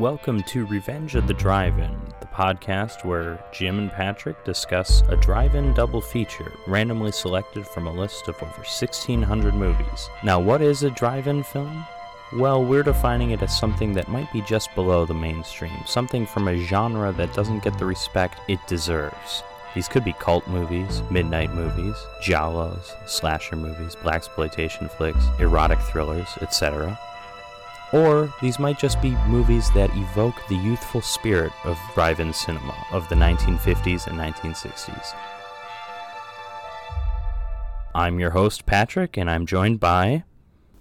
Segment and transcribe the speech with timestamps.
[0.00, 5.74] Welcome to Revenge of the Drive-In, the podcast where Jim and Patrick discuss a drive-in
[5.74, 10.08] double feature randomly selected from a list of over 1600 movies.
[10.24, 11.84] Now, what is a drive-in film?
[12.32, 16.48] Well, we're defining it as something that might be just below the mainstream, something from
[16.48, 19.42] a genre that doesn't get the respect it deserves.
[19.74, 26.98] These could be cult movies, midnight movies, giallos, slasher movies, blaxploitation flicks, erotic thrillers, etc.
[27.92, 33.08] Or these might just be movies that evoke the youthful spirit of drive-in cinema of
[33.08, 35.14] the 1950s and 1960s.
[37.94, 40.24] I'm your host Patrick and I'm joined by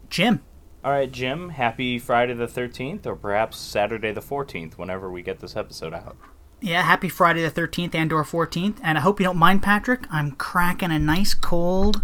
[0.09, 0.41] Jim.
[0.83, 5.39] All right, Jim, happy Friday the 13th or perhaps Saturday the 14th whenever we get
[5.39, 6.15] this episode out.
[6.61, 8.77] Yeah, happy Friday the 13th and or 14th.
[8.83, 10.05] And I hope you don't mind, Patrick.
[10.11, 12.01] I'm cracking a nice cold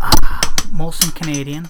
[0.00, 0.40] uh,
[0.72, 1.68] Molson Canadian.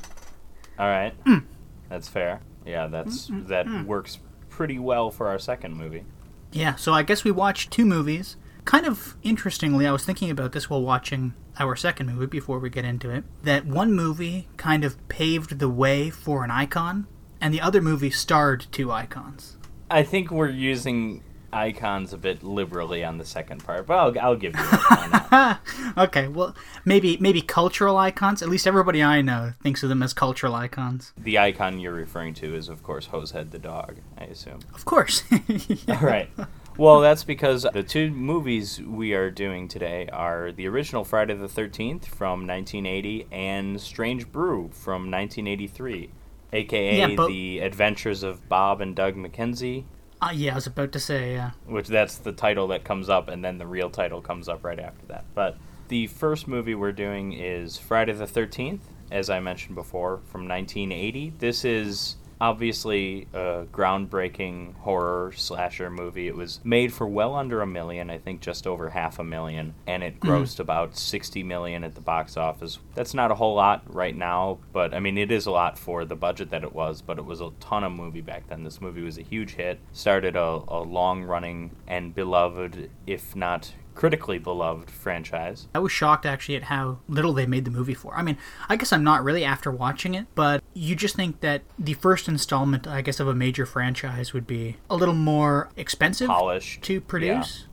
[0.79, 1.13] All right.
[1.25, 1.45] Mm.
[1.89, 2.41] That's fair.
[2.65, 3.87] Yeah, that's that mm.
[3.87, 4.19] works
[4.49, 6.05] pretty well for our second movie.
[6.53, 8.37] Yeah, so I guess we watched two movies.
[8.65, 12.71] Kind of interestingly, I was thinking about this while watching our second movie before we
[12.71, 13.25] get into it.
[13.43, 17.07] That one movie kind of paved the way for an icon,
[17.41, 19.57] and the other movie starred two icons.
[19.91, 21.23] I think we're using
[21.53, 24.65] icons a bit liberally on the second part, but I'll, I'll give you?
[25.97, 26.55] Okay, well,
[26.87, 28.41] maybe maybe cultural icons.
[28.43, 31.13] At least everybody I know thinks of them as cultural icons.
[31.19, 34.61] the icon you're referring to is, of course, Hosehead the dog, I assume.
[34.75, 35.23] Of course.
[35.89, 36.31] All right.
[36.79, 41.47] Well, that's because the two movies we are doing today are the original Friday the
[41.47, 46.09] 13th from 1980 and Strange Brew from 1983,
[46.55, 49.85] aka Yeah, but- The Adventures of Bob and Doug McKenzie,
[50.23, 51.51] uh, yeah, I was about to say, yeah.
[51.67, 54.79] which that's the title that comes up, and then the real title comes up right
[54.79, 55.25] after that.
[55.35, 55.57] But
[55.89, 61.35] the first movie we're doing is Friday the 13th, as I mentioned before, from 1980.
[61.39, 66.27] This is obviously a groundbreaking horror slasher movie.
[66.27, 69.75] It was made for well under a million, I think just over half a million,
[69.87, 70.29] and it hmm.
[70.29, 72.81] grossed about 60 million at the box office.
[72.97, 76.05] That's not a whole lot right now, but I mean, it is a lot for
[76.05, 78.65] the budget that it was, but it was a ton of movie back then.
[78.65, 83.73] This movie was a huge hit, started a, a long running and beloved, if not
[83.95, 85.69] critically beloved franchise.
[85.75, 88.15] I was shocked actually at how little they made the movie for.
[88.17, 88.39] I mean,
[88.69, 92.29] I guess I'm not really after watching it, but you just think that the first
[92.29, 96.83] installment, I guess, of a major franchise would be a little more expensive Polished.
[96.83, 97.67] to produce.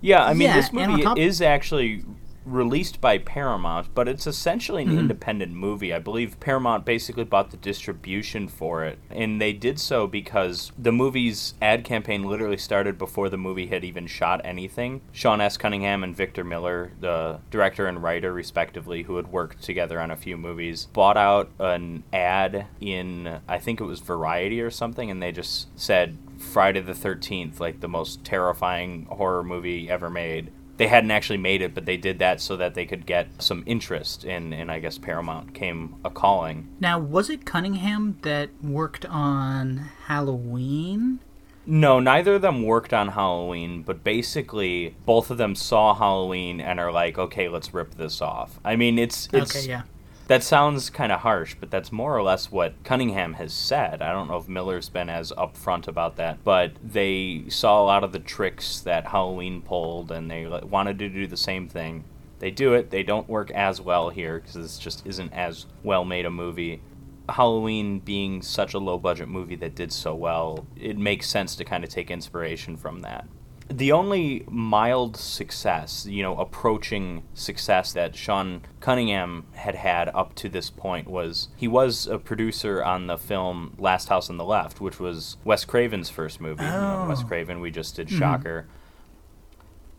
[0.00, 2.04] Yeah, I mean, Yeah, this movie top- is actually
[2.44, 4.98] released by Paramount, but it's essentially an Mm-hmm.
[4.98, 5.94] independent movie.
[5.94, 10.92] I believe Paramount basically bought the distribution for it, and they did so because the
[10.92, 15.00] movie's ad campaign literally started before the movie had even shot anything.
[15.12, 15.56] Sean S.
[15.56, 20.16] Cunningham and Victor Miller, the director and writer respectively, who had worked together on a
[20.16, 25.22] few movies, bought out an ad in I think it was Variety or something, and
[25.22, 30.50] they just said Friday the 13th, like the most terrifying horror movie ever made.
[30.76, 33.62] They hadn't actually made it, but they did that so that they could get some
[33.66, 36.68] interest in, and I guess Paramount came a calling.
[36.80, 41.20] Now, was it Cunningham that worked on Halloween?
[41.64, 46.80] No, neither of them worked on Halloween, but basically both of them saw Halloween and
[46.80, 48.58] are like, okay, let's rip this off.
[48.64, 49.82] I mean, it's it's okay, yeah.
[50.32, 54.00] That sounds kind of harsh, but that's more or less what Cunningham has said.
[54.00, 58.02] I don't know if Miller's been as upfront about that, but they saw a lot
[58.02, 62.04] of the tricks that Halloween pulled, and they wanted to do the same thing.
[62.38, 62.88] They do it.
[62.88, 66.80] They don't work as well here because this just isn't as well made a movie.
[67.28, 71.64] Halloween being such a low budget movie that did so well, it makes sense to
[71.66, 73.26] kind of take inspiration from that.
[73.72, 80.50] The only mild success, you know, approaching success that Sean Cunningham had had up to
[80.50, 84.82] this point was he was a producer on the film Last House on the Left,
[84.82, 86.62] which was Wes Craven's first movie.
[86.62, 87.26] You know, Wes Oh.
[87.26, 88.18] Craven, we just did mm-hmm.
[88.18, 88.66] Shocker.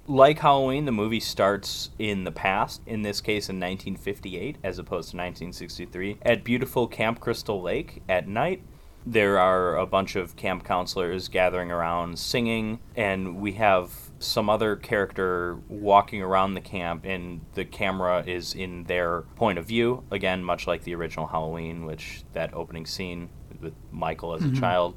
[0.05, 5.11] Like Halloween, the movie starts in the past, in this case in 1958 as opposed
[5.11, 8.61] to 1963, at beautiful Camp Crystal Lake at night.
[9.05, 14.75] There are a bunch of camp counselors gathering around singing, and we have some other
[14.77, 20.03] character walking around the camp, and the camera is in their point of view.
[20.11, 23.29] Again, much like the original Halloween, which that opening scene
[23.61, 24.59] with Michael as a mm-hmm.
[24.59, 24.95] child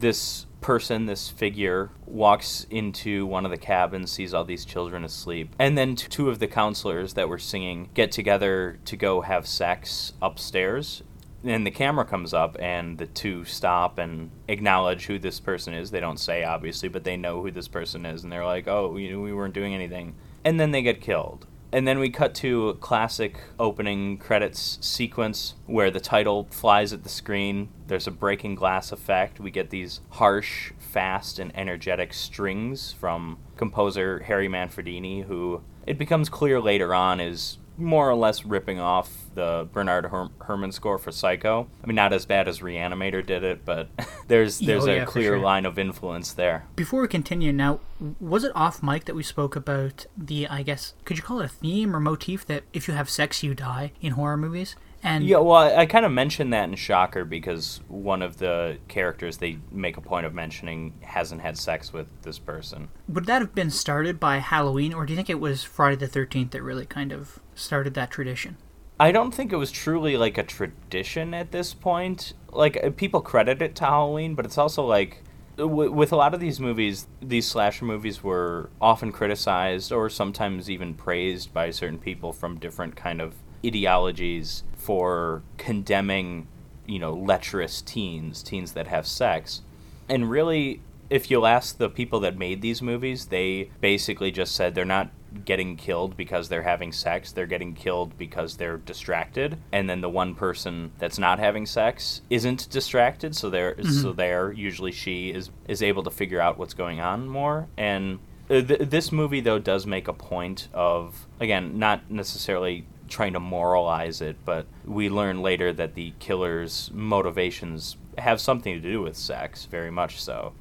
[0.00, 5.54] this person, this figure, walks into one of the cabins, sees all these children asleep,
[5.58, 9.46] and then t- two of the counselors that were singing get together to go have
[9.46, 11.02] sex upstairs.
[11.46, 15.92] And the camera comes up, and the two stop and acknowledge who this person is.
[15.92, 18.96] They don't say, obviously, but they know who this person is, and they're like, oh,
[18.96, 20.16] you know, we weren't doing anything.
[20.44, 21.46] And then they get killed.
[21.72, 27.02] And then we cut to a classic opening credits sequence where the title flies at
[27.02, 27.68] the screen.
[27.86, 29.40] There's a breaking glass effect.
[29.40, 36.28] We get these harsh, fast, and energetic strings from composer Harry Manfredini, who it becomes
[36.28, 41.12] clear later on is more or less ripping off the Bernard Her- Herrmann score for
[41.12, 41.68] Psycho.
[41.82, 43.88] I mean, not as bad as Reanimator did it, but
[44.28, 45.38] there's there's Oh, a yeah, for clear sure.
[45.38, 46.64] line of influence there.
[46.76, 47.80] Before we continue, now,
[48.20, 51.44] was it off mic that we spoke about the, I guess, could you call it
[51.46, 54.76] a theme or motif that if you have sex, you die in horror movies?
[55.02, 58.78] And Yeah, well, I, I kind of mentioned that in Shocker because one of the
[58.88, 62.88] characters they make a point of mentioning hasn't had sex with this person.
[63.06, 66.08] would that have been started by Halloween, or do you think it was Friday the
[66.08, 68.56] 13th that really kind of started that tradition?
[68.98, 72.32] I don't think it was truly like a tradition at this point.
[72.50, 75.22] Like uh, people credit it to Halloween, but it's also like
[75.58, 80.94] with a lot of these movies, these slasher movies were often criticized or sometimes even
[80.94, 86.46] praised by certain people from different kind of ideologies for condemning,
[86.86, 89.62] you know, lecherous teens, teens that have sex.
[90.08, 94.74] And really, if you'll ask the people that made these movies, they basically just said
[94.74, 95.10] they're not
[95.44, 99.58] getting killed because they're having sex, they're getting killed because they're distracted.
[99.72, 104.52] And then the one person that's not having sex isn't distracted, so they're so there
[104.52, 108.18] usually she is is able to figure out what's going on more and
[108.50, 113.40] uh, th- this movie though does make a point of again not necessarily trying to
[113.40, 119.16] moralize it but we learn later that the killer's motivations have something to do with
[119.16, 120.52] sex very much so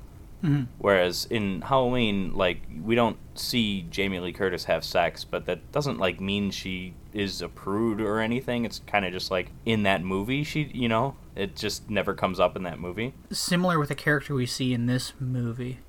[0.46, 0.64] Mm-hmm.
[0.78, 5.98] Whereas in Halloween, like we don't see Jamie Lee Curtis have sex, but that doesn't
[5.98, 8.64] like mean she is a prude or anything.
[8.66, 12.40] It's kind of just like in that movie, she, you know, it just never comes
[12.40, 13.14] up in that movie.
[13.32, 15.80] Similar with a character we see in this movie.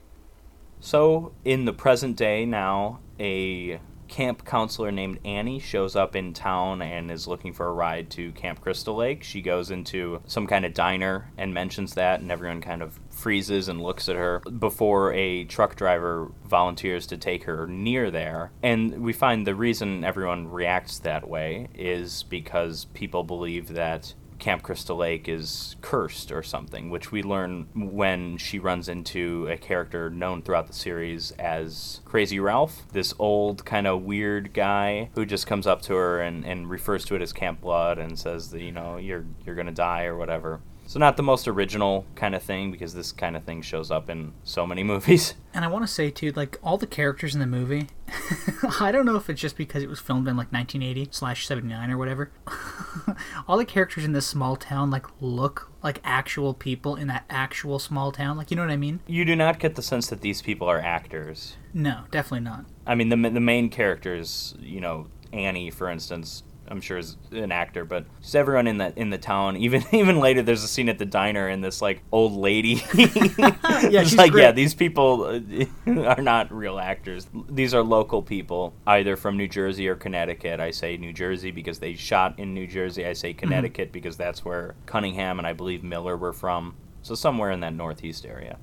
[0.81, 6.82] So in the present day now, a camp counselor named Annie shows up in town
[6.82, 9.23] and is looking for a ride to Camp Crystal Lake.
[9.23, 13.69] She goes into some kind of diner and mentions that, and everyone kind of freezes
[13.69, 18.53] and looks at her before a truck driver volunteers to take her near there.
[18.62, 24.62] And we find the reason everyone reacts that way is because people believe that Camp
[24.62, 30.11] Crystal Lake is cursed or something, which we learn when she runs into a character
[30.11, 35.47] known throughout the series as Crazy Ralph, this old kind of weird guy who just
[35.47, 38.62] comes up to her and, and refers to it as Camp Blood and says that
[38.62, 40.61] you know you're you're gonna die or whatever.
[40.87, 44.09] So not the most original kind of thing because this kind of thing shows up
[44.09, 45.35] in so many movies.
[45.53, 47.88] And I want to say too, like all the characters in the movie,
[48.81, 51.91] I don't know if it's just because it was filmed in like 1980 slash 79
[51.91, 52.31] or whatever.
[53.49, 57.79] all the characters in this small town like look like actual people in that actual
[57.79, 58.37] small town.
[58.37, 59.00] Like you know what I mean?
[59.06, 61.56] You do not get the sense that these people are actors.
[61.75, 62.65] No, definitely not.
[62.87, 67.52] I mean, the the main characters, you know, Annie, for instance, I'm sure is an
[67.52, 69.56] actor, but just everyone in the in the town.
[69.66, 72.82] Even even later, there's a scene at the diner, and this like old lady.
[73.90, 74.42] Yeah, she's like great.
[74.42, 75.24] yeah, these people
[75.86, 77.26] uh, are not real actors.
[77.48, 80.60] These are local people, either from New Jersey or Connecticut.
[80.60, 83.04] I say New Jersey because they shot in New Jersey.
[83.04, 83.14] I Mm-hmm.
[83.20, 86.74] say Connecticut because that's where Cunningham and I believe Miller were from.
[87.02, 88.58] So somewhere in that northeast area.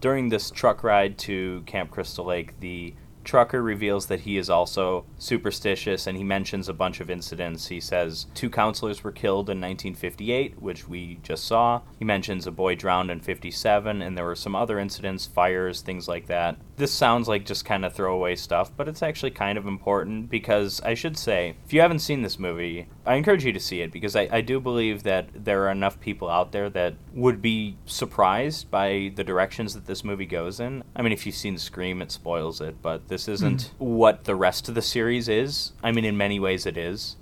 [0.00, 2.94] During this truck ride to Camp Crystal Lake, the
[3.24, 7.68] trucker reveals that he is also superstitious and he mentions a bunch of incidents.
[7.68, 11.80] He says two counselors were killed in 1958, which we just saw.
[11.98, 16.06] He mentions a boy drowned in 57, and there were some other incidents, fires, things
[16.06, 16.56] like that.
[16.76, 20.80] This sounds like just kind of throwaway stuff, but it's actually kind of important because
[20.82, 23.92] I should say, if you haven't seen this movie, I encourage you to see it
[23.92, 27.76] because I, I do believe that there are enough people out there that would be
[27.86, 30.82] surprised by the directions that this movie goes in.
[30.96, 33.84] I mean, if you've seen Scream, it spoils it, but this isn't hmm.
[33.84, 35.72] what the rest of the series is.
[35.82, 37.16] I mean, in many ways, it is,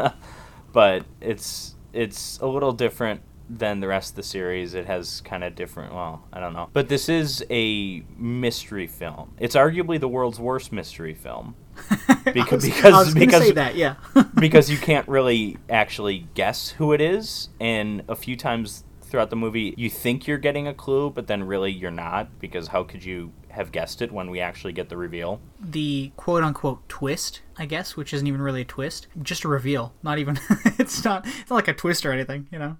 [0.72, 4.74] but it's it's a little different than the rest of the series.
[4.74, 5.94] It has kind of different.
[5.94, 9.34] Well, I don't know, but this is a mystery film.
[9.38, 11.56] It's arguably the world's worst mystery film.
[11.76, 13.96] Beca- was, because- I was because- say that, yeah.
[14.34, 19.36] because you can't really actually guess who it is and a few times throughout the
[19.36, 23.04] movie you think you're getting a clue but then really you're not because how could
[23.04, 27.66] you have guessed it when we actually get the reveal the quote unquote twist, I
[27.66, 29.92] guess, which isn't even really a twist, just a reveal.
[30.02, 30.38] Not even
[30.78, 32.76] it's not it's not like a twist or anything, you know.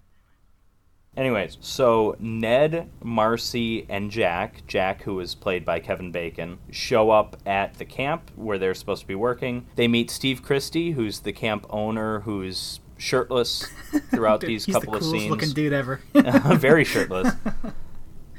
[1.17, 7.37] Anyways so ned marcy and jack jack who is played by kevin bacon show up
[7.47, 11.33] at the camp where they're supposed to be working they meet steve christy who's the
[11.33, 13.67] camp owner who's shirtless
[14.11, 16.01] throughout Dude, these couple the of scenes looking dude ever.
[16.57, 17.33] very shirtless.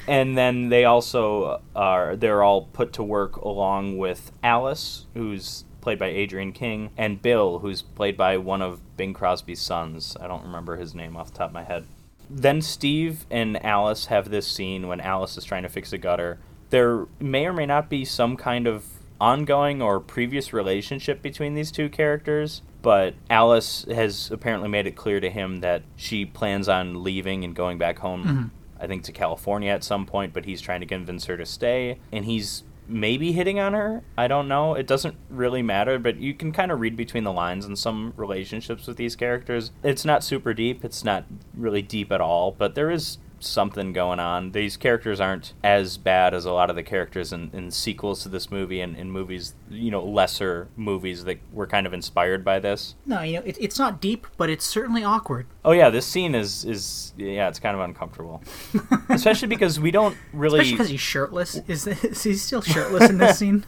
[0.08, 5.98] And then they also are they're all put to work along with Alice, who's played
[5.98, 10.16] by Adrienne King, and Bill, who's played by one of Bing Crosby's sons.
[10.20, 11.88] I don't remember his name off the top of my head.
[12.30, 16.40] Then Steve and Alice have this scene when Alice is trying to fix a gutter.
[16.70, 18.86] There may or may not be some kind of
[19.22, 25.20] ongoing or previous relationship between these two characters, but Alice has apparently made it clear
[25.20, 28.24] to him that she plans on leaving and going back home.
[28.26, 28.50] Mhm.
[28.84, 32.00] I think to California at some point, but he's trying to convince her to stay,
[32.12, 34.04] and he's maybe hitting on her.
[34.18, 34.74] I don't know.
[34.76, 38.14] It doesn't really matter, but you can kind of read between the lines in some
[38.16, 39.72] relationships with these characters.
[39.84, 41.26] It's not super deep, it's not
[41.56, 44.52] really deep at all, but there is something going on.
[44.52, 48.30] These characters aren't as bad as a lot of the characters in, in sequels to
[48.30, 52.60] this movie and in movies, you know, lesser movies that were kind of inspired by
[52.60, 52.96] this.
[53.06, 55.48] No, you know, it, it's not deep, but it's certainly awkward.
[55.64, 58.44] Oh yeah, this scene is is yeah, it's kind of uncomfortable,
[59.10, 60.60] especially because we don't really.
[60.60, 61.56] Especially because he's shirtless.
[61.68, 63.66] Is, is he still shirtless in this scene?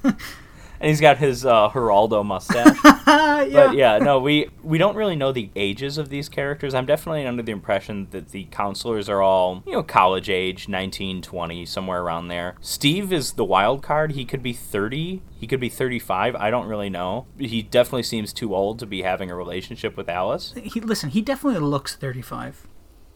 [0.79, 2.77] And he's got his uh, Geraldo mustache.
[3.07, 3.47] yeah.
[3.51, 6.73] But yeah, no, we we don't really know the ages of these characters.
[6.73, 11.21] I'm definitely under the impression that the counselors are all, you know, college age, 19,
[11.21, 12.55] 20, somewhere around there.
[12.61, 14.11] Steve is the wild card.
[14.13, 16.35] He could be 30, he could be 35.
[16.35, 17.27] I don't really know.
[17.37, 20.53] He definitely seems too old to be having a relationship with Alice.
[20.61, 22.67] He, listen, he definitely looks 35.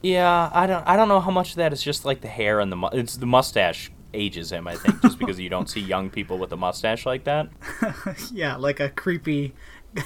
[0.01, 2.59] Yeah, I don't I don't know how much of that is just like the hair
[2.59, 5.79] and the mu- it's the mustache ages him, I think, just because you don't see
[5.79, 7.49] young people with a mustache like that.
[8.31, 9.53] yeah, like a creepy.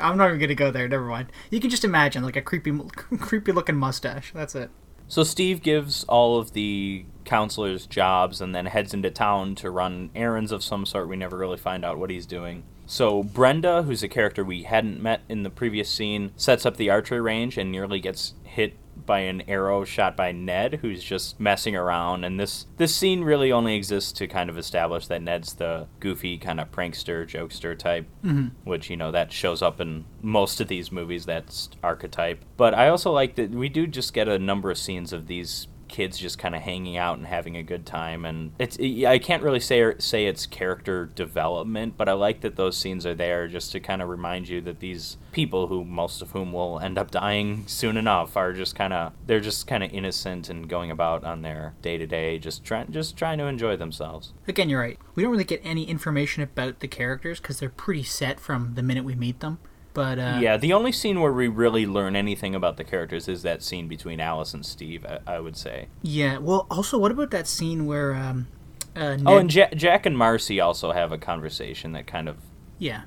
[0.00, 0.88] I'm not even gonna go there.
[0.88, 1.30] Never mind.
[1.50, 2.72] You can just imagine like a creepy,
[3.20, 4.32] creepy looking mustache.
[4.34, 4.70] That's it.
[5.06, 10.10] So Steve gives all of the counselors jobs and then heads into town to run
[10.14, 11.08] errands of some sort.
[11.08, 12.64] We never really find out what he's doing.
[12.86, 16.90] So Brenda, who's a character we hadn't met in the previous scene, sets up the
[16.90, 18.76] archery range and nearly gets hit
[19.06, 22.24] by an arrow shot by Ned, who's just messing around.
[22.24, 26.38] And this this scene really only exists to kind of establish that Ned's the goofy
[26.38, 28.48] kind of prankster, jokester type, mm-hmm.
[28.68, 31.26] which you know that shows up in most of these movies.
[31.26, 32.44] That's archetype.
[32.56, 35.68] But I also like that we do just get a number of scenes of these
[35.94, 39.42] kids just kind of hanging out and having a good time and it's I can't
[39.42, 43.46] really say er, say it's character development but I like that those scenes are there
[43.46, 46.98] just to kind of remind you that these people who most of whom will end
[46.98, 50.90] up dying soon enough are just kind of they're just kind of innocent and going
[50.90, 54.80] about on their day to day just trying just trying to enjoy themselves Again, you're
[54.80, 54.98] right.
[55.14, 58.82] We don't really get any information about the characters because they're pretty set from the
[58.82, 59.58] minute we meet them.
[59.94, 63.42] But uh, yeah the only scene where we really learn anything about the characters is
[63.42, 66.38] that scene between Alice and Steve I, I would say yeah.
[66.38, 68.48] Well, also, what about that scene where um,
[68.96, 72.36] uh, Ned, oh and ja- Jack and Marcy also have a conversation that kind of
[72.78, 73.02] yeah,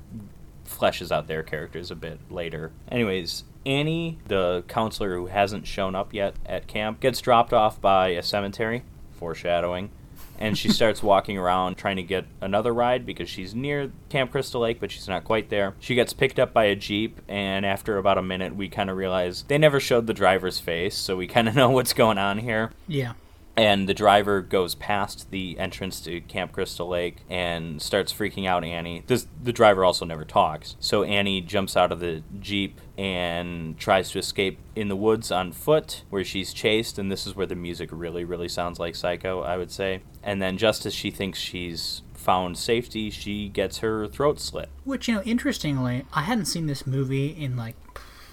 [0.66, 2.72] fleshes out their characters a bit later.
[2.90, 8.08] Anyways, Annie, the counselor who hasn't shown up yet at camp, gets dropped off by
[8.08, 9.90] a cemetery, foreshadowing,
[10.38, 14.60] and she starts walking around trying to get another ride because she's near Camp Crystal
[14.60, 15.74] Lake, but she's not quite there.
[15.80, 18.96] She gets picked up by a Jeep, and after about a minute, we kind of
[18.96, 22.38] realize they never showed the driver's face, so we kind of know what's going on
[22.38, 23.12] here yeah.
[23.58, 28.62] And the driver goes past the entrance to Camp Crystal Lake and starts freaking out
[28.62, 29.02] Annie.
[29.08, 30.76] This the driver also never talks.
[30.78, 35.50] So Annie jumps out of the Jeep and tries to escape in the woods on
[35.50, 39.42] foot where she's chased and this is where the music really really sounds like Psycho,
[39.42, 40.02] I would say.
[40.22, 44.68] And then just as she thinks she's found safety, she gets her throat slit.
[44.84, 47.74] Which you know, interestingly, I hadn't seen this movie in like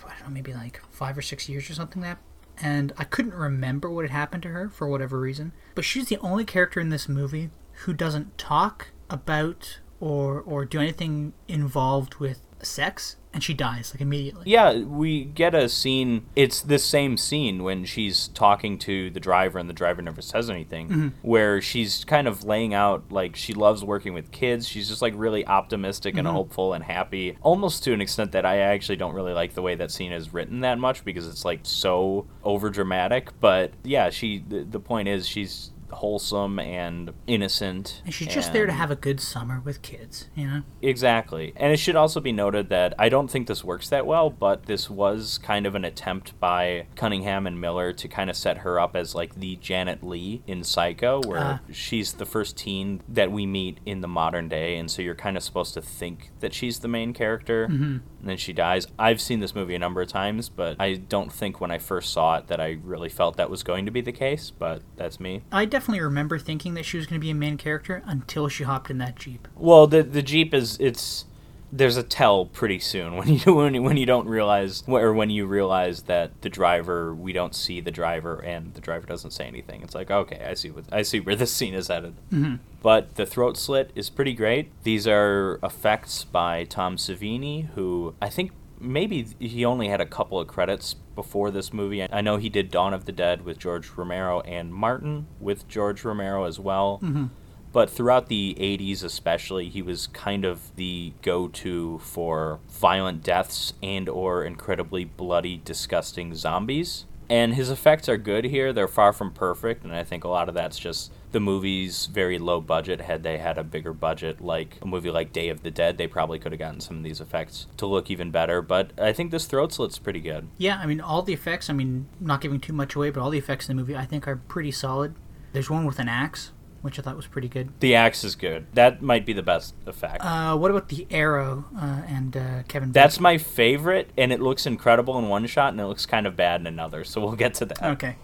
[0.06, 2.20] I don't know, maybe like five or six years or something like that.
[2.62, 5.52] And I couldn't remember what had happened to her for whatever reason.
[5.74, 7.50] But she's the only character in this movie
[7.84, 14.00] who doesn't talk about or or do anything involved with sex, and she dies like
[14.00, 14.44] immediately.
[14.46, 16.26] Yeah, we get a scene.
[16.38, 20.50] It's the same scene when she's talking to the driver and the driver never says
[20.50, 21.08] anything, mm-hmm.
[21.22, 24.68] where she's kind of laying out like she loves working with kids.
[24.68, 26.36] She's just like really optimistic and mm-hmm.
[26.36, 29.76] hopeful and happy, almost to an extent that I actually don't really like the way
[29.76, 33.38] that scene is written that much because it's like so over dramatic.
[33.42, 34.44] But yeah, she.
[34.48, 38.02] The, the point is she's wholesome and innocent.
[38.06, 40.64] And she's just there to have a good summer with kids, you know?
[40.82, 41.54] Exactly.
[41.56, 44.66] And it should also be noted that I don't think this works that well, but
[44.66, 48.80] this was kind of an attempt by Cunningham and Miller to kind of set her
[48.80, 51.60] up as like the Janet Leigh in Psycho, where Ah.
[51.72, 54.78] she's the first teen that we meet in the modern day.
[54.78, 57.68] And so you're kind of supposed to think that she's the main character.
[57.68, 57.84] Mm-hmm.
[57.84, 58.88] And then she dies.
[58.98, 62.12] I've seen this movie a number of times, but I don't think when I first
[62.12, 65.20] saw it that I really felt that was going to be the case, but that's
[65.20, 65.44] me.
[65.52, 68.64] I definitely remember thinking that she was going to be a main character until she
[68.64, 69.48] hopped in that Jeep.
[69.56, 71.26] Well, the the Jeep is it's
[71.72, 75.30] there's a tell pretty soon when you when, you- when you don't realize or when
[75.30, 79.46] you realize that the driver we don't see the driver and the driver doesn't say
[79.46, 79.82] anything.
[79.82, 82.14] It's like okay, I see what I see where this scene is headed.
[82.30, 84.72] hmm But the throat slit is pretty great.
[84.84, 90.40] These are effects by Tom Savini, who I think maybe he only had a couple
[90.40, 92.02] of credits before this movie.
[92.04, 96.04] I know he did Dawn of the Dead with George Romero and Martin with George
[96.04, 96.98] Romero as well.
[96.98, 97.26] hmm
[97.72, 104.08] But throughout the 80s, especially, he was kind of the go-to for violent deaths and
[104.08, 107.06] or incredibly bloody, disgusting zombies.
[107.30, 108.72] And his effects are good here.
[108.72, 112.40] They're far from perfect, and I think a lot of that's just the movie's very
[112.40, 113.02] low budget.
[113.02, 116.08] Had they had a bigger budget, like a movie like Day of the Dead, they
[116.08, 118.62] probably could have gotten some of these effects to look even better.
[118.62, 120.48] But I think this throat slit's pretty good.
[120.58, 123.30] Yeah, I mean, all the effects, I mean, not giving too much away, but all
[123.30, 125.14] the effects in the movie I think are pretty solid.
[125.52, 127.74] There's one with an axe, which I thought was pretty good.
[127.82, 128.68] The axe is good.
[128.74, 130.24] That might be the best effect.
[130.24, 132.94] Uh, what about the arrow uh, and uh, Kevin?
[132.94, 133.24] That's Bacon?
[133.24, 136.62] my favorite, and it looks incredible in one shot, and it looks kind of bad
[136.62, 137.04] in another.
[137.04, 137.84] So we'll get to that.
[137.84, 138.16] Okay.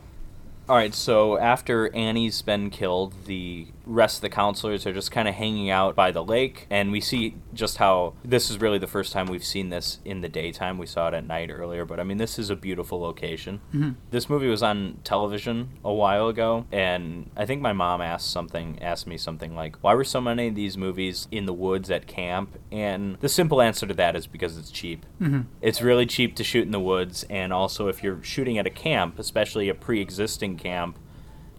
[0.70, 0.94] All right.
[0.94, 5.70] So after Annie's been killed, the rest of the counselors are just kind of hanging
[5.70, 9.26] out by the lake, and we see just how this is really the first time
[9.28, 10.78] we've seen this in the daytime.
[10.78, 13.60] We saw it at night earlier, but I mean, this is a beautiful location.
[13.74, 13.96] Mhm.
[14.12, 18.78] This movie was on television a while ago, and I think my mom asked something,
[18.82, 22.08] asked me something like, "Why were so many of these movies in the woods at
[22.08, 25.06] camp?" And the simple answer to that is because it's cheap.
[25.20, 28.66] hmm It's really cheap to shoot in the woods, and also if you're shooting at
[28.68, 30.98] a camp, especially a pre-existing camp,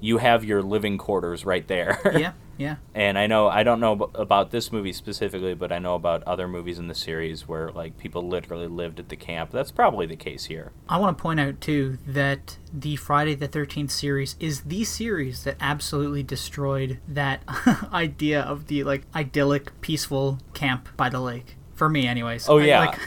[0.03, 2.01] you have your living quarters right there.
[2.19, 2.77] yeah, yeah.
[2.95, 6.49] and I know I don't know about this movie specifically, but I know about other
[6.49, 9.53] movies in the series where like people literally lived at the camp.
[9.53, 10.73] That's probably the case here.
[10.89, 15.45] I want to point out too that the Friday the Thirteenth series is the series
[15.45, 17.45] that absolutely destroyed that
[17.93, 21.57] idea of the like idyllic, peaceful camp by the lake.
[21.75, 22.49] For me, anyways.
[22.49, 22.79] Oh, I- yeah.
[22.81, 22.99] like,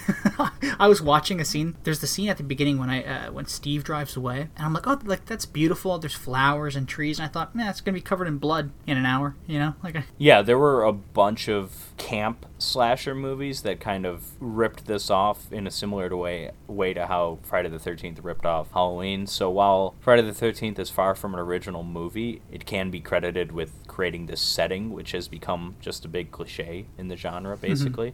[0.79, 1.75] I was watching a scene.
[1.83, 4.73] There's the scene at the beginning when I uh, when Steve drives away, and I'm
[4.73, 5.97] like, oh, like that's beautiful.
[5.99, 8.97] There's flowers and trees, and I thought, man, it's gonna be covered in blood in
[8.97, 9.35] an hour.
[9.47, 14.05] You know, like I, Yeah, there were a bunch of camp slasher movies that kind
[14.05, 18.19] of ripped this off in a similar to way way to how Friday the Thirteenth
[18.23, 19.27] ripped off Halloween.
[19.27, 23.51] So while Friday the Thirteenth is far from an original movie, it can be credited
[23.51, 28.13] with creating this setting, which has become just a big cliche in the genre, basically.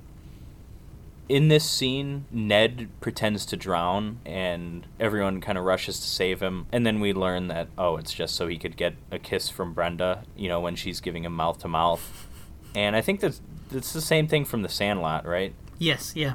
[1.32, 6.68] In this scene, Ned pretends to drown, and everyone kind of rushes to save him.
[6.74, 9.72] And then we learn that, oh, it's just so he could get a kiss from
[9.74, 12.28] Brenda, you know, when she's giving him mouth to mouth.
[12.76, 13.40] And I think that's,
[13.72, 15.56] that's the same thing from The Sandlot, right?
[15.80, 16.34] yes, yeah.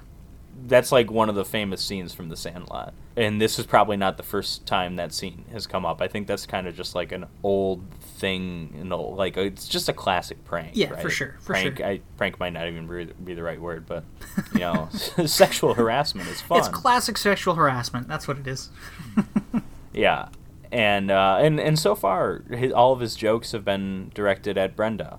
[0.66, 2.94] That's like one of the famous scenes from The Sandlot.
[3.16, 6.00] And this is probably not the first time that scene has come up.
[6.00, 9.88] I think that's kind of just like an old thing, you know, like it's just
[9.88, 10.72] a classic prank.
[10.74, 11.02] Yeah, right?
[11.02, 11.86] for sure, for prank, sure.
[11.86, 14.04] I, prank might not even be, the right word, but
[14.52, 14.88] you know,
[15.26, 16.58] sexual harassment is fun.
[16.58, 18.08] It's classic sexual harassment.
[18.08, 18.70] That's what it is.
[19.96, 20.28] Yeah,
[20.70, 24.76] and uh, and and so far, his, all of his jokes have been directed at
[24.76, 25.18] Brenda.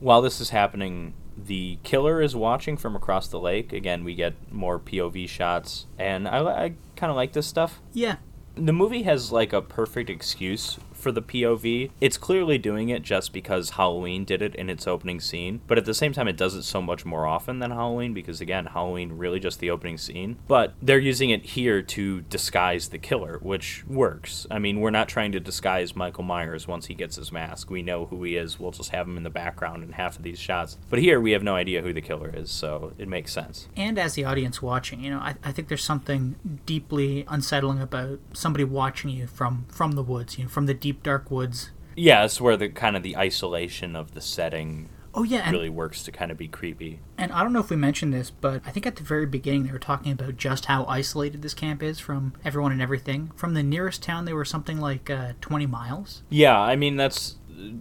[0.00, 1.12] While this is happening,
[1.46, 3.72] the killer is watching from across the lake.
[3.72, 7.80] Again, we get more POV shots, and I, I kind of like this stuff.
[7.92, 8.16] yeah,
[8.54, 11.92] The movie has like a perfect excuse for the POV.
[12.00, 15.84] It's clearly doing it just because Halloween did it in its opening scene, but at
[15.84, 19.12] the same time, it does it so much more often than Halloween because, again, Halloween
[19.12, 20.36] really just the opening scene.
[20.48, 24.48] But they're using it here to disguise the killer, which works.
[24.50, 27.70] I mean, we're not trying to disguise Michael Myers once he gets his mask.
[27.70, 30.24] We know who he is, we'll just have him in the background in half of
[30.24, 30.76] these shots.
[30.90, 33.68] But here, we have no idea who the killer is, so it makes sense.
[33.76, 36.34] and as the audience watching, you know, I, I think there's something
[36.66, 40.95] deeply unsettling about somebody watching you from from the woods, you know, from the deep
[41.02, 41.70] dark woods.
[41.94, 45.70] Yeah, it's where the kind of the isolation of the setting Oh yeah, and, really
[45.70, 47.00] works to kind of be creepy.
[47.16, 49.64] and I don't know if we mentioned this, but I think at the very beginning
[49.64, 53.32] they were talking about just how isolated this camp is from everyone and everything.
[53.34, 56.22] From the nearest town, they were something like uh, 20 miles.
[56.28, 57.36] Yeah, I mean that's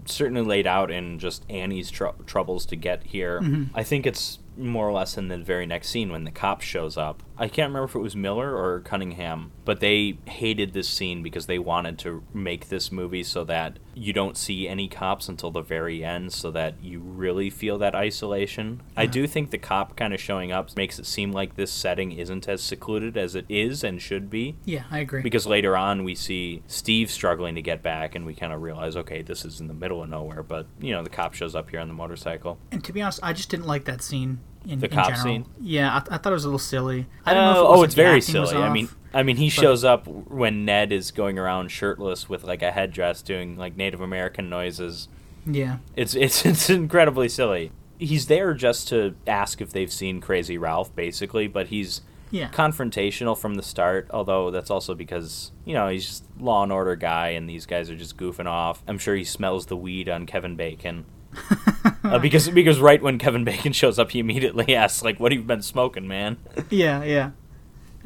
[0.06, 3.68] certainly laid out in just Annie's tr- troubles to get here.
[3.74, 6.96] I think it's more or less in the very next scene when the cop shows
[6.96, 7.22] up.
[7.38, 11.48] I can't remember if it was Miller or Cunningham, but they hated this scene because
[11.48, 15.62] they wanted to make this movie so that you don't see any cops until the
[15.62, 18.82] very end so that you really feel that isolation.
[18.96, 22.12] I do think the cop kind of showing up makes it seem like this setting
[22.12, 24.56] isn't as secluded as it is and should be.
[24.66, 25.22] Yeah, I agree.
[25.22, 28.96] Because later on, we see Steve struggling to get back, and we kind of realize,
[28.96, 30.44] okay, this is in the middle of nowhere.
[30.44, 32.58] But you know, the cop shows up here on the motorcycle.
[32.72, 34.40] and to be honest, I just didn't like that scene.
[34.68, 35.24] In, The in cop general.
[35.24, 35.46] scene?
[35.62, 37.06] Yeah, I, I thought it was a little silly.
[37.26, 37.52] I don't know.
[37.52, 38.56] If it oh, was oh, it's very silly.
[38.56, 38.90] I mean.
[39.14, 42.72] I mean, he but- shows up when Ned is going around shirtless with like a
[42.72, 45.08] headdress, doing like Native American noises.
[45.46, 45.78] yeah.
[45.96, 47.72] It's it's it's incredibly silly.
[47.98, 52.02] he's there just to ask if they've seen Crazy Ralph, basically, but he's
[52.32, 52.50] Yeah.
[52.50, 54.08] confrontational from the start.
[54.12, 57.90] Although that's also because you know he's just law and order guy, and these guys
[57.90, 58.84] are just goofing off.
[58.88, 61.06] I'm sure he smells the weed on Kevin Bacon.
[62.04, 65.42] uh, because because right when Kevin Bacon shows up, he immediately asks like, "What have
[65.42, 66.38] you been smoking, man?"
[66.70, 67.32] Yeah, yeah.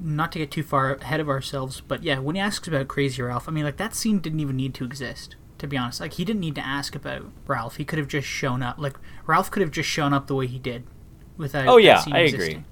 [0.01, 3.21] Not to get too far ahead of ourselves, but yeah, when he asks about Crazy
[3.21, 5.99] Ralph, I mean, like, that scene didn't even need to exist, to be honest.
[5.99, 7.75] Like, he didn't need to ask about Ralph.
[7.75, 8.77] He could have just shown up.
[8.77, 10.83] Like, Ralph could have just shown up the way he did
[11.35, 12.49] without Oh, yeah, I existing.
[12.57, 12.63] agree.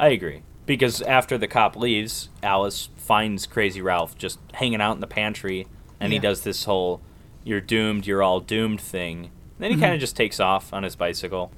[0.00, 0.42] I agree.
[0.64, 5.66] Because after the cop leaves, Alice finds Crazy Ralph just hanging out in the pantry,
[6.00, 7.02] and he does this whole
[7.44, 9.30] "you're doomed, you're all doomed" thing.
[9.62, 9.80] Then he Mhm.
[9.80, 11.50] kind of just takes off on his bicycle.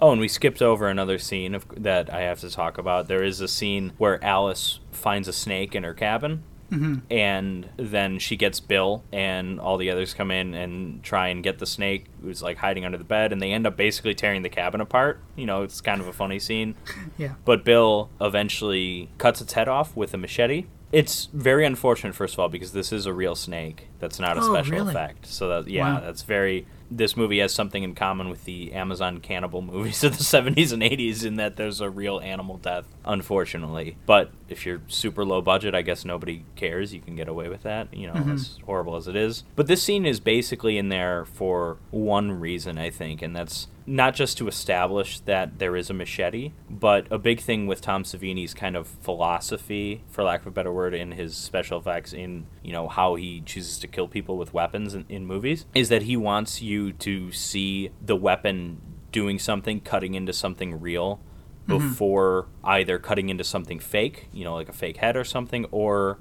[0.00, 3.08] Oh, and we skipped over another scene of, that I have to talk about.
[3.08, 7.02] There is a scene where Alice finds a snake in her cabin, Mhm.
[7.10, 11.58] and then she gets Bill, and all the others come in and try and get
[11.58, 14.48] the snake who's like hiding under the bed, and they end up basically tearing the
[14.48, 15.20] cabin apart.
[15.36, 16.74] You know, it's kind of a funny scene.
[17.16, 17.34] Yeah.
[17.44, 20.64] But Bill eventually cuts its head off with a machete.
[20.94, 23.88] It's very unfortunate, first of all, because this is a real snake.
[23.98, 24.90] That's not a Oh, special really?
[24.90, 25.26] effect.
[25.26, 26.00] So that yeah, Wow.
[26.00, 26.66] that's very.
[26.90, 30.82] This movie has something in common with the Amazon cannibal movies of the '70s and
[30.82, 33.96] '80s in that there's a real animal death, unfortunately.
[34.06, 36.94] But if you're super low budget, I guess nobody cares.
[36.94, 37.92] You can get away with that.
[37.92, 38.34] You know, Mhm.
[38.34, 39.44] as horrible as it is.
[39.56, 44.14] But this scene is basically in there for one reason, I think, and that's not
[44.14, 48.54] just to establish that there is a machete, but a big thing with Tom Savini's
[48.54, 52.72] kind of philosophy, for lack of a better word, in his special effects, in you
[52.72, 56.16] know how he chooses to kill people with weapons in, in movies, is that he
[56.16, 58.80] wants you to see the weapon
[59.12, 61.20] doing something, cutting into something real,
[61.66, 61.88] mm-hmm.
[61.88, 66.18] before either cutting into something fake, you know, like a fake head or something, or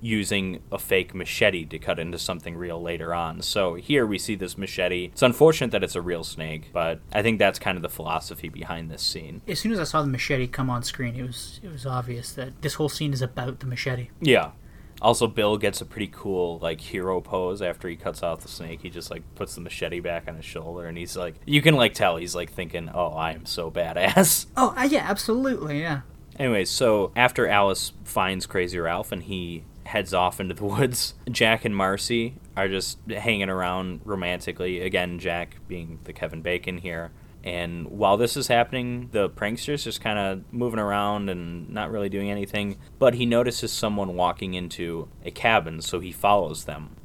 [0.00, 3.42] using a fake machete to cut into something real later on.
[3.42, 5.06] So here we see this machete.
[5.06, 8.48] It's unfortunate that it's a real snake, but I think that's kind of the philosophy
[8.48, 9.42] behind this scene.
[9.48, 12.32] As soon as I saw the machete come on screen, it was it was obvious
[12.32, 14.10] that this whole scene is about the machete.
[14.20, 14.52] Yeah.
[15.00, 18.80] Also, Bill gets a pretty cool like hero pose after he cuts off the snake.
[18.82, 21.76] He just like puts the machete back on his shoulder, and he's like, you can
[21.76, 26.00] like tell he's like thinking, "Oh, I am so badass." Oh, uh, yeah, absolutely, yeah.
[26.36, 31.64] Anyways, so after Alice finds Crazy Ralph and he heads off into the woods, Jack
[31.64, 34.80] and Marcy are just hanging around romantically.
[34.80, 37.10] Again, Jack being the Kevin Bacon here.
[37.44, 42.08] And while this is happening, the prankster's just kind of moving around and not really
[42.08, 42.76] doing anything.
[42.98, 46.96] But he notices someone walking into a cabin, so he follows them.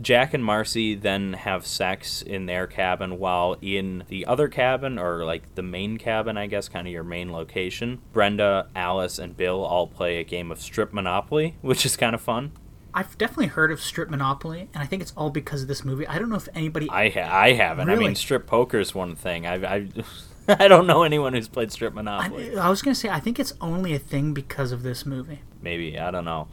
[0.00, 5.24] Jack and Marcy then have sex in their cabin while in the other cabin, or
[5.24, 8.00] like the main cabin, I guess, kind of your main location.
[8.12, 12.20] Brenda, Alice, and Bill all play a game of strip Monopoly, which is kind of
[12.20, 12.52] fun.
[12.92, 16.06] I've definitely heard of Strip Monopoly, and I think it's all because of this movie.
[16.08, 16.88] I don't know if anybody.
[16.90, 17.88] I ha- I haven't.
[17.88, 19.46] I mean, strip poker is one thing.
[19.46, 19.88] I I
[20.48, 22.58] I don't know anyone who's played strip Monopoly.
[22.58, 25.40] I, I was gonna say I think it's only a thing because of this movie.
[25.62, 26.48] Maybe I don't know.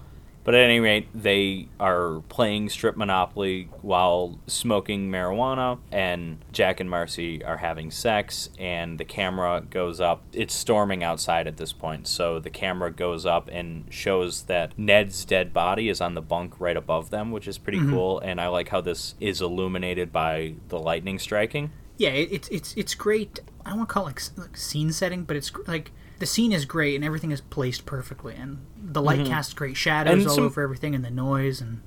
[0.47, 6.89] But at any rate, they are playing strip Monopoly while smoking marijuana, and Jack and
[6.89, 10.23] Marcy are having sex, and the camera goes up.
[10.31, 15.25] It's storming outside at this point, so the camera goes up and shows that Ned's
[15.25, 17.91] dead body is on the bunk right above them, which is pretty mm-hmm.
[17.91, 18.19] cool.
[18.19, 21.71] And I like how this is illuminated by the lightning striking.
[21.97, 23.41] Yeah, it, it's it's it's great.
[23.65, 26.51] I don't want to call it like, like scene setting, but it's like the scene
[26.51, 30.19] is great and everything is placed perfectly, and the light casts great shadows Mm-hmm.
[30.21, 31.81] And all some- over everything, and the noise and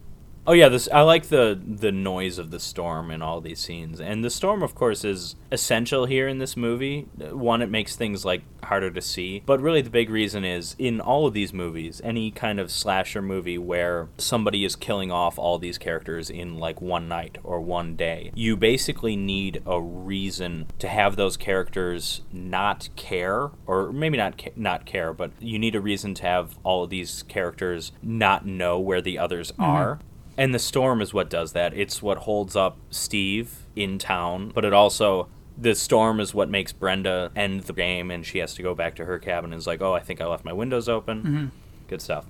[0.50, 4.00] Oh yeah, this I like the the noise of the storm in all these scenes,
[4.00, 7.06] and the storm, of course, is essential here in this movie.
[7.18, 11.00] One, it makes things like harder to see, but really the big reason is in
[11.00, 15.56] all of these movies, any kind of slasher movie where somebody is killing off all
[15.56, 20.88] these characters in like one night or one day, you basically need a reason to
[20.88, 25.80] have those characters not care, or maybe not ca- not care, but you need a
[25.80, 29.62] reason to have all of these characters not know where the others mm-hmm.
[29.62, 30.00] are.
[30.36, 31.74] And the storm is what does that.
[31.74, 36.72] It's what holds up Steve in town, but it also the storm is what makes
[36.72, 39.66] Brenda end the game and she has to go back to her cabin and is
[39.66, 41.46] like, "Oh, I think I left my windows open." Mm-hmm.
[41.88, 42.26] Good stuff.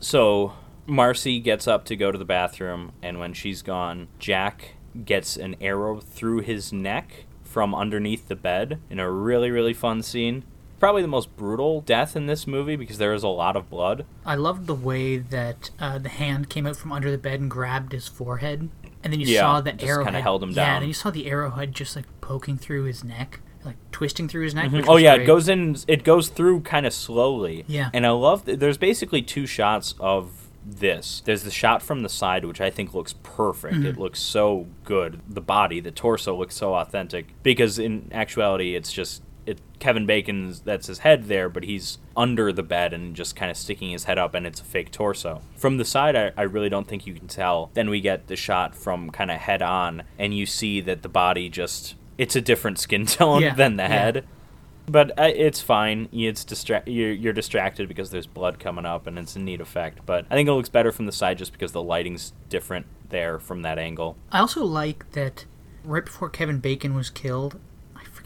[0.00, 0.54] So,
[0.86, 5.56] Marcy gets up to go to the bathroom and when she's gone, Jack gets an
[5.60, 10.44] arrow through his neck from underneath the bed in a really really fun scene.
[10.78, 14.04] Probably the most brutal death in this movie because there is a lot of blood.
[14.24, 17.50] I loved the way that uh, the hand came out from under the bed and
[17.50, 18.68] grabbed his forehead,
[19.02, 20.06] and then you Yeah, saw the just arrowhead.
[20.08, 20.74] kinda held him Yeah, down.
[20.76, 24.44] and then you saw the arrowhead just like poking through his neck, like twisting through
[24.44, 24.70] his neck.
[24.70, 25.76] which Oh yeah, it goes in.
[25.88, 27.64] It goes through kind of slowly.
[27.66, 27.88] Yeah.
[27.94, 28.44] And I love.
[28.44, 31.22] th- There's basically two shots of this.
[31.24, 33.76] There's the shot from the side, which I think looks perfect.
[33.84, 35.20] It looks so good.
[35.28, 39.60] The body, the torso looks so authentic because in actuality, it's just it.
[39.78, 43.56] Kevin Bacon's that's his head there, but he's under the bed and just kind of
[43.56, 45.42] sticking his head up, and it's a fake torso.
[45.56, 47.70] From the side, I, I really don't think you can tell.
[47.74, 51.08] Then we get the shot from kind of head on, and you see that the
[51.08, 53.88] body just it's a different skin tone Yeah, than the yeah.
[53.88, 54.26] head.
[54.88, 56.08] But uh, it's fine.
[56.12, 60.06] It's distra- you're, you're distracted because there's blood coming up, and it's a neat effect.
[60.06, 63.38] But I think it looks better from the side just because the lighting's different there
[63.40, 64.16] from that angle.
[64.30, 65.44] I also like that
[65.84, 67.58] right before Kevin Bacon was killed,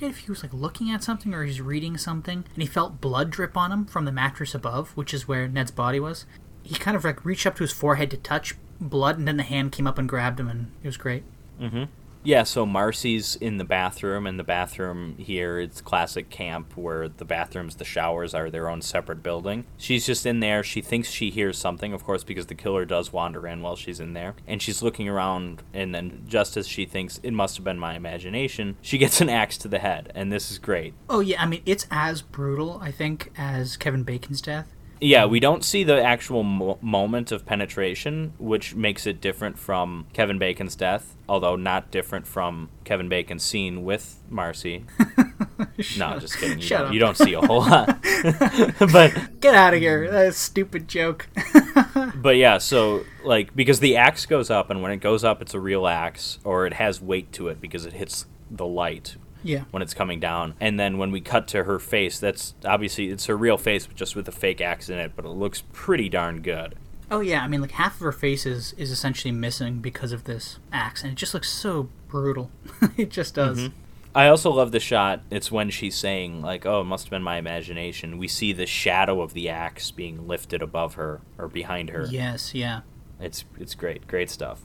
[0.01, 3.03] forget if he was like looking at something or he's reading something, and he felt
[3.03, 6.25] blood drip on him from the mattress above, which is where Ned's body was.
[6.63, 9.43] He kind of like reached up to his forehead to touch blood, and then the
[9.43, 11.23] hand came up and grabbed him, and it was great.
[11.61, 11.85] Mm-hmm.
[12.23, 17.25] Yeah, so Marcy's in the bathroom, and the bathroom here it's classic camp where the
[17.25, 19.65] bathrooms, the showers are their own separate building.
[19.79, 20.63] She's just in there.
[20.63, 24.01] She thinks she hears something, of course, because the killer does wander in while she's
[24.01, 24.35] in there.
[24.47, 27.95] And she's looking around, and then just as she thinks it must have been my
[27.95, 30.93] imagination, she gets an axe to the head, and this is great.
[31.09, 34.75] Oh yeah, I mean it's as brutal, I think, as Kevin Bacon's death.
[35.01, 40.07] Yeah, we don't see the actual mo- moment of penetration, which makes it different from
[40.13, 44.85] Kevin Bacon's death, although not different from Kevin Bacon's scene with Marcy.
[45.99, 46.59] no, just kidding.
[46.59, 46.93] You, Shut don't, up.
[46.95, 48.03] you don't see a whole lot.
[48.93, 50.11] but Get out of here!
[50.11, 51.29] That's a stupid joke.
[52.17, 55.55] but yeah, so like because the axe goes up, and when it goes up, it's
[55.55, 59.65] a real axe, or it has weight to it because it hits the light yeah.
[59.71, 60.55] when it's coming down.
[60.61, 64.17] And then when we cut to her face, that's obviously it's her real face, just
[64.17, 66.77] with a fake axe in it, but it looks pretty darn good.
[67.11, 70.25] Oh yeah, I mean like half of her face is, is essentially missing because of
[70.25, 72.51] this axe, and it just looks so brutal.
[72.97, 73.59] it just does.
[73.59, 73.77] Mm-hmm.
[74.15, 75.23] I also love the shot.
[75.31, 78.67] It's when she's saying like, "Oh, it must have been my imagination." We see the
[78.67, 82.07] shadow of the axe being lifted above her or behind her.
[82.09, 82.83] Yes, yeah.
[83.21, 84.63] It's it's great, great stuff.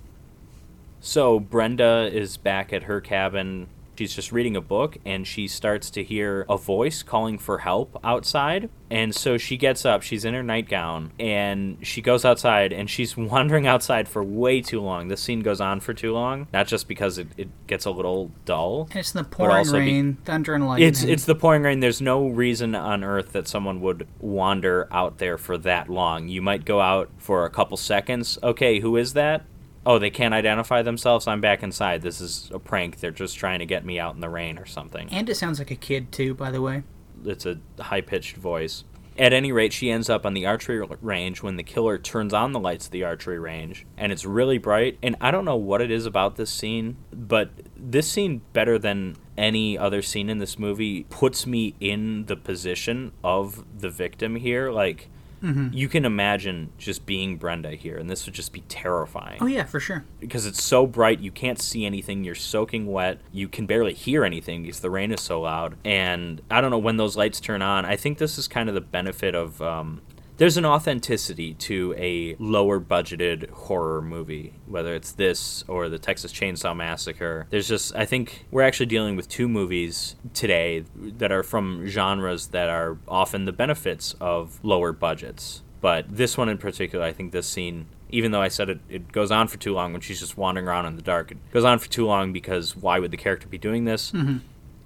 [1.00, 3.68] So Brenda is back at her cabin.
[3.98, 8.00] She's just reading a book and she starts to hear a voice calling for help
[8.04, 8.70] outside.
[8.90, 13.18] And so she gets up, she's in her nightgown, and she goes outside and she's
[13.18, 15.08] wandering outside for way too long.
[15.08, 18.32] This scene goes on for too long, not just because it, it gets a little
[18.46, 18.90] dull.
[18.94, 20.88] It's the pouring also be- rain, thunder and lightning.
[20.88, 21.80] It's it's the pouring rain.
[21.80, 26.28] There's no reason on earth that someone would wander out there for that long.
[26.28, 28.38] You might go out for a couple seconds.
[28.44, 29.46] Okay, who is that?
[29.86, 31.28] Oh, they can't identify themselves.
[31.28, 32.02] I'm back inside.
[32.02, 33.00] This is a prank.
[33.00, 35.08] They're just trying to get me out in the rain or something.
[35.12, 36.84] and it sounds like a kid too, by the way.
[37.24, 38.84] It's a high pitched voice.
[39.18, 42.52] At any rate, she ends up on the archery range when the killer turns on
[42.52, 44.98] the lights of the archery range, and it's really bright.
[45.02, 49.16] And I don't know what it is about this scene, but this scene, better than
[49.38, 54.70] any other scene in this movie, puts me in the position of the victim here.
[54.70, 55.10] Like,
[55.42, 59.38] you can imagine just being Brenda here, and this would just be terrifying.
[59.42, 60.04] Oh yeah, for sure.
[60.20, 64.26] because it's so bright you can't see anything you're soaking wet you can barely hear
[64.26, 67.62] anything because the rain is so loud and i don't know when those lights turn
[67.62, 67.86] on.
[67.86, 70.02] I think this is kind of the benefit of um,
[70.38, 76.32] there's an authenticity to a lower budgeted horror movie whether it's this or the texas
[76.32, 81.44] chainsaw massacre there's just i think we're actually dealing with two movies today that are
[81.44, 87.06] from genres that are often the benefits of lower budgets but this one in particular,
[87.06, 89.92] I think this scene, even though I said it, it goes on for too long
[89.92, 92.76] when she's just wandering around in the dark, it goes on for too long because
[92.76, 94.12] why would the character be doing this?
[94.12, 94.38] Mm-hmm.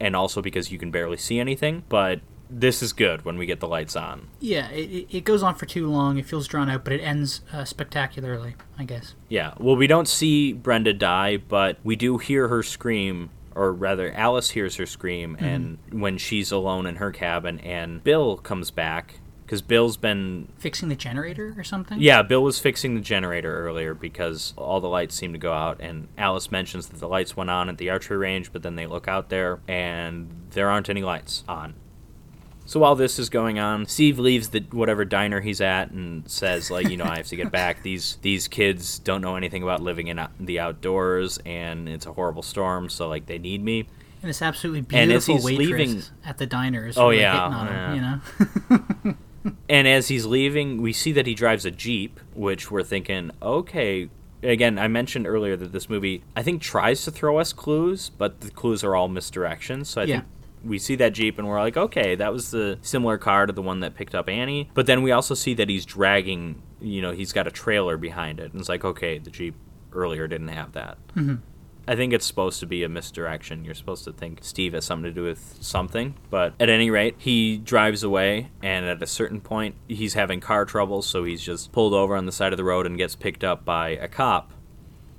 [0.01, 1.83] And also because you can barely see anything.
[1.87, 4.27] But this is good when we get the lights on.
[4.39, 6.17] Yeah, it, it- goes on for too long.
[6.17, 9.13] It feels drawn out, but it ends uh, spectacularly, I guess.
[9.27, 9.53] Yeah.
[9.59, 13.29] Well, we don't see Brenda die, but we do hear her scream.
[13.55, 18.37] Or rather, Alice hears her scream, and when she's alone in her cabin, and Bill
[18.37, 21.99] comes back because Bill's been Fixing the generator or something?
[21.99, 25.81] Yeah, Bill was fixing the generator earlier because all the lights seem to go out,
[25.81, 28.85] and Alice mentions that the lights went on at the archery range, but then they
[28.87, 31.73] look out there and there aren't any lights on.
[32.69, 36.69] So while this is going on, Steve leaves the whatever diner he's at and says,
[36.69, 37.81] like, you know, I have to get back.
[37.81, 42.43] These these kids don't know anything about living in the outdoors, and it's a horrible
[42.43, 43.87] storm, so like they need me.
[44.21, 47.41] And it's absolutely And beautiful he's waitress leaving- at the diner is Oh, really yeah,
[47.41, 49.15] on him, you know?
[49.69, 54.09] And as he's leaving, we see that he drives a Jeep, which we're thinking, okay.
[54.43, 58.41] Again, I mentioned earlier that this movie, I think, tries to throw us clues, but
[58.41, 59.87] the clues are all misdirections.
[59.87, 60.15] So I Yeah.
[60.17, 60.27] think
[60.63, 63.61] we see that Jeep and we're like, okay, that was the similar car to the
[63.61, 64.69] one that picked up Annie.
[64.73, 68.39] But then we also see that he's dragging, you know, he's got a trailer behind
[68.39, 68.51] it.
[68.51, 69.55] And it's like, okay, the Jeep
[69.93, 70.97] earlier didn't have that.
[71.15, 71.35] Mm-hmm.
[71.87, 73.65] I think it's supposed to be a misdirection.
[73.65, 76.13] You're supposed to think Steve has something to do with something.
[76.29, 80.65] But at any rate, he drives away, and at a certain point, he's having car
[80.65, 83.43] trouble, so he's just pulled over on the side of the road and gets picked
[83.43, 84.51] up by a cop.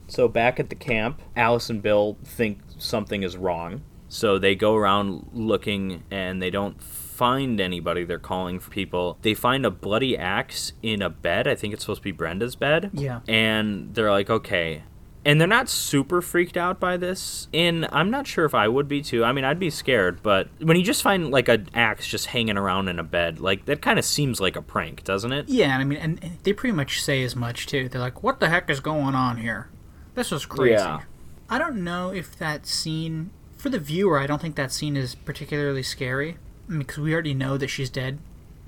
[0.07, 3.83] So back at the camp, Alice and Bill think something is wrong.
[4.11, 8.05] So they go around looking and they don't find anybody.
[8.05, 9.19] They're calling for people.
[9.23, 11.47] They find a bloody axe in a bed.
[11.47, 12.91] I think it's supposed to be Brenda's bed.
[12.93, 13.21] Yeah.
[13.29, 14.83] And they're like, okay.
[15.25, 17.47] And they're not super freaked out by this.
[17.55, 19.23] And I'm not sure if I would be too.
[19.23, 22.57] I mean, I'd be scared, but when you just find like an axe just hanging
[22.57, 25.49] around in a bed, like that kind of seems like a prank, doesn't it?
[25.49, 27.89] Yeah, and I mean, and they pretty much say as much too.
[27.89, 29.69] They're like, "What the heck is going on here?
[30.15, 31.03] This is crazy." Yeah.
[31.51, 34.19] I don't know if that scene for the viewer.
[34.19, 36.37] I don't think that scene is particularly scary
[36.69, 38.19] because we already know that she's dead.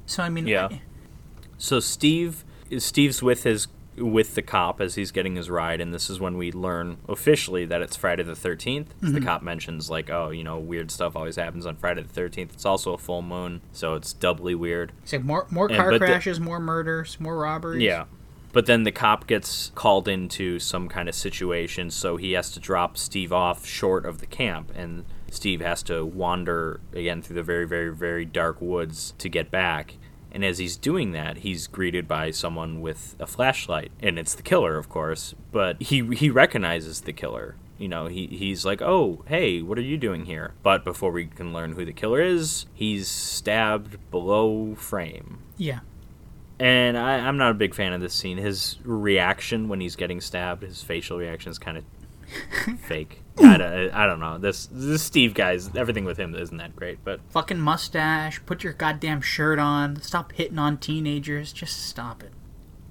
[0.07, 0.69] So I mean, Yeah.
[0.71, 0.83] I-
[1.59, 2.45] So Steve
[2.79, 6.39] Steve's with his with the cop as he's getting his ride and this is when
[6.39, 8.87] we learn officially that it's Friday the 13th.
[9.01, 9.25] The mm-hmm.
[9.25, 12.55] cop mentions like, "Oh, you know, weird stuff always happens on Friday the 13th.
[12.55, 15.93] It's also a full moon, so it's doubly weird." He's like more more And- car
[15.93, 17.83] the- crashes, more murders, more robberies.
[17.83, 18.05] Yeah.
[18.53, 22.61] But then the cop gets called into some kind of situation, so he has to
[22.61, 27.43] drop Steve off short of the camp, and Steve has to wander again through the
[27.43, 29.95] very, very, very dark woods to get back.
[30.31, 34.43] And as he's doing that, he's greeted by someone with a flashlight, and it's the
[34.43, 35.35] killer, of course.
[35.51, 37.57] But he he recognizes the killer.
[37.79, 41.27] You know, he, he's like, "Oh, hey, what are you doing here?" But before we
[41.27, 45.41] can learn who the killer is, he's stabbed below frame.
[45.57, 45.81] Yeah.
[46.63, 48.39] And I, I'm not a big fan of this scene.
[48.39, 51.85] His reaction when he's getting stabbed, his facial reaction is kind of
[52.83, 53.21] fake.
[53.39, 54.39] I, don't, I don't know.
[54.39, 58.41] This this Steve guy's everything with him isn't that great, but Fucking mustache.
[58.47, 60.01] Put your goddamn shirt on.
[60.03, 61.53] Stop hitting on teenagers.
[61.53, 62.33] Just stop it.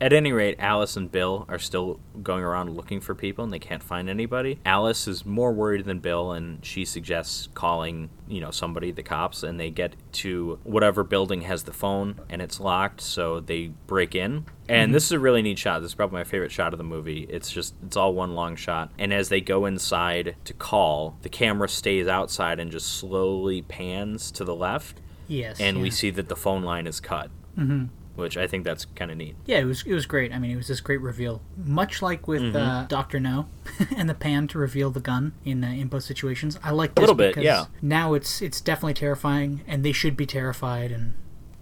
[0.02, 3.60] At any rate, Alice and Bill are still going around looking for people and they
[3.60, 4.60] can't find anybody.
[4.66, 9.44] Alice is more worried than Bill and she suggests calling, you know, somebody, the cops,
[9.44, 14.16] and they get to whatever building has the phone and it's locked, so they break
[14.16, 14.46] in.
[14.68, 15.82] And this is a really neat shot.
[15.82, 17.28] This is probably my favorite shot of the movie.
[17.30, 18.92] It's just it's all one long shot.
[18.98, 24.32] And as they go inside to call, the camera stays outside and just slowly pans
[24.32, 25.60] to the left Yes.
[25.62, 27.30] and we see that the phone line is cut.
[27.58, 27.86] Mm-hmm.
[28.15, 29.36] Which I think that's kind of neat.
[29.45, 30.34] Yeah, it was it was great.
[30.34, 32.58] I mean, it was this great reveal, much like with Mm-hmm.
[32.58, 33.47] uh, Doctor No
[33.95, 36.60] and the pan to reveal the gun in uh, in both situations.
[36.63, 37.65] I like this little bit, because yeah.
[37.82, 40.91] now it's it's definitely terrifying, and they should be terrified.
[40.91, 41.13] And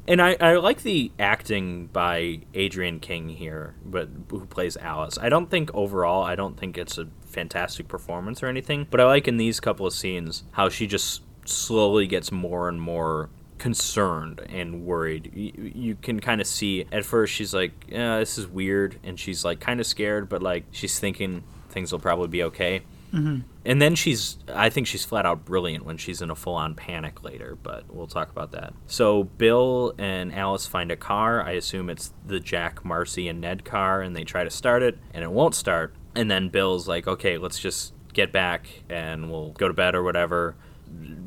[0.08, 5.20] And I, I like the acting by Adrienne King here, but who plays Alice.
[5.22, 9.06] I don't think overall, I don't think it's a fantastic performance or anything, but I
[9.06, 13.30] like in these couple of scenes how she just slowly gets more and more
[13.60, 15.32] concerned and worried.
[15.36, 19.20] You, you can kind of see at first she's like, yeah, this is weird, and
[19.20, 22.82] she's like kind of scared, but like she's thinking things will probably be okay.
[23.14, 23.40] Mm-hmm.
[23.66, 26.76] And then she's, I think she's flat out brilliant when she's in a full on
[26.76, 28.74] panic later, but we'll talk about that.
[28.88, 31.42] So Bill and Alice find a car.
[31.42, 34.98] I assume it's the Jack, Marcy, and Ned car, and they try to start it,
[35.14, 35.96] and it won't start.
[36.16, 40.04] And then Bill's like, okay, let's just get back and we'll go to bed or
[40.04, 40.56] whatever.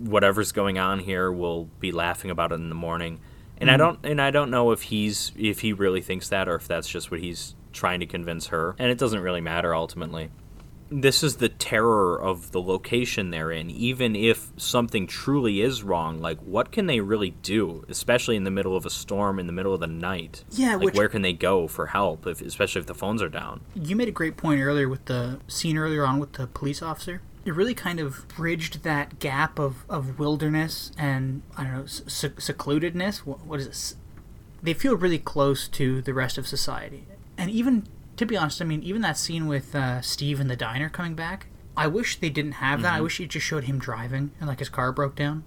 [0.00, 3.20] Whatever's going on here, we'll be laughing about it in the morning.
[3.58, 3.78] And I mm-hmm.
[3.78, 6.88] don't, and I don't know if he's, if he really thinks that, or if that's
[6.88, 8.74] just what he's trying to convince her.
[8.78, 10.30] And it doesn't really matter ultimately
[11.00, 13.70] this is the terror of the location they're in.
[13.70, 18.50] Even if something truly is wrong, like what can they really do, especially in the
[18.50, 20.44] middle of a storm, in the middle of the night?
[20.50, 23.28] Yeah, like which- where can they go for help, if, especially if the phones are
[23.28, 23.62] down?
[23.74, 27.22] you made a great point earlier with the scene earlier on with the police officer.
[27.44, 32.36] It really kind of bridged that gap of, of wilderness and I don't know sec-
[32.36, 33.18] secludedness.
[33.18, 33.96] What, what is it?
[34.62, 37.04] They feel really close to the rest of society,
[37.36, 40.56] and even to be honest, I mean, even that scene with uh, Steve in the
[40.56, 41.46] diner coming back.
[41.76, 42.92] I wish they didn't have that.
[42.94, 45.44] I wish it just showed him driving and like his car broke down.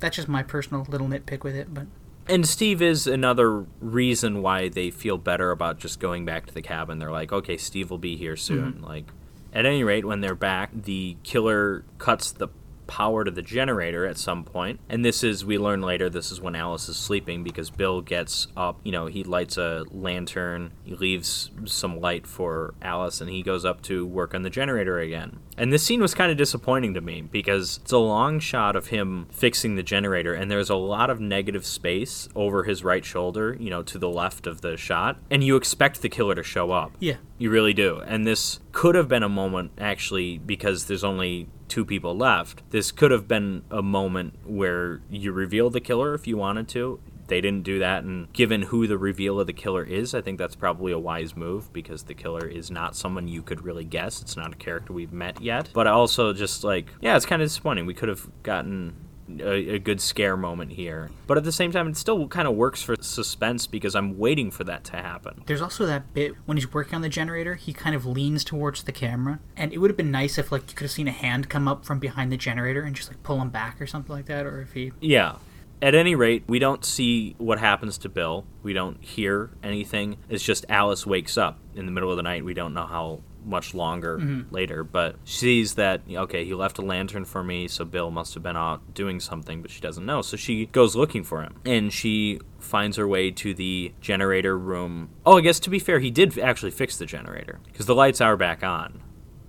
[0.00, 1.86] That's just my personal little nitpick with it, but
[2.28, 6.62] And Steve is another reason why they feel better about just going back to the
[6.62, 6.98] cabin.
[6.98, 8.82] They're like, okay, Steve will be here soon.
[8.82, 9.06] Like,
[9.52, 12.48] at any rate, when they're back, the killer cuts the
[12.90, 14.80] power to the generator at some point.
[14.88, 18.48] And this is, we learn later, this is when Alice is sleeping because Bill gets
[18.56, 18.80] up.
[18.82, 23.64] You know, he lights a lantern, he leaves some light for Alice, and he goes
[23.64, 25.38] up to work on the generator again.
[25.56, 28.88] And this scene was kind of disappointing to me because it's a long shot of
[28.88, 33.56] him fixing the generator, and there's a lot of negative space over his right shoulder,
[33.60, 35.16] you know, to the left of the shot.
[35.30, 36.90] And you expect the killer to show up.
[36.98, 38.02] yeah, You really do.
[38.06, 42.62] And this could have been a moment, actually, because there's only two people left.
[42.68, 47.00] This could have been a moment where you reveal the killer if you wanted to.
[47.28, 48.02] they didn't do that.
[48.04, 51.34] And given who the reveal of the killer is, I think that's probably a wise
[51.34, 54.20] move because the killer is not someone you could really guess.
[54.20, 55.70] It's not a character we've met yet.
[55.72, 57.86] But also, just like, yeah, it's kind of disappointing.
[57.86, 58.96] We could have gotten
[59.40, 61.10] a, a, good scare moment here.
[61.26, 64.50] But at the same time, it still kind of works for suspense because I'm waiting
[64.50, 65.42] for that to happen.
[65.46, 68.84] There's also that bit when he's working on the generator, he kind of leans towards
[68.84, 71.12] the camera, and it would have been nice if like you could have seen a
[71.12, 74.14] hand come up from behind the generator and just like pull him back or something
[74.14, 74.92] like that, or if he.
[75.00, 75.36] Yeah.
[75.82, 78.44] At any rate, we don't see what happens to Bill.
[78.62, 80.18] We don't hear anything.
[80.28, 82.44] It's just Alice wakes up in the middle of the night.
[82.44, 84.54] We don't know how much longer mm-hmm.
[84.54, 88.34] later, but she sees that okay, he left a lantern for me, so Bill must
[88.34, 90.22] have been out doing something, but she doesn't know.
[90.22, 95.10] So she goes looking for him, and she finds her way to the generator room.
[95.24, 98.20] Oh, I guess to be fair, he did actually fix the generator because the lights
[98.20, 99.02] are back on.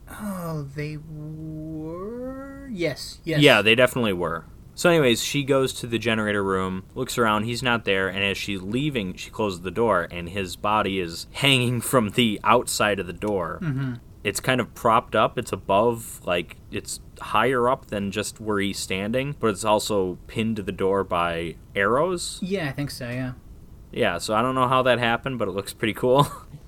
[0.10, 2.70] Oh, they were.
[2.72, 3.20] Yes.
[3.24, 3.42] Yes.
[3.42, 4.46] Yeah, they definitely were.
[4.74, 8.38] So, anyways, she goes to the generator room, looks around, he's not there, and as
[8.38, 13.08] she's leaving, she closes the door, and his body is hanging from the outside of
[13.08, 13.60] the door.
[13.62, 13.96] Mm-hmm.
[14.24, 18.78] It's kind of propped up, it's above, like, it's higher up than just where he's
[18.78, 22.40] standing, but it's also pinned to the door by arrows.
[22.42, 23.34] Yeah, I think so, yeah.
[23.92, 26.28] Yeah, so I don't know how that happened, but it looks pretty cool.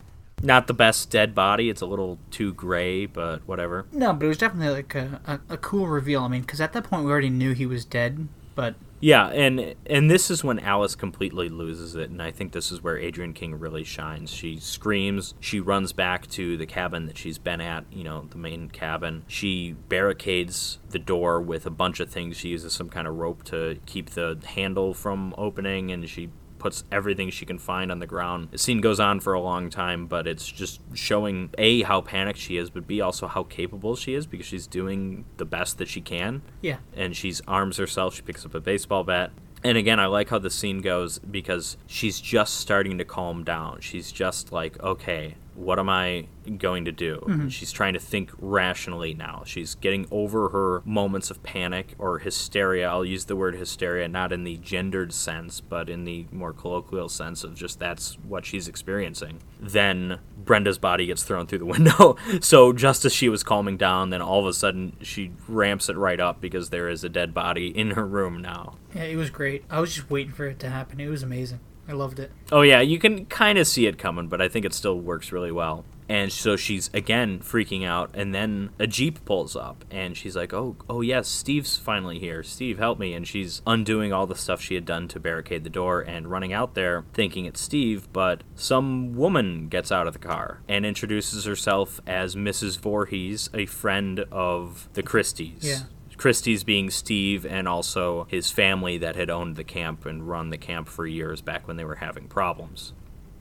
[0.43, 1.69] not the best dead body.
[1.69, 3.85] It's a little too gray, but whatever.
[3.91, 6.21] No, but it was definitely like a, a, a cool reveal.
[6.21, 9.75] I mean, because at that point we already knew he was dead, but yeah, and
[9.85, 13.33] and this is when Alice completely loses it, and I think this is where Adrienne
[13.33, 14.31] King really shines.
[14.31, 18.37] She screams, she runs back to the cabin that she's been at, you know, the
[18.37, 19.25] main cabin.
[19.27, 22.37] She barricades the door with a bunch of things.
[22.37, 26.29] She uses some kind of rope to keep the handle from opening, and she
[26.63, 28.47] puts everything she can find on the ground.
[28.51, 32.39] The scene goes on for a long time, but it's just showing A, how panicked
[32.39, 35.89] she is, but B, also how capable she is because she's doing the best that
[35.89, 36.41] she can.
[36.61, 36.77] Yeah.
[36.95, 38.15] And she's arms herself.
[38.15, 39.31] She picks up a baseball bat.
[39.61, 43.81] And again, I like how the scene goes because she's just starting to calm down.
[43.81, 46.27] She's just like, okay, what am I
[46.57, 47.23] going to do?
[47.27, 47.47] Mm-hmm.
[47.47, 49.43] She's trying to think rationally now.
[49.45, 52.89] She's getting over her moments of panic or hysteria.
[52.89, 57.09] I'll use the word hysteria not in the gendered sense, but in the more colloquial
[57.09, 59.39] sense of just that's what she's experiencing.
[59.59, 62.17] Then Brenda's body gets thrown through the window.
[62.41, 65.97] so just as she was calming down, then all of a sudden she ramps it
[65.97, 68.75] right up because there is a dead body in her room now.
[68.93, 69.63] Yeah, it was great.
[69.69, 70.99] I was just waiting for it to happen.
[70.99, 71.59] It was amazing.
[71.87, 72.31] I loved it.
[72.51, 75.31] Oh yeah, you can kind of see it coming, but I think it still works
[75.31, 75.85] really well.
[76.09, 80.53] And so she's again freaking out, and then a jeep pulls up, and she's like,
[80.53, 82.43] "Oh, oh yes, Steve's finally here.
[82.43, 85.69] Steve, help me!" And she's undoing all the stuff she had done to barricade the
[85.69, 88.11] door and running out there, thinking it's Steve.
[88.11, 92.77] But some woman gets out of the car and introduces herself as Mrs.
[92.79, 95.63] Voorhees, a friend of the Christys.
[95.63, 95.79] Yeah.
[96.17, 100.57] Christy's being Steve and also his family that had owned the camp and run the
[100.57, 102.93] camp for years back when they were having problems.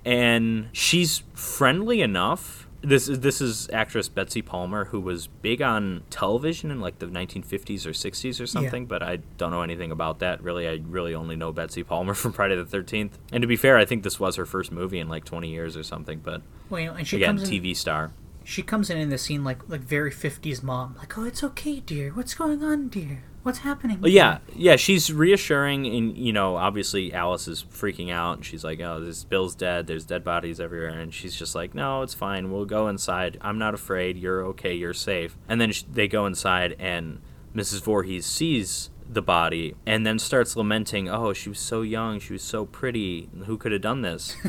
[0.05, 2.69] And she's friendly enough.
[2.85, 7.07] This is this is actress Betsy Palmer who was big on television in like the
[7.07, 8.89] 1950s or 60s or something, yeah.
[8.89, 10.43] but I don't know anything about that.
[10.43, 13.13] Really, I really only know Betsy Palmer from Friday the 13th.
[13.31, 15.77] And to be fair, I think this was her first movie in like 20 years
[15.77, 18.13] or something, but well, and she again, comes TV star
[18.45, 20.97] she comes in in the scene like like very 50s mom.
[20.99, 22.11] Like oh it's okay dear.
[22.11, 23.25] What's going on dear?
[23.43, 24.39] What's happening well, yeah.
[24.55, 29.01] yeah she's reassuring and you know obviously alice is freaking out and she's like oh
[29.01, 29.87] this bill's dead.
[29.87, 30.91] There's dead bodies everywhere.
[30.91, 32.51] And she's just like no it's fine.
[32.51, 33.39] We'll go inside.
[33.41, 34.17] I'm not afraid.
[34.17, 34.75] You're okay.
[34.75, 35.37] You're safe.
[35.49, 37.21] And then they go inside and
[37.55, 42.21] mrs Voorhees sees the body and then starts lamenting oh she was so young.
[42.21, 43.29] She was so pretty.
[43.47, 44.37] Who could have done this?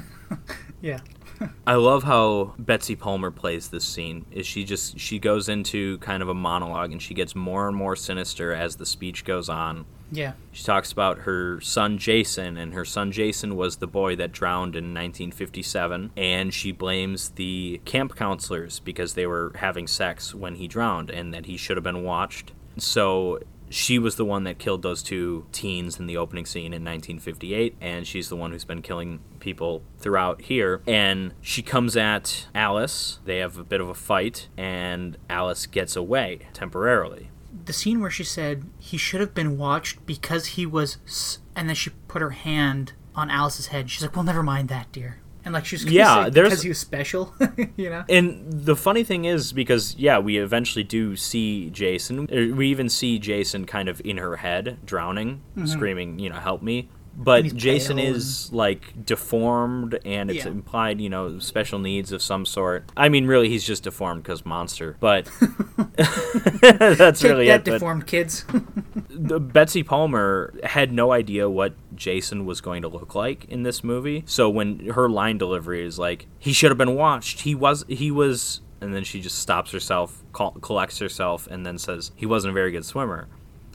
[0.81, 0.99] Yeah
[1.67, 4.25] I love how Betsy Palmer plays this scene.
[4.31, 7.75] Is she just she goes into kind of a monologue and she gets more and
[7.75, 9.85] more sinister as the speech goes on.
[10.11, 10.33] Yeah.
[10.51, 14.75] She talks about her son Jason, and her son Jason was the boy that drowned
[14.75, 20.67] in 1957, and she blames the camp counselors because they were having sex when he
[20.67, 22.51] drowned and that he should have been watched.
[22.77, 23.39] So
[23.73, 27.75] she was the one that killed those two teens in the opening scene in 1958,
[27.81, 30.83] and she's the one who's been killing people throughout here.
[30.85, 33.19] And she comes at Alice.
[33.25, 37.31] They have a bit of a fight, and Alice gets away temporarily.
[37.65, 41.75] The scene where she said he should have been watched because he was, and then
[41.75, 43.89] she put her hand on Alice's head.
[43.89, 46.79] She's like, "Well, never mind that, dear." And like she's yeah, there's because he was
[46.79, 47.33] special,
[47.75, 48.03] you know.
[48.07, 52.27] And the funny thing is because yeah, we eventually do see Jason.
[52.55, 55.65] We even see Jason kind of in her head drowning, mm-hmm.
[55.65, 56.89] screaming, you know, help me.
[57.15, 60.51] But Jason is like deformed, and it's Yeah.
[60.51, 62.85] implied, you know, special needs of some sort.
[62.97, 64.97] I mean, really, he's just deformed because monster.
[64.99, 65.29] But
[65.97, 67.71] that's Take really that it.
[67.71, 68.45] Deformed kids.
[69.09, 73.83] the, Betsy Palmer had no idea what Jason was going to look like in this
[73.83, 74.23] movie.
[74.25, 77.41] So when her line delivery is like, "He should have been watched.
[77.41, 77.85] He was.
[77.87, 82.25] He was." And then she just stops herself, call, collects herself, and then says, "He
[82.25, 83.27] wasn't a very good swimmer."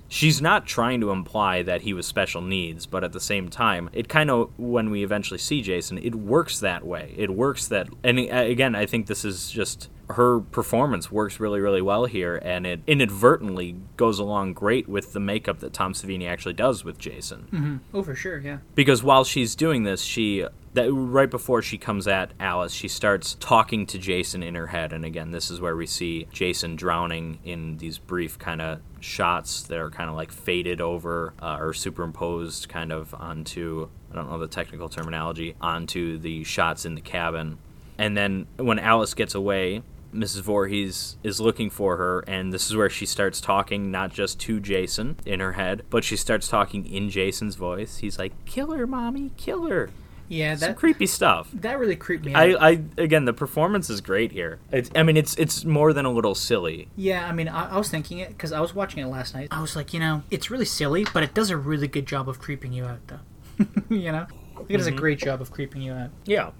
[0.09, 3.91] She's not trying to imply that he was special needs, but at the same time,
[3.93, 7.15] it kind of when we eventually see Jason, it works that way.
[7.17, 11.61] It works that, and uh, again, I think this is just her performance works really,
[11.61, 16.29] really well here, and it inadvertently goes along great with the makeup that Tom Savini
[16.29, 17.81] actually does with Jason.
[17.93, 18.59] oh, for sure, yeah.
[18.75, 23.37] Because while she's doing this, she that right before she comes at Alice, she starts
[23.41, 27.39] talking to Jason in her head, and again, this is where we see Jason drowning
[27.45, 31.73] in these brief kind of shots that are kind of like faded over uh, or
[31.73, 37.01] superimposed kind of onto I don't know the technical terminology onto the shots in the
[37.01, 37.59] cabin,
[37.99, 39.83] and then when Alice gets away.
[40.13, 40.41] Mrs.
[40.43, 44.61] Voorhees is looking for her, and this is where she starts talking not just to
[44.61, 47.99] Jason in her head, but she starts talking in Jason's voice.
[47.99, 49.91] He's like, "Kill her, mommy, kill her."
[50.29, 51.49] Yeah, Some creepy stuff.
[51.55, 52.63] that really creeped me out.
[52.63, 54.59] I, I again, the performance is great here.
[54.71, 56.89] It's, I mean, it's it's more than a little silly.
[56.97, 59.49] Yeah, I mean, I, I was thinking it because I was watching it last night.
[59.51, 62.29] I was like, you know, it's really silly, but it does a really good job
[62.29, 63.21] of creeping you out, though.
[63.89, 64.27] you know,
[64.69, 64.99] it does a mm-hmm.
[64.99, 66.11] great job of creeping you out.
[66.27, 66.51] Yeah.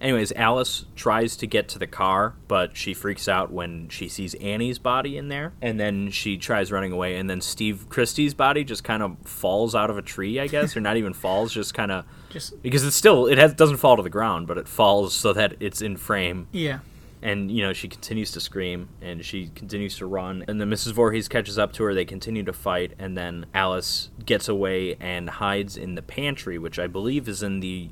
[0.00, 4.34] Anyways, Alice tries to get to the car, but she freaks out when she sees
[4.34, 8.64] Annie's body in there, and then she tries running away, and then Steve Christy's body
[8.64, 11.74] just kind of falls out of a tree, I guess, or not even falls, just
[11.74, 14.66] kind of Just because it's still it has, doesn't fall to the ground, but it
[14.66, 16.48] falls so that it's in frame.
[16.52, 16.80] yeah,
[17.24, 20.44] and you know she continues to scream and she continues to run.
[20.46, 21.94] And then mrs Voorhees catches up to her.
[21.94, 22.92] They continue to fight.
[22.98, 27.60] And then alice gets away and hides in the pantry which i believe is in
[27.60, 27.88] the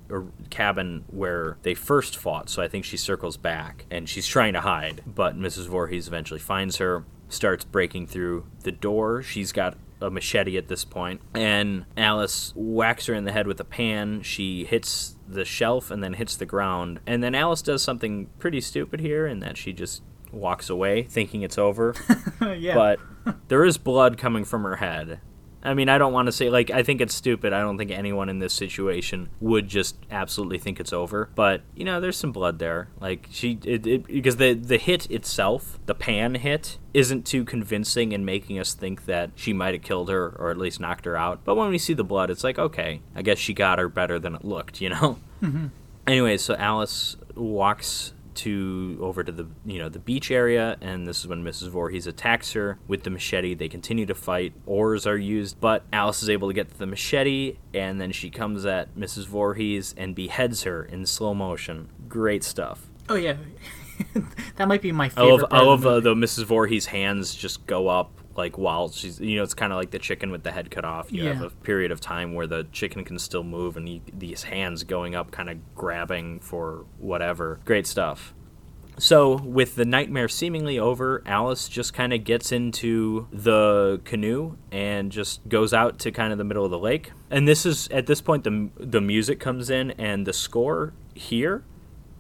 [0.51, 2.49] cabin where they first fought.
[2.51, 5.03] So i think she circles back and she's trying to hide.
[5.07, 9.23] But mrs Voorhees eventually finds her starts breaking through the door.
[9.23, 13.61] She's got a machete at this point, and Alice whacks her in the head with
[13.61, 14.23] a pan.
[14.23, 17.01] She hits the shelf and then hits the ground.
[17.07, 21.43] And then Alice does something pretty stupid here in that she just walks away thinking
[21.43, 21.95] it's over.
[22.57, 22.75] yeah.
[22.75, 23.01] But
[23.49, 25.21] there is blood coming from her head.
[25.63, 27.53] I mean, I don't want to say, like, I think it's stupid.
[27.53, 31.31] I don't think anyone in this situation would just absolutely think it's over.
[31.35, 32.89] But, you know, there's some blood there.
[33.01, 38.13] Like, she, it, it, because the, the hit itself, the pan hit, isn't too convincing
[38.13, 41.17] in making us think that she might have killed her or at least knocked her
[41.17, 41.45] out.
[41.45, 44.19] But when we see the blood, it's like, okay, I guess she got her better
[44.19, 45.19] than it looked, you know?
[45.43, 45.67] Mm-hmm.
[46.07, 51.21] Anyway, so Alice walks to over to the you know the beach area and this
[51.21, 51.69] is when Mrs.
[51.69, 53.55] Voorhees attacks her with the machete.
[53.55, 54.53] They continue to fight.
[54.67, 58.31] Oars are used, but Alice is able to get to the machete and then she
[58.31, 59.27] comes at Mrs.
[59.27, 61.89] Voorhees and beheads her in slow motion.
[62.09, 62.91] Great stuff.
[63.09, 63.37] oh yeah,
[64.57, 65.31] that might be my I favorite.
[65.31, 66.45] love, part I of love uh, Mrs.
[66.45, 69.99] Voorhees hands just go up like while she's you know it's kind of like the
[69.99, 71.13] chicken with the head cut off.
[71.13, 74.85] You have a period of time where the chicken can still move and these hands
[74.85, 77.61] going up, kind of grabbing for whatever.
[77.65, 78.35] Great stuff.
[78.99, 85.11] So, with the nightmare seemingly over, Alice just kind of gets into the canoe and
[85.11, 87.13] just goes out to kind of the middle of the lake.
[87.31, 91.65] And this is at this point the the music comes in and the score here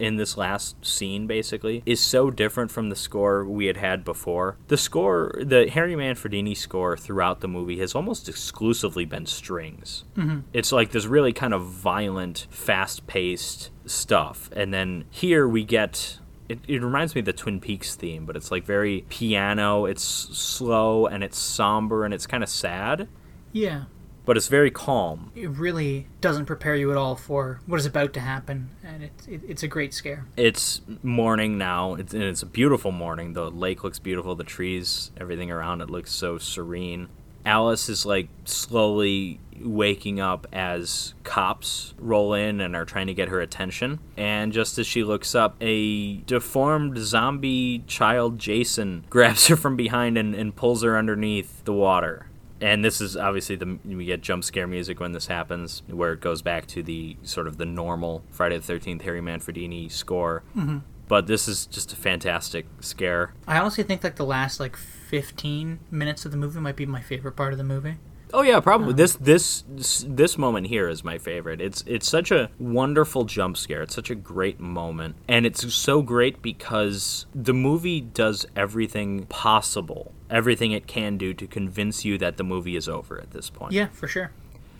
[0.02, 4.56] in this last scene basically is so different from the score we had had before.
[4.66, 10.04] The score, the Harry Manfredini score throughout the movie has almost exclusively been strings.
[10.16, 10.40] Mm-hmm.
[10.52, 16.18] It's like this really kind of violent, fast-paced stuff, and then here we get.
[16.48, 19.86] It, it reminds me of the Twin Peaks theme, but it's like very piano.
[19.86, 23.08] It's slow and it's somber and it's kind of sad,
[23.52, 23.84] yeah,
[24.24, 25.32] but it's very calm.
[25.34, 29.12] it really doesn't prepare you at all for what is about to happen, and it,
[29.28, 30.26] it, it's a great scare.
[30.36, 31.94] it's morning now.
[31.94, 33.32] It's, and it's a beautiful morning.
[33.32, 34.34] The lake looks beautiful.
[34.34, 37.08] The trees everything around it looks so serene.
[37.44, 43.28] Alice is like slowly waking up as cops roll in and are trying to get
[43.28, 43.98] her attention.
[44.16, 50.16] And just as she looks up a deformed zombie child jason grabs her from behind
[50.16, 52.26] and, and pulls her underneath the water
[52.62, 56.20] and this is obviously the we get jump scare music when this happens, where it
[56.20, 60.44] goes back to the sort of the normal Friday the Thirteenth Harry Manfredini score.
[60.56, 60.78] Mm-hmm.
[61.08, 63.34] But this is just a fantastic scare.
[63.46, 67.02] I honestly think like the last like 15 minutes of the movie might be my
[67.02, 67.96] favorite part of the movie.
[68.34, 69.64] Oh yeah, probably um, this this
[70.06, 71.60] this moment here is my favorite.
[71.60, 73.82] It's it's such a wonderful jump scare.
[73.82, 80.12] It's such a great moment, and it's so great because the movie does everything possible,
[80.30, 83.72] everything it can do to convince you that the movie is over at this point.
[83.72, 84.32] Yeah, for sure.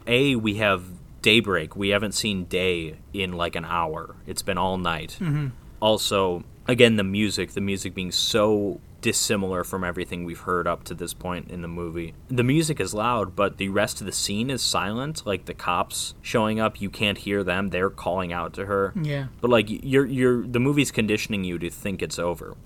[0.07, 0.85] A, we have
[1.21, 1.77] daybreak.
[1.77, 4.17] We haven't seen day in like an hour.
[4.27, 5.19] It's been all night.
[5.21, 5.49] Mm-hmm.
[5.81, 10.95] Also, again, the music, the music being so dissimilar from everything we've heard up to
[10.95, 12.15] this point in the movie.
[12.29, 15.27] The music is loud, but the rest of the scene is silent.
[15.27, 17.69] Like the cops showing up, you can't hear them.
[17.69, 18.95] They're calling out to her.
[19.01, 19.27] Yeah.
[19.41, 22.57] But like you're you're the movie's conditioning you to think it's over.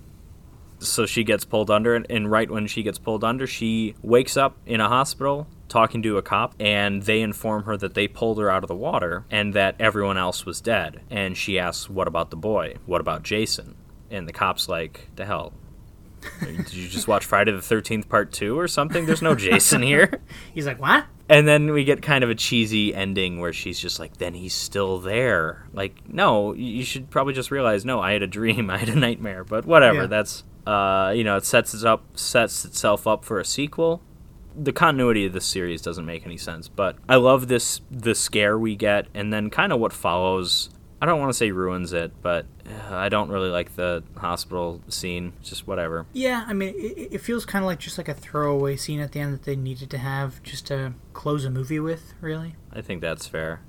[0.79, 4.37] So she gets pulled under and, and right when she gets pulled under, she wakes
[4.37, 8.37] up in a hospital talking to a cop and they inform her that they pulled
[8.37, 11.01] her out of the water and that everyone else was dead.
[11.09, 12.75] And she asks, "What about the boy?
[12.85, 13.75] What about Jason?"
[14.11, 15.51] And the cop's like, "The hell?
[16.41, 19.05] Did you just watch Friday the 13th part 2 or something?
[19.05, 20.19] There's no Jason here."
[20.53, 21.05] He's like, what?
[21.29, 24.53] And then we get kind of a cheesy ending where she's just like, then he's
[24.53, 25.67] still there.
[25.73, 28.95] Like, no, you should probably just realize, no, I had a dream, I had a
[28.95, 29.43] nightmare.
[29.43, 30.05] But whatever, Yeah.
[30.07, 34.01] that's, uh, you know, it sets it up, sets itself up for a sequel.
[34.55, 38.57] The continuity of this series doesn't make any sense, but I love this, the scare
[38.57, 40.69] we get, and then kind of what follows.
[40.99, 44.81] I don't want to say ruins it, but uh, I don't really like the hospital
[44.89, 45.33] scene.
[45.43, 46.07] Just whatever.
[46.13, 49.11] Yeah, I mean, it, it feels kind of like just like a throwaway scene at
[49.11, 52.55] the end that they needed to have just to close a movie with, really.
[52.73, 53.61] I think that's fair.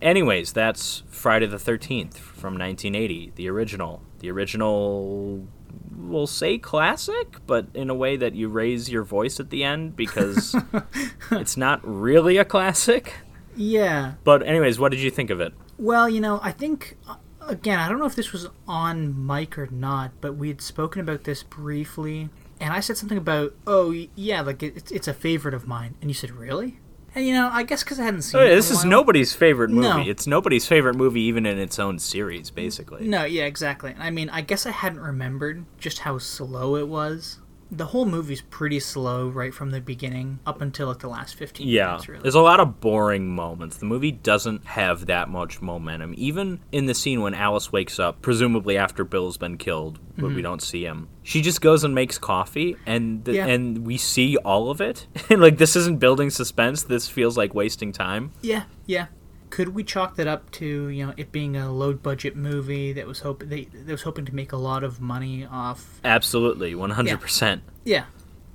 [0.00, 4.02] Anyways, that's Friday the 13th from 1980, the original.
[4.20, 5.46] The original,
[5.94, 9.96] we'll say classic, but in a way that you raise your voice at the end
[9.96, 10.56] because
[11.30, 13.12] it's not really a classic.
[13.54, 14.14] Yeah.
[14.24, 15.52] But, anyways, what did you think of it?
[15.80, 19.58] Well, you know, I think uh, again, I don't know if this was on mic
[19.58, 22.28] or not, but we had spoken about this briefly,
[22.60, 25.94] and I said something about, oh yeah, like it, it's- it's a favorite of mine,
[26.00, 26.78] and you said really,
[27.14, 28.40] and you know, I guess because I hadn't seen.
[28.40, 29.88] Oh, it yeah, this is nobody's favorite movie.
[29.88, 29.98] No.
[30.10, 33.08] It's nobody's favorite movie, even in its own series, basically.
[33.08, 33.96] No, yeah, exactly.
[33.98, 37.39] I mean, I guess I hadn't remembered just how slow it was.
[37.72, 41.68] The whole movie's pretty slow right from the beginning up until like the last fifteen
[41.68, 42.08] Yeah, minutes.
[42.08, 42.22] Really.
[42.22, 43.76] there's a lot of boring moments.
[43.76, 46.14] The movie doesn't have that much momentum.
[46.16, 50.36] Even in the scene when Alice wakes up, presumably after Bill's been killed, but Mm-hmm.
[50.36, 51.08] we don't see him.
[51.22, 53.46] She just goes and makes coffee, and the, Yeah.
[53.46, 55.06] and we see all of it.
[55.30, 56.82] like this isn't building suspense.
[56.82, 58.32] This feels like wasting time.
[58.42, 59.06] Yeah, yeah.
[59.50, 63.06] Could we chalk that up to you know it being a low budget movie that
[63.06, 66.00] was hoping they that was hoping to make a lot of money off?
[66.04, 67.20] Absolutely, 100.
[67.20, 68.04] percent Yeah,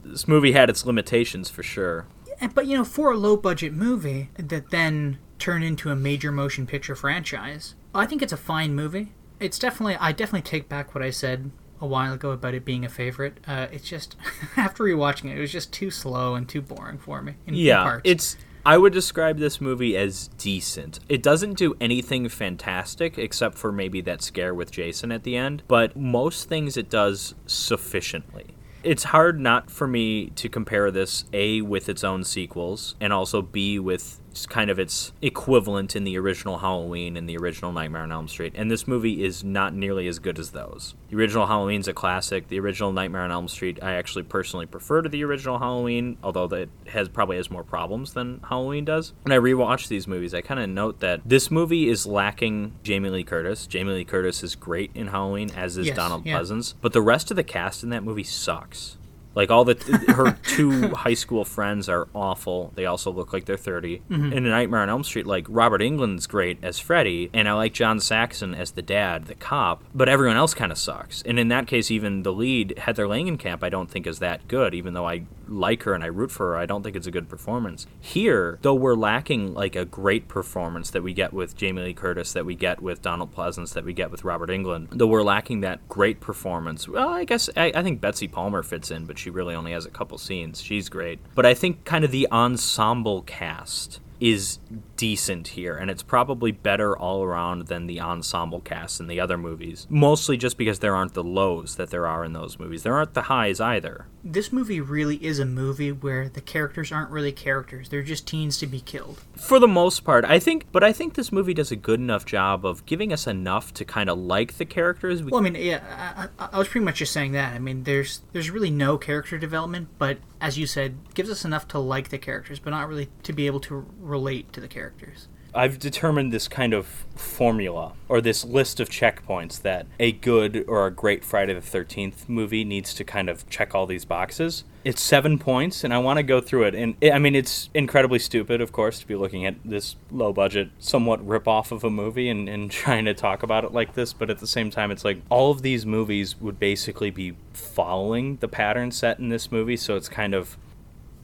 [0.04, 2.06] This movie had its limitations for sure.
[2.40, 6.32] And- but you know for a low budget movie that then turned into a major
[6.32, 9.12] motion picture franchise, I think it's a fine movie.
[9.40, 12.86] It's definitely I definitely take back what I said a while ago about it being
[12.86, 13.38] a favorite.
[13.46, 14.16] Uh, it's just
[14.58, 17.34] after rewatching it, it was just too slow and too boring for me.
[17.46, 18.02] In, in Yeah, parts.
[18.06, 18.38] it's.
[18.68, 21.00] I would describe this movie as decent.
[21.08, 25.62] It doesn't do anything fantastic except for maybe that scare with Jason at the end,
[25.68, 28.56] but most things it does sufficiently.
[28.82, 33.44] It's hard not for me to compare this A with its own sequels and also
[33.44, 38.12] B with kind of its equivalent in the original Halloween and the original Nightmare on
[38.12, 38.54] Elm Street.
[38.56, 40.96] And this movie is not nearly as good as those.
[41.10, 42.48] The original Halloween's a classic.
[42.50, 46.48] The original Nightmare on Elm Street I actually personally prefer to the original Halloween, although
[46.48, 49.14] that has probably has more problems than Halloween does.
[49.24, 53.10] When I rewatch these movies, I kind of note that this movie is lacking Jamie
[53.10, 53.68] Lee Curtis.
[53.68, 56.40] Jamie Lee Curtis is great in Halloween, as is Yes, Donald yeah.
[56.40, 58.98] Pleasence, but the rest of the cast in that movie sucks.
[59.36, 59.76] Like all the
[60.16, 62.72] her two high school friends are awful.
[62.76, 64.02] They also look like they're 30.
[64.10, 64.34] Mm-hmm.
[64.34, 67.74] In A Nightmare on Elm Street, like Robert Englund's great as Freddy, and I like
[67.74, 69.84] John Saxon as the dad, the cop.
[69.94, 71.22] But everyone else kind of sucks.
[71.24, 74.74] And in that case, even the lead Heather Langenkamp, I don't think is that good.
[74.74, 77.12] Even though I like her and I root for her, I don't think it's a
[77.12, 77.88] good performance.
[78.00, 82.34] Here, though, we're lacking like a great performance that we get with Jamie Lee Curtis,
[82.34, 84.88] that we get with Donald Pleasence, that we get with Robert Englund.
[84.92, 86.88] Though we're lacking that great performance.
[86.88, 89.86] Well, I guess I, I think Betsy Palmer fits in, but she really only has
[89.86, 90.62] a couple scenes.
[90.62, 91.20] She's great.
[91.36, 94.60] But I think kind of the ensemble cast is
[94.98, 99.38] decent here, and it's probably better all around than the ensemble cast in the other
[99.38, 99.88] movies.
[99.90, 102.84] Mostly just because there aren't the lows that there are in those movies.
[102.84, 104.08] There aren't the highs either.
[104.24, 108.58] this movie really is a movie where the characters aren't really characters; they're just teens
[108.60, 109.22] to be killed.
[109.36, 112.26] For the most part, I think, but I think this movie does a good enough
[112.26, 115.22] job of giving us enough to kind of like the characters.
[115.22, 117.54] We, Well, I mean, yeah, I, I, I was pretty much just saying that.
[117.54, 121.68] I mean, there's there's really no character development, but as you said, gives us enough
[121.70, 125.28] to like the characters, but not really to be able to relate to the characters.
[125.56, 130.86] I've determined this kind of formula or this list of checkpoints that a good or
[130.86, 134.66] a great Friday the 13th movie needs to kind of check all these boxes.
[134.84, 136.76] It's seven points, and I want to go through it.
[136.76, 140.70] And I mean, it's incredibly stupid, of course, to be looking at this low budget,
[140.78, 144.12] somewhat rip off of a movie and, and trying to talk about it like this.
[144.12, 148.36] But at the same time, it's like all of these movies would basically be following
[148.42, 149.78] the pattern set in this movie.
[149.78, 150.58] So it's kind of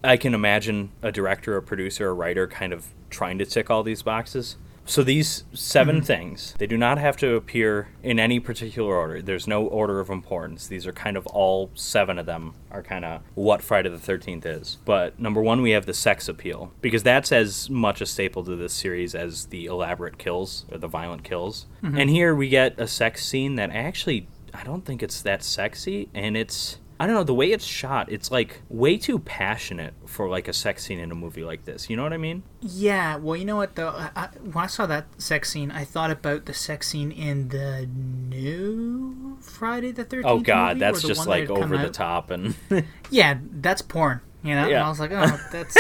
[0.04, 3.84] I can imagine a director, a producer, a writer kind of trying to tick all
[3.84, 4.58] these boxes.
[4.84, 6.06] So these 7 Mm-hmm.
[6.06, 9.22] things, they do not have to appear in any particular order.
[9.22, 10.68] There's no order of importance.
[10.68, 14.46] These are kind of all seven of them are kind of what Friday the 13th
[14.46, 14.80] is.
[14.84, 18.56] But number 1 we have the sex appeal because that's as much a staple to
[18.56, 21.68] this series as the elaborate kills or the violent kills.
[21.84, 21.98] Mm-hmm.
[22.00, 26.10] And here we get a sex scene that actually I don't think it's that sexy
[26.14, 28.12] and it's I don't know the way it's shot.
[28.12, 31.90] It's like way too passionate for like a sex scene in a movie like this.
[31.90, 32.44] You know what I mean?
[32.62, 33.88] Yeah, well, you know what though?
[33.90, 37.50] I, I, when I saw that sex scene, I thought about the sex scene in
[37.50, 40.26] the new Friday the Thirteenth.
[40.32, 41.94] Oh God, movie, that's just like over the out.
[41.96, 42.54] top and
[43.10, 44.22] Yeah, that's porn.
[44.44, 44.86] You know, and Yeah.
[44.86, 45.76] I was like, oh, that's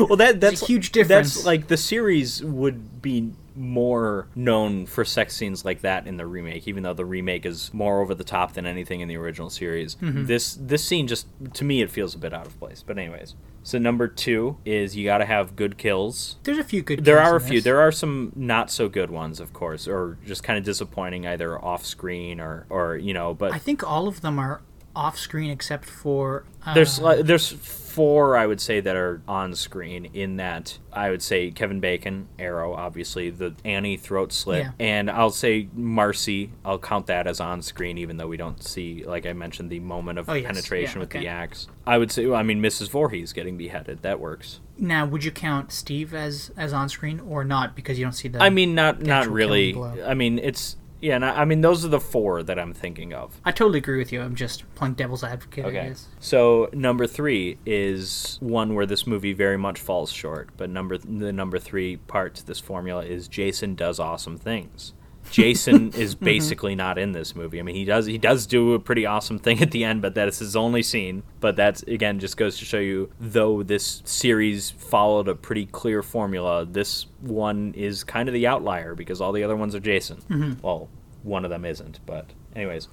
[0.00, 1.34] well that that's a huge difference.
[1.34, 6.26] That's like the series would be more known for sex scenes like that in the
[6.26, 9.50] remake, even though the remake is more over the top than anything in the original
[9.50, 9.96] series.
[9.96, 10.26] Mm-hmm.
[10.26, 12.82] This this scene just to me it feels a bit out of place.
[12.86, 16.36] But anyways, so number two is you got to have good kills.
[16.44, 17.04] there's a few good.
[17.04, 17.58] There are a few.
[17.58, 17.64] this.
[17.64, 21.62] There are some not so good ones, of course, or just kind of disappointing, either
[21.62, 23.34] off screen or or you know.
[23.34, 24.60] But I think all of them are
[24.94, 27.52] off screen except for uh, There's li- there's
[27.96, 30.04] four I would say that are on screen.
[30.12, 34.70] In that I would say Kevin Bacon, Arrow, obviously the Annie throat slit, Yeah.
[34.78, 36.52] and I'll say Marcy.
[36.64, 39.80] I'll count that as on screen, even though we don't see, like I mentioned, the
[39.80, 40.46] moment of Oh, yes.
[40.46, 41.68] penetration Yeah, with the axe.
[41.86, 42.90] I would say, I mean, Mrs.
[42.90, 44.02] Voorhees getting beheaded.
[44.02, 44.60] That works.
[44.78, 45.06] now.
[45.06, 48.42] Would you count Steve as as on screen or not because you don't see the?
[48.42, 49.74] I mean, not not really.
[50.04, 50.76] I mean, it's
[51.06, 51.18] yeah.
[51.18, 53.40] Not, I mean, those are the four that I'm thinking of.
[53.44, 54.20] I totally agree with you.
[54.20, 55.64] I'm just playing devil's advocate.
[55.64, 55.88] I Okay.
[55.88, 56.08] guess.
[56.18, 60.50] So number three is one where this movie very much falls short.
[60.56, 64.94] But number the number three part to this formula is Jason does awesome things.
[65.30, 66.24] Jason is mm-hmm.
[66.24, 67.58] basically not in this movie.
[67.58, 70.14] I mean, he does he does do a pretty awesome thing at the end, but
[70.14, 71.22] that is his only scene.
[71.40, 76.02] But that's again just goes to show you, though this series followed a pretty clear
[76.02, 80.18] formula, this one is kind of the outlier because all the other ones are Jason.
[80.30, 80.66] Mm-hmm.
[80.66, 80.88] Well,
[81.26, 82.88] one of them isn't, but anyways.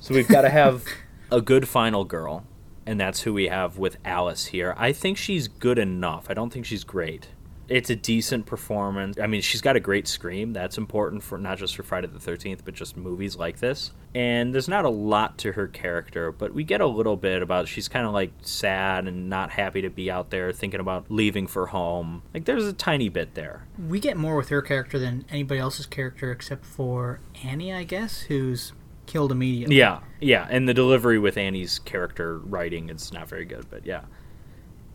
[0.00, 0.84] So we've got to have
[1.32, 2.44] a good final girl,
[2.84, 4.74] and that's who we have with Alice here.
[4.76, 6.26] I think she's good enough.
[6.28, 7.28] I don't think she's great.
[7.68, 9.18] It's a decent performance.
[9.18, 10.52] I mean, she's got a great scream.
[10.52, 13.92] That's important for not just for Friday the 13th, but just movies like this.
[14.14, 17.68] And there's not a lot to her character, but we get a little bit about
[17.68, 21.46] she's kind of like sad and not happy to be out there thinking about leaving
[21.46, 22.22] for home.
[22.32, 23.66] Like there's a tiny bit there.
[23.88, 28.22] We get more with her character than anybody else's character except for Annie, I guess,
[28.22, 28.72] who's
[29.06, 29.76] killed immediately.
[29.76, 34.02] Yeah, yeah, and the delivery with Annie's character writing is not very good, but yeah.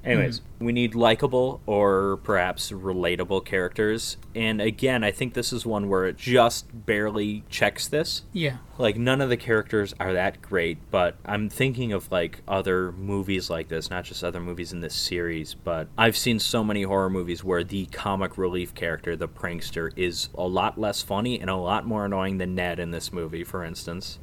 [0.04, 0.66] Anyways, mm-hmm.
[0.66, 6.06] we need likable or perhaps relatable characters, and again, I think this is one where
[6.06, 8.24] it just barely checks this.
[8.34, 8.58] Yeah.
[8.80, 13.50] Like none of the characters are that great, but I'm thinking of like other movies
[13.50, 17.10] like this, not just other movies in this series, but I've seen so many horror
[17.10, 21.56] movies where the comic relief character, the prankster, is a lot less funny and a
[21.56, 24.18] lot more annoying than Ned in this movie, for instance.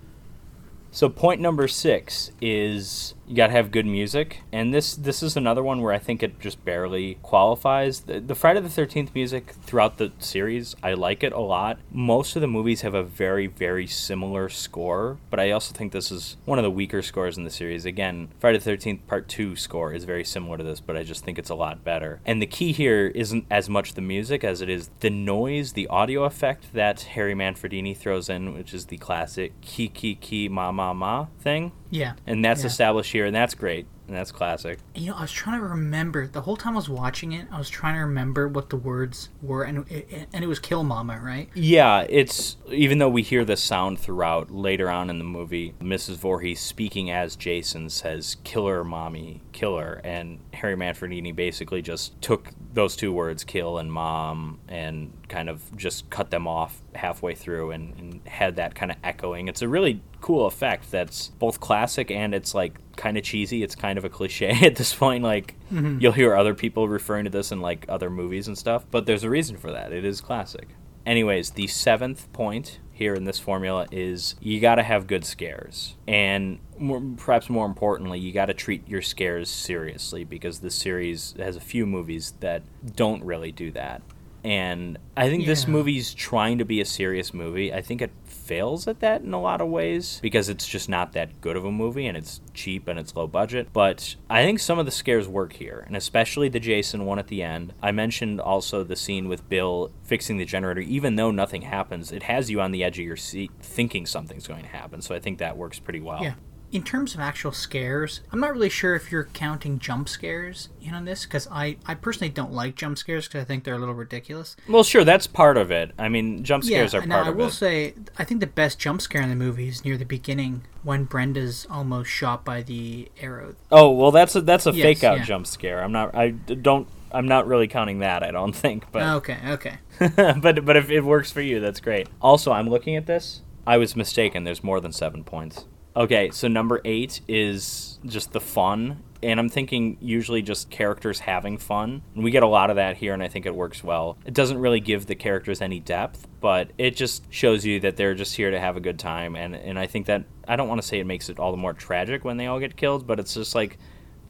[0.91, 5.63] So point number six is you gotta have good music, and this this is another
[5.63, 8.01] one where I think it just barely qualifies.
[8.01, 11.79] The, the Friday the Thirteenth music throughout the series, I like it a lot.
[11.93, 16.11] Most of the movies have a very very similar score, but I also think this
[16.11, 17.85] is one of the weaker scores in the series.
[17.85, 21.25] Again, Friday the Thirteenth Part Two score is very similar to this, but I just
[21.25, 22.21] think it's a lot better.
[22.25, 25.87] And the key here isn't as much the music as it is the noise, the
[25.89, 30.73] audio effect that Harry Manfredini throws in, which is the classic ki ki ki ma
[30.73, 31.73] ma ma thing.
[31.91, 32.13] Yeah.
[32.27, 32.67] And that's Yeah.
[32.69, 34.79] established here, and that's great, and that's classic.
[34.95, 37.47] You know, I was trying to remember the whole time I was watching it.
[37.51, 40.85] I was trying to remember what the words were, and it, and it was "kill
[40.85, 41.49] mama," right?
[41.55, 46.17] Yeah, it's even though we hear the sound throughout later on in the movie, Mrs.
[46.17, 52.95] Voorhees speaking as Jason says "killer mommy, killer," and Harry Manfredini basically just took those
[52.95, 57.95] two words "kill" and "mom" and kind of just cut them off halfway through and,
[57.99, 59.49] and had that kind of echoing.
[59.49, 63.63] It's a really cool effect that's both classic and it's like kind of cheesy.
[63.63, 65.25] It's kind of a cliche at this point.
[65.25, 65.99] Like mm-hmm.
[66.01, 69.25] you'll hear other people referring to this in like other movies and stuff, but there's
[69.25, 69.93] a reason for that.
[69.93, 70.69] It is classic.
[71.05, 75.95] Anyways, the seventh point here in this formula is you got to have good scares.
[76.09, 81.33] And more, perhaps more importantly, you got to treat your scares seriously because this series
[81.39, 82.63] has a few movies that
[82.97, 84.03] don't really do that.
[84.43, 85.71] And I think this Yeah.
[85.71, 87.73] movie's trying to be a serious movie.
[87.73, 88.11] I think it
[88.49, 91.67] fails at that in a lot of ways because it's just not that good of
[91.67, 93.69] a movie and it's cheap and it's low budget.
[93.75, 97.29] But I think some of the scares work here, and especially the Jason one at
[97.29, 97.75] the end.
[97.83, 100.81] I mentioned also the scene with Bill fixing the generator.
[100.81, 104.47] Even though nothing happens, it has you on the edge of your seat thinking something's
[104.47, 105.03] going to happen.
[105.03, 106.23] So I think that works pretty well.
[106.23, 106.35] Yeah.
[106.71, 110.93] In terms of actual scares, I'm not really sure if you're counting jump scares in
[110.93, 113.79] on this because I, I personally don't like jump scares because I think they're a
[113.79, 114.55] little ridiculous.
[114.69, 115.93] Well, sure, that's part of it.
[115.99, 117.41] I mean, jump scares yeah, are part I of it.
[117.41, 120.05] I will say I think the best jump scare in the movie is near the
[120.05, 123.55] beginning when Brenda's almost shot by the arrow.
[123.73, 125.25] Oh well, that's a that's a Yes, fake out yeah.
[125.25, 125.83] jump scare.
[125.83, 126.15] I'm not.
[126.15, 126.87] I don't.
[127.11, 128.23] I'm not really counting that.
[128.23, 128.93] I don't think.
[128.93, 129.79] But oh, Okay, okay.
[130.41, 132.09] but but if it works for you, that's great.
[132.21, 133.41] Also, I'm looking at this.
[133.67, 134.45] I was mistaken.
[134.45, 135.65] There's more than seven points.
[135.99, 141.59] Okay, so number eight is just the fun, and I'm thinking usually just characters having
[141.59, 142.03] fun.
[142.15, 144.17] And we get a lot of that here, and I think it works well.
[144.25, 148.15] It doesn't really give the characters any depth, but it just shows you that they're
[148.15, 149.35] just here to have a good time.
[149.35, 151.59] And and I think that I don't want to say it makes it all the
[151.59, 153.77] more tragic when they all get killed, but it's just like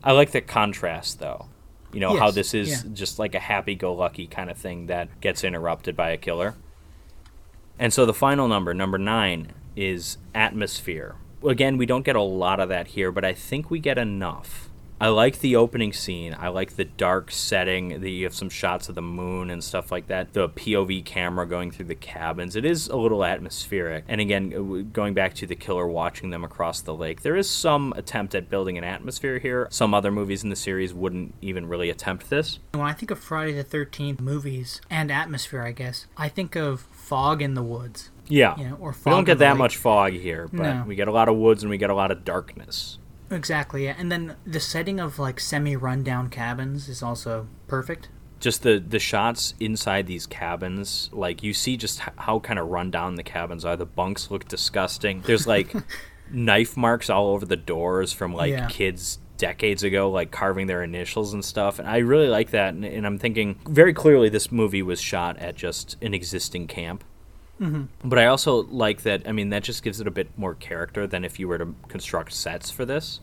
[0.03, 1.51] I like the contrast though.
[1.93, 2.91] You know how this is yeah.
[2.95, 6.55] just like a happy-go-lucky kind of thing that gets interrupted by a killer.
[7.79, 11.17] And so the final number, number nine, is atmosphere.
[11.47, 14.69] Again, we don't get a lot of that here, but I think we get enough.
[15.01, 16.35] I like the opening scene.
[16.37, 18.01] I like the dark setting.
[18.01, 20.33] The, you have some shots of the moon and stuff like that.
[20.33, 22.57] The POV camera going through the cabins.
[22.57, 24.05] It is a little atmospheric.
[24.09, 27.49] And again, uh, going back to the killer watching them across the lake, there is
[27.49, 29.69] some attempt at building an atmosphere here.
[29.71, 32.59] Some other movies in the series wouldn't even really attempt this.
[32.73, 36.81] When I think of Friday the 13th movies and atmosphere, I guess, I think of
[36.91, 38.11] fog in the woods.
[38.29, 38.57] Yeah.
[38.59, 40.85] You know, or we don't get that much fog here, but No.
[40.87, 42.99] we get a lot of woods and we get a lot of darkness.
[43.31, 43.95] Exactly, yeah.
[43.99, 48.09] And then the setting of like semi rundown cabins is also perfect.
[48.41, 52.69] just the the shots inside these cabins like you see just h- how kind of
[52.69, 55.75] run down the cabins are the bunks look disgusting there's like
[56.31, 58.69] knife marks all over the doors from like Yeah.
[58.69, 62.85] kids decades ago like carving their initials and stuff and i really like that and,
[62.85, 67.03] and i'm thinking very clearly this movie was shot at just an existing camp
[67.61, 68.09] Mm-hmm.
[68.09, 69.27] but I also like that.
[69.27, 71.75] I mean, that just gives it a bit more character than if you were to
[71.89, 73.21] construct sets for this.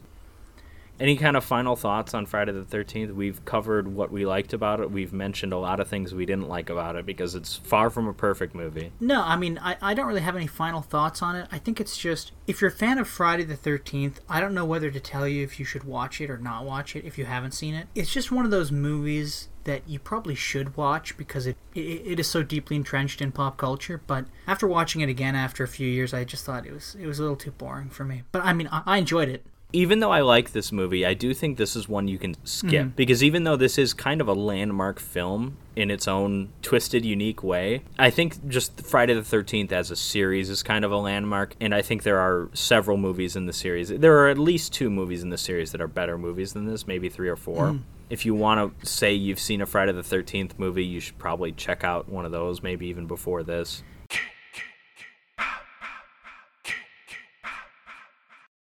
[0.97, 3.13] Any kind of final thoughts on Friday the 13th?
[3.13, 4.91] We've covered what we liked about it.
[4.91, 8.07] We've mentioned a lot of things we didn't like about it because it's far from
[8.07, 8.93] a perfect movie.
[9.01, 11.47] No, I mean, I, I don't really have any final thoughts on it.
[11.51, 14.63] I think it's just, if you're a fan of Friday the 13th, I don't know
[14.63, 17.25] whether to tell you if you should watch it or not watch it if you
[17.25, 17.87] haven't seen it.
[17.93, 22.19] It's just one of those movies that you probably should watch because it, it, it
[22.19, 24.01] is so deeply entrenched in pop culture.
[24.07, 27.05] But after watching it again after a few years, I just thought it was it
[27.05, 28.23] was a little too boring for me.
[28.31, 29.43] But I mean, I, I enjoyed it.
[29.75, 32.71] Even though I like this movie, I do think this is one you can skip
[32.71, 32.89] mm-hmm.
[32.95, 37.43] because even though this is kind of a landmark film in its own twisted, unique
[37.43, 41.55] way, I think just Friday the 13th as a series is kind of a landmark.
[41.59, 43.89] And I think there are several movies in the series.
[43.89, 46.87] There are at least two movies in the series that are better movies than this,
[46.87, 47.77] maybe three or 4 mm-hmm.
[48.07, 51.51] If you want to say you've seen a Friday the 13th movie, you should probably
[51.51, 53.83] check out one of those, maybe even before this.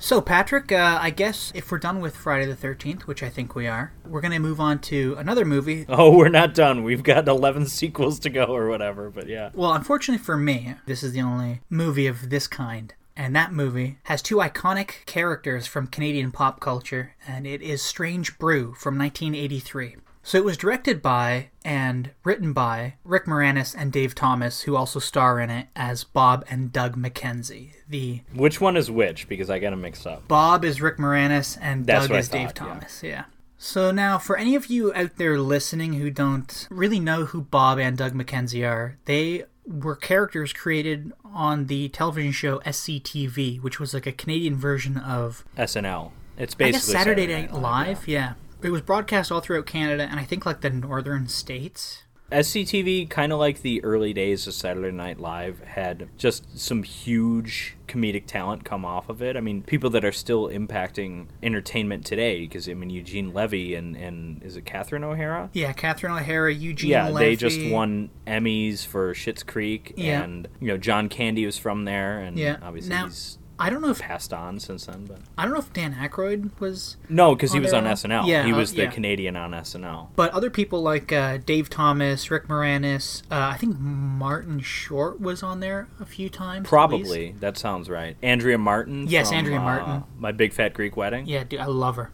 [0.03, 3.55] So, Patrick, uh, I guess if we're done with Friday the 13th, which I think
[3.55, 5.85] we are, we're going to move on to another movie.
[6.01, 6.85] Oh, we're not done.
[6.85, 9.51] We've got 11 sequels to go or whatever, but yeah.
[9.53, 12.95] Well, unfortunately for me, this is the only movie of this kind.
[13.15, 18.39] And that movie has two iconic characters from Canadian pop culture, and it is Strange
[18.39, 19.97] Brew from 1983.
[20.23, 24.99] So it was directed by and written by Rick Moranis and Dave Thomas, who also
[24.99, 27.71] star in it as Bob and Doug McKenzie.
[27.89, 29.29] The Which one is which?
[29.29, 30.29] Because I got them mixed up.
[30.29, 32.73] Bob is Rick Moranis and That's Doug is Dave thought, yeah.
[32.75, 33.03] Thomas.
[33.03, 33.25] Yeah.
[33.63, 37.79] So now, for any of you out there listening who don't really know who Bob
[37.79, 43.93] and Doug McKenzie are, they were characters created on the television show SCTV, which was
[43.93, 46.13] like a Canadian version of SNL.
[46.39, 48.09] It's basically guess Saturday Night Live.
[48.09, 48.19] yeah.
[48.19, 48.33] Yeah.
[48.63, 52.03] It was broadcast all throughout Canada and I think like the northern states.
[52.31, 57.77] SCTV, kind of like the early days of Saturday Night Live, had just some huge
[57.89, 59.37] comedic talent come off of it.
[59.37, 63.97] I mean, people that are still impacting entertainment today, because I mean, Eugene Levy and
[63.97, 65.51] and is it Catherine O'Hara?
[65.53, 67.31] Yeah, Catherine O'Hara, Eugene yeah, Levy.
[67.31, 70.23] they just won Emmys for Schitt's Creek, Yeah.
[70.23, 72.59] and you know John Candy was from there, and Yeah.
[72.63, 75.05] obviously Now- he's I don't know if passed on since then.
[75.05, 77.85] But I don't know if Dan Aykroyd was no, because he was on?
[77.85, 78.27] SNL.
[78.27, 78.91] Yeah, he uh, was the yeah.
[78.91, 80.09] Canadian on SNL.
[80.17, 85.43] But other people like uh, Dave Thomas, Rick Moranis, uh, I think Martin Short was
[85.43, 86.67] on there a few times.
[86.67, 88.17] Probably that sounds right.
[88.23, 89.07] Andrea Martin.
[89.07, 90.05] Yes, from, Andrea uh, Martin.
[90.19, 91.27] My Big Fat Greek Wedding.
[91.27, 92.11] Yeah, dude, I love her.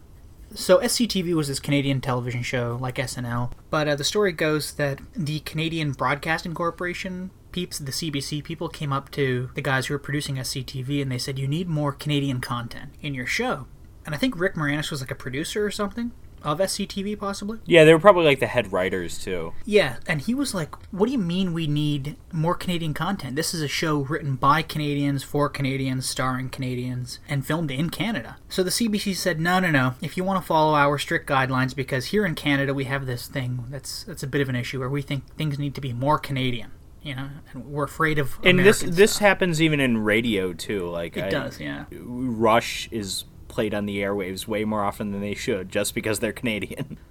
[0.53, 4.99] So SCTV was this Canadian television show like SNL, but uh, the story goes that
[5.13, 9.99] the Canadian Broadcasting Corporation peeps, the CBC people, came up to the guys who were
[9.99, 13.65] producing SCTV and they said, "You need more Canadian content in your show."
[14.05, 16.11] And I think Rick Moranis was like a producer or something
[16.43, 17.57] of SCTV, possibly.
[17.65, 19.53] Yeah, they were probably like the head writers too.
[19.65, 23.35] Yeah, and he was like, "What do you mean we need more Canadian content?
[23.35, 28.37] This is a show written by Canadians for Canadians, starring Canadians, and filmed in Canada."
[28.49, 29.95] So the CBC said, "No, no, no.
[29.99, 33.25] If you want to follow our strict guidelines, because here in Canada we have this
[33.25, 35.91] thing that's that's a bit of an issue where we think things need to be
[35.91, 36.69] more Canadian."
[37.07, 38.37] You know, and we're afraid of.
[38.43, 39.21] And this American this stuff.
[39.21, 40.87] happens even in radio too.
[40.89, 41.85] Like It I- does, yeah.
[41.91, 46.33] Rush is played on the airwaves way more often than they should, just because they're
[46.33, 46.97] Canadian.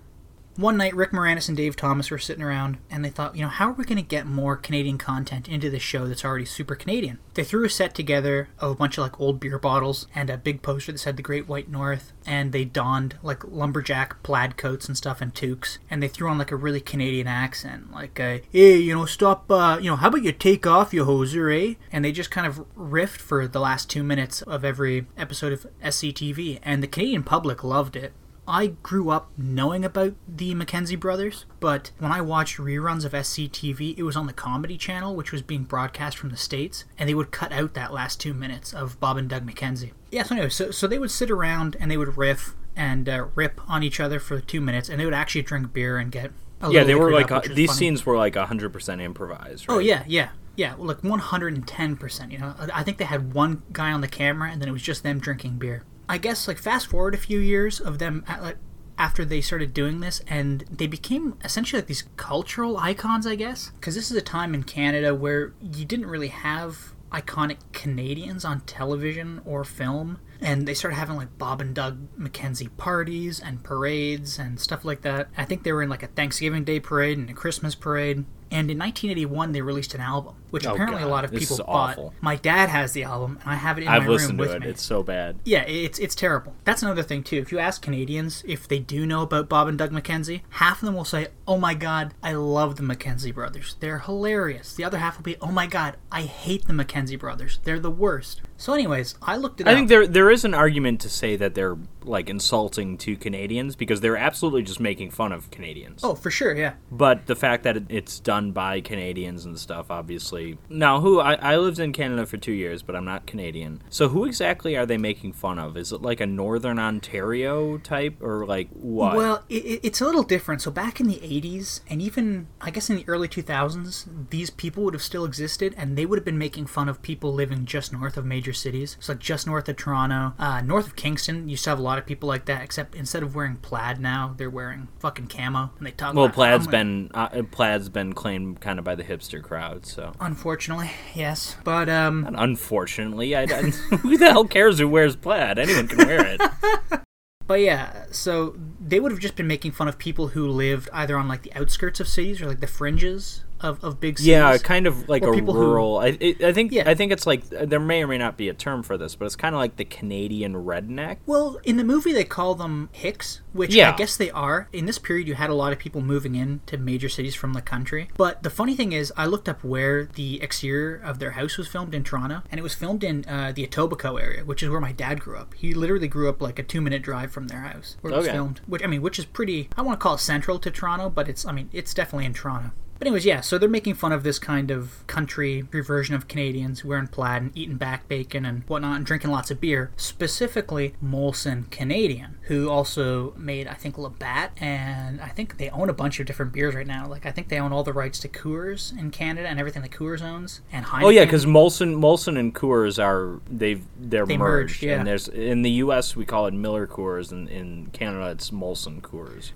[0.57, 3.49] One night, Rick Moranis and Dave Thomas were sitting around, and they thought, you know,
[3.49, 6.75] how are we going to get more Canadian content into the show that's already super
[6.75, 7.19] Canadian?
[7.35, 10.39] They threw a set together of a bunch of like old beer bottles and a
[10.39, 14.89] big poster that said the Great White North, and they donned like lumberjack plaid coats
[14.89, 18.41] and stuff and toques, and they threw on like a really Canadian accent, like, hey,
[18.51, 21.75] you know, stop, uh, you know, how about you take off, your hoser, eh?
[21.93, 25.67] And they just kind of riffed for the last two minutes of every episode of
[25.85, 28.15] SCTV, and the Canadian public loved it.
[28.49, 33.99] I grew up knowing about the McKenzie brothers, but when I watched reruns of SCTV,
[33.99, 37.15] it was on the Comedy Channel, which was being broadcast from the States, and they
[37.15, 39.93] would cut out that last two minutes of Bob and Doug McKenzie.
[40.11, 43.27] Yeah, so anyway, so, so they would sit around and they would riff and uh,
[43.35, 46.31] rip on each other for two minutes, and they would actually drink beer and get.
[46.61, 47.79] A yeah, little they were like up, uh, was these funny.
[47.79, 49.69] scenes were like hundred percent improvised.
[49.69, 49.75] Right?
[49.75, 50.75] Oh yeah, yeah, yeah.
[50.79, 52.33] Like one hundred and ten percent.
[52.33, 54.83] You know, I think they had one guy on the camera, and then it was
[54.83, 55.85] just them drinking beer.
[56.09, 58.57] I guess like fast forward a few years of them at, like
[58.99, 63.27] after they started doing this, and they became essentially like these cultural icons.
[63.27, 67.59] I guess because this is a time in Canada where you didn't really have iconic
[67.73, 70.19] Canadians on television or film.
[70.41, 75.01] And they started having like Bob and Doug McKenzie parties and parades and stuff like
[75.03, 75.29] that.
[75.37, 78.27] I think they were in like a Thanksgiving Day parade and a Christmas parade.
[78.51, 81.07] And in 1981, they released an album, which Oh, apparently God.
[81.09, 81.91] a lot of This people bought.
[81.91, 82.15] awful.
[82.21, 84.55] My dad has the album, and I have it in I've my listened room to
[84.55, 84.65] with it.
[84.65, 84.69] me.
[84.71, 85.37] It's so bad.
[85.45, 86.55] Yeah, it's it's terrible.
[86.65, 87.37] That's another thing too.
[87.39, 90.87] If you ask Canadians if they do know about Bob and Doug McKenzie, half of
[90.87, 93.77] them will say, "Oh my God, I love the McKenzie brothers.
[93.81, 97.59] They're hilarious." The other half will be, "Oh my God, I hate the McKenzie brothers.
[97.65, 99.77] They're the worst." So, anyways, I looked it I up.
[99.77, 104.01] think there there is an argument to say that they're like insulting to Canadians because
[104.01, 106.03] they're absolutely just making fun of Canadians.
[106.05, 106.75] oh, for sure, yeah.
[106.91, 110.36] But the fact that it- it's done by Canadians and stuff, obviously.
[110.69, 113.83] Now, who I, I lived in Canada for two years, but I'm not Canadian.
[113.91, 115.77] So who exactly are they making fun of?
[115.77, 119.17] Is it like a Northern Ontario type or like what?
[119.17, 120.63] Well, it, it- it's a little different.
[120.63, 124.85] So back in the 80s, and even I guess in the early 2000s, these people
[124.85, 127.93] would have still existed, and they would have been making fun of people living just
[127.93, 128.97] north of major cities.
[129.01, 131.83] So like just north of Toronto, uh, north of Kingston, you used to have a
[131.83, 132.63] lot of people like that.
[132.63, 136.15] Except instead of wearing plaid now, they're wearing fucking camo, and they talk.
[136.15, 139.87] well, plaid's "I'm been uh, plaid's been claimed kind of by the hipster crowd.
[139.87, 143.47] So, Unfortunately, yes, but um, and unfortunately, I, I
[144.03, 145.57] who the hell cares who wears plaid?
[145.57, 146.41] Anyone can wear it.
[147.47, 151.17] But yeah, so they would have just been making fun of people who lived either
[151.17, 154.29] on like the outskirts of cities or like the fringes of, of big cities.
[154.29, 155.99] Yeah, kind of like a people who- rural.
[155.99, 156.73] I, it, I think.
[156.73, 156.89] Yeah.
[156.89, 159.25] I think it's like there may or may not be a term for this, but
[159.27, 161.19] it's kind of like the Canadian redneck.
[161.27, 163.93] Well, in the movie they call them Hicks, which Yeah.
[163.93, 164.69] I guess they are.
[164.73, 167.53] In this period, you had a lot of people moving in to major cities from
[167.55, 168.09] the country.
[168.17, 171.69] But the funny thing is, I looked up where the exterior of their house was
[171.69, 174.81] filmed in Toronto, and it was filmed in uh, the Etobicoke area, which is where
[174.81, 175.55] my dad grew up.
[175.55, 178.35] He literally grew up like a two-minute drive from their house where it was Okay.
[178.37, 178.61] filmed.
[178.67, 179.69] Which I mean, which is pretty.
[179.77, 181.45] I want to call it central to Toronto, but it's.
[181.47, 182.71] I mean, it's definitely in Toronto.
[182.99, 186.85] But anyways, yeah, so they're making fun of this kind of country version of Canadians
[186.85, 189.91] wearing plaid and eating back bacon and whatnot and drinking lots of beer.
[189.97, 195.93] Specifically, Molson Canadian, who also made, I think, Labatt, and I think they own a
[195.93, 197.07] bunch of different beers right now.
[197.07, 199.91] Like, I think they own all the rights to Coors in Canada and everything that
[199.91, 200.63] Coors owns.
[200.73, 201.03] And Heineken.
[201.03, 204.73] Oh yeah, because Molson, Molson and Coors are they've they're They merged.
[204.77, 204.99] merged, yeah.
[204.99, 206.17] And there's in the U.S.
[206.17, 209.53] we call it Miller Coors, and in Canada it's Molson Coors.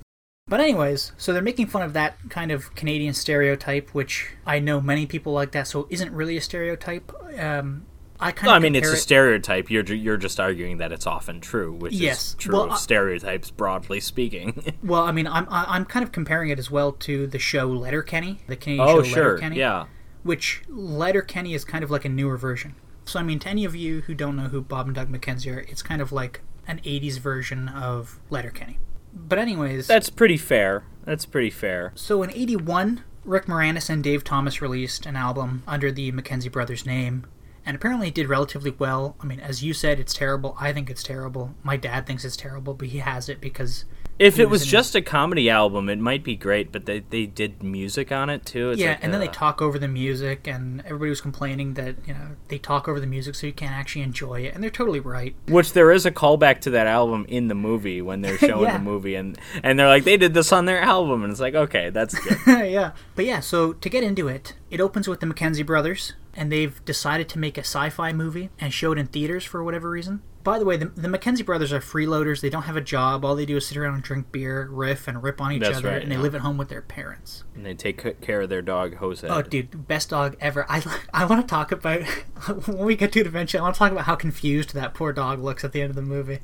[0.51, 4.81] But anyways, so they're making fun of that kind of Canadian stereotype, which I know
[4.81, 7.13] many people like that, so isn't really a stereotype.
[7.39, 7.87] Um,
[8.19, 9.71] I kind No, of I mean it's a stereotype.
[9.71, 12.31] You're you're just arguing that it's often true, which Yes.
[12.31, 14.75] is true Well, of I- stereotypes broadly speaking.
[14.83, 18.41] Well, I mean, I'm I'm kind of comparing it as well to the show Letterkenny,
[18.49, 19.87] the Canadian oh show sure, Letterkenny, yeah.
[20.25, 22.75] which Letterkenny is kind of like a newer version.
[23.05, 25.55] So I mean, to any of you who don't know who Bob and Doug McKenzie
[25.55, 28.79] are, it's kind of like an '80s version of Letterkenny.
[29.13, 30.85] But anyways, That's pretty fair.
[31.05, 31.93] That's pretty fair.
[31.95, 36.87] so in '81, Rick Moranis and Dave Thomas released an album under the McKenzie Brothers
[36.87, 37.27] name,
[37.67, 39.17] and apparently it did relatively well.
[39.21, 40.57] I mean, as you said, it's terrible.
[40.61, 41.55] I think it's terrible.
[41.63, 43.85] My dad thinks it's terrible, but he has it because
[44.21, 47.63] If it was just a comedy album, it might be great, but they, they did
[47.63, 48.71] music on it too.
[48.71, 51.97] It's yeah, like, and then they talk over the music, and everybody was complaining that
[52.07, 54.69] you know they talk over the music so you can't actually enjoy it, and they're
[54.71, 55.35] totally right.
[55.49, 58.77] Which there is a callback to that album in the movie when they're showing Yeah.
[58.77, 61.55] the movie, and and they're like they did this on their album, and it's like
[61.55, 62.39] okay, that's good.
[62.71, 63.41] yeah, but yeah.
[63.41, 67.39] So to get into it, it opens with the McKenzie brothers, and they've decided to
[67.39, 70.21] make a sci-fi movie and show it in theaters for whatever reason.
[70.43, 72.41] By the way, the, the McKenzie brothers are freeloaders.
[72.41, 73.25] They don't have a job.
[73.25, 75.79] All they do is sit around and drink beer, riff, and rip on each That's
[75.79, 76.23] other, right, and they yeah.
[76.23, 77.45] live at home with their parents.
[77.55, 79.27] and they take care of their dog Jose.
[79.29, 80.65] Oh, dude, best dog ever.
[80.69, 80.83] I,
[81.13, 82.03] I want to talk about
[82.67, 83.61] when we get to it eventually.
[83.61, 85.97] I want to talk about how confused that poor dog looks at the end of
[85.97, 86.39] the movie.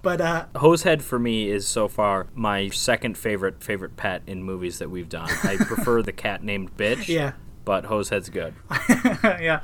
[0.00, 4.78] But uh, Hosehead for me is so far my second favorite favorite pet in movies
[4.78, 5.28] that we've done.
[5.42, 7.08] I prefer the cat named Bitch.
[7.08, 7.32] yeah,
[7.64, 8.54] But Hosehead's good.
[9.24, 9.62] yeah.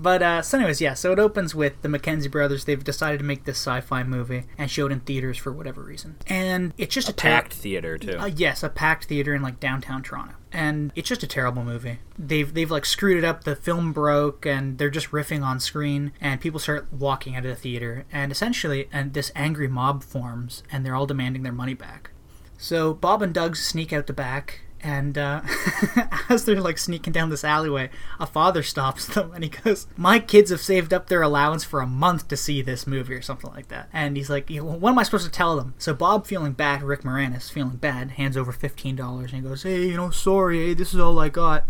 [0.00, 0.94] But uh, so, anyways, yeah.
[0.94, 2.64] So it opens with the McKenzie brothers.
[2.64, 6.16] They've decided to make this sci-fi movie and show it in theaters for whatever reason.
[6.26, 8.16] And it's just a, ter- Packed theater too.
[8.18, 11.98] Uh, yes, a packed theater in like downtown Toronto, and it's just a terrible movie.
[12.18, 13.44] They've they've like screwed it up.
[13.44, 17.50] The film broke, and they're just riffing on screen, and people start walking out of
[17.50, 21.74] the theater, and essentially, and this angry mob forms, and they're all demanding their money
[21.74, 22.10] back.
[22.56, 25.42] So Bob and Doug sneak out the back, and uh,
[26.28, 30.18] as they're like sneaking down this alleyway, a father stops them and he goes, "My
[30.18, 33.50] kids have saved up their allowance for a month to see this movie or something
[33.50, 35.94] like that." And he's like, "You know, "What am I supposed to tell them?" So
[35.94, 39.86] Bob, feeling bad, Rick Moranis feeling bad, hands over fifteen dollars and he goes, "Hey,
[39.88, 41.64] you know, sorry, hey, this is all I got."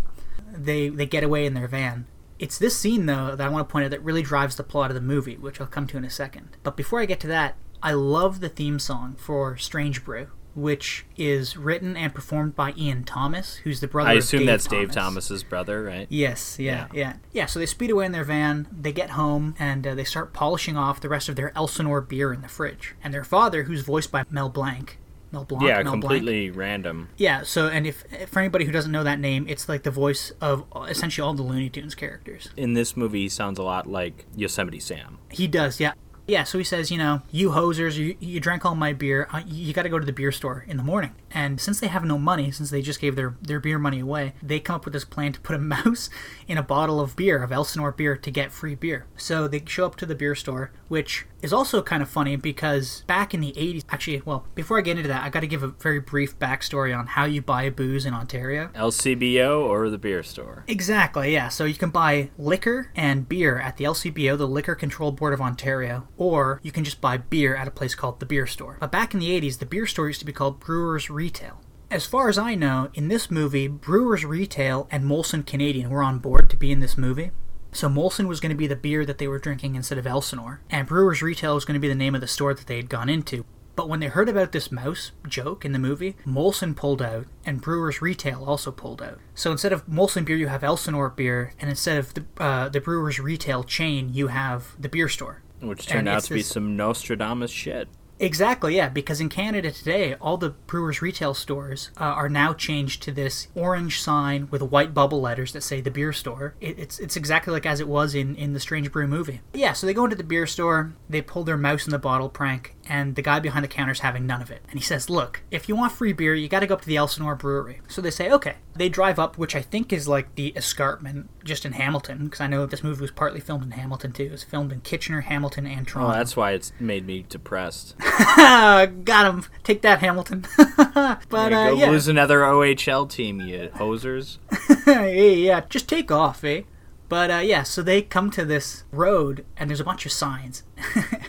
[0.51, 2.05] They they get away in their van.
[2.39, 4.89] It's this scene though that I want to point out that really drives the plot
[4.89, 6.57] of the movie, which I'll come to in a second.
[6.63, 11.05] But before I get to that, I love the theme song for Strange Brew, which
[11.17, 14.65] is written and performed by Ian Thomas, who's the brother I of assume Dave that's
[14.65, 14.79] Thomas.
[14.87, 16.07] Dave Thomas's brother, right?
[16.09, 17.45] Yes, yeah, yeah, yeah.
[17.45, 18.67] So they speed away in their van.
[18.71, 22.33] They get home and uh, they start polishing off the rest of their Elsinore beer
[22.33, 22.95] in the fridge.
[23.03, 24.97] And their father, who's voiced by Mel Blanc,
[25.31, 26.01] Mel Blanc, Yeah, Mel Blanc.
[26.01, 27.07] completely random.
[27.15, 27.43] Yeah.
[27.43, 30.65] So, and if for anybody who doesn't know that name, it's like the voice of
[30.89, 32.49] essentially all the Looney Tunes characters.
[32.57, 35.19] In this movie, he sounds a lot like Yosemite Sam.
[35.29, 35.93] He does, yeah.
[36.27, 39.27] Yeah, so he says, you know, you hosers, you, you drank all my beer.
[39.31, 41.13] Uh, you got to go to the beer store in the morning.
[41.31, 44.33] And since they have no money, since they just gave their, their beer money away,
[44.41, 46.09] they come up with this plan to put a mouse
[46.47, 49.07] in a bottle of beer, of Elsinore beer, to get free beer.
[49.17, 53.03] So they show up to the beer store, which is also kind of funny because
[53.07, 55.63] back in the 80s, actually, well, before I get into that, I got to give
[55.63, 58.69] a very brief backstory on how you buy booze in Ontario.
[58.75, 60.63] LCBO or the beer store?
[60.67, 61.49] Exactly, yeah.
[61.49, 65.41] So you can buy liquor and beer at the LCBO, the Liquor Control Board of
[65.41, 68.77] Ontario, or you can just buy beer at a place called the Beer Store.
[68.79, 71.59] But back in the 80s, the beer store used to be called Brewers Retail.
[71.89, 76.19] As far as I know, in this movie, Brewers Retail and Molson Canadian were on
[76.19, 77.31] board to be in this movie.
[77.71, 80.61] So Molson was going to be the beer that they were drinking instead of Elsinore,
[80.69, 82.87] and Brewers Retail was going to be the name of the store that they had
[82.87, 83.43] gone into.
[83.75, 87.61] But when they heard about this mouse joke in the movie, Molson pulled out, and
[87.61, 89.17] Brewers Retail also pulled out.
[89.33, 92.79] So instead of Molson beer, you have Elsinore beer, and instead of the uh, the
[92.79, 95.41] Brewers Retail chain, you have the beer store.
[95.61, 97.87] Which turned out to be this- some Nostradamus shit.
[98.19, 103.01] Exactly, yeah, because in Canada today, all the Brewers retail stores uh, are now changed
[103.01, 106.53] to this orange sign with white bubble letters that say the beer store.
[106.61, 109.41] It, it's it's exactly like as it was in, in the Strange Brew movie.
[109.55, 112.29] Yeah, so they go into the beer store, they pull their mouse in the bottle
[112.29, 114.61] prank, and the guy behind the counter's having none of it.
[114.69, 116.97] And he says, Look, if you want free beer, you gotta go up to the
[116.97, 117.79] Elsinore Brewery.
[117.87, 118.55] So they say, Okay.
[118.75, 122.47] They drive up, which I think is like the escarpment just in Hamilton, because I
[122.47, 124.23] know this movie was partly filmed in Hamilton too.
[124.23, 126.09] It was filmed in Kitchener, Hamilton, and Toronto.
[126.09, 126.17] Oh, Toronto.
[126.17, 127.97] that's why it's made me depressed.
[128.35, 129.45] Got him.
[129.63, 130.45] Take that, Hamilton.
[130.57, 130.93] but
[131.33, 134.37] uh, you go, yeah, lose another OHL team, you hosers.
[134.85, 136.63] hey, yeah, just take off, eh?
[137.11, 140.63] But uh, yeah, so they come to this road, and there's a bunch of signs,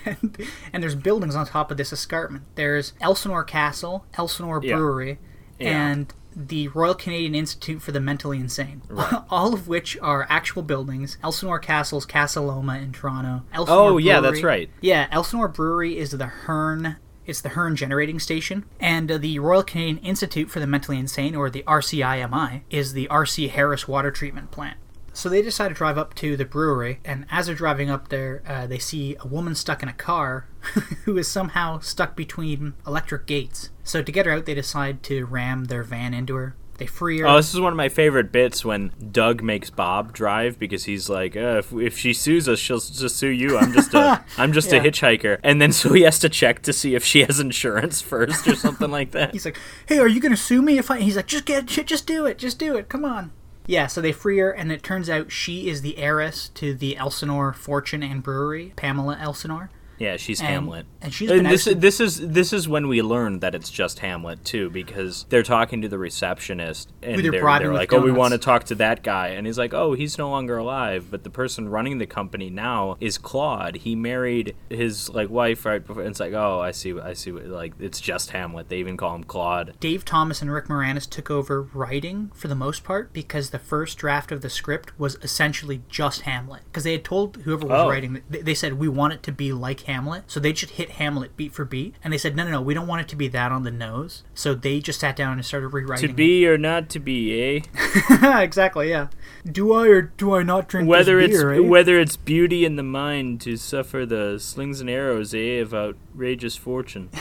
[0.05, 0.36] and,
[0.72, 2.44] and there's buildings on top of this escarpment.
[2.55, 5.18] There's Elsinore Castle, Elsinore Brewery,
[5.59, 5.90] Yeah.
[5.90, 8.80] and the Royal Canadian Institute for the Mentally Insane.
[8.88, 9.22] Right.
[9.30, 11.18] All of which are actual buildings.
[11.22, 13.42] Elsinore Castle's Casa Loma in Toronto.
[13.53, 14.70] Elsinore Oh, yeah, that's right.
[14.80, 16.96] Yeah, Elsinore Brewery is the Hearn.
[17.26, 21.36] It's the Hearn generating station, and uh, the Royal Canadian Institute for the Mentally Insane,
[21.36, 24.76] or the RCIMI, is the RC Harris Water Treatment Plant.
[25.14, 28.42] So they decide to drive up to the brewery, and as they're driving up there,
[28.46, 30.46] uh, they see a woman stuck in a car
[31.04, 33.68] who is somehow stuck between electric gates.
[33.84, 36.56] So to get her out, they decide to ram their van into her.
[36.78, 37.26] They free her.
[37.28, 41.08] Oh, this is one of my favorite bits when Doug makes Bob drive because he's
[41.10, 43.58] like, uh, if, if she sues us, she'll just sue you.
[43.58, 44.78] I'm just a I'm just Yeah.
[44.78, 48.00] a hitchhiker, and then so he has to check to see if she has insurance
[48.00, 49.32] first or something like that.
[49.32, 52.06] He's like, "Hey, are you gonna sue me if I?" He's like, "Just get, just
[52.06, 52.88] do it, just do it.
[52.88, 53.30] Come on."
[53.66, 56.97] Yeah, so they free her, and it turns out she is the heiress to the
[56.97, 59.70] Elsinore fortune and brewery, Pamela Elsinore.
[60.03, 60.87] Yeah, she's And- Hamlet.
[61.01, 64.45] and she's and this this is this is when we learn that it's just Hamlet
[64.45, 68.39] too, because they're talking to the receptionist and they're they're, like, "Oh, we want to
[68.39, 71.69] talk to that guy," and he's like, "Oh, he's no longer alive." But the person
[71.69, 73.77] running the company now is Claude.
[73.77, 76.03] He married his like wife right before.
[76.03, 76.99] And it's like, "Oh, I see.
[76.99, 77.31] I see.
[77.31, 79.74] What, like it's just Hamlet." They even call him Claude.
[79.79, 83.99] Dave Thomas and Rick Moranis took over writing for the most part because the first
[83.99, 86.62] draft of the script was essentially just Hamlet.
[86.65, 87.89] Because they had told whoever was Oh.
[87.89, 89.91] writing, they, they said, we want it to be like Hamlet.
[90.27, 91.94] So they just hit Hamlet beat for beat.
[92.02, 93.70] And they said, no, no, no, we don't want it to be that on the
[93.70, 94.23] nose.
[94.35, 98.40] So they just sat down and started rewriting To be or not to be, eh?
[98.40, 99.09] exactly, yeah.
[99.51, 101.59] Do I or do I not drink Whether this it's eh?
[101.59, 106.56] whether it's beauty in the mind to suffer the slings and arrows, eh, of outrageous
[106.56, 107.10] fortune.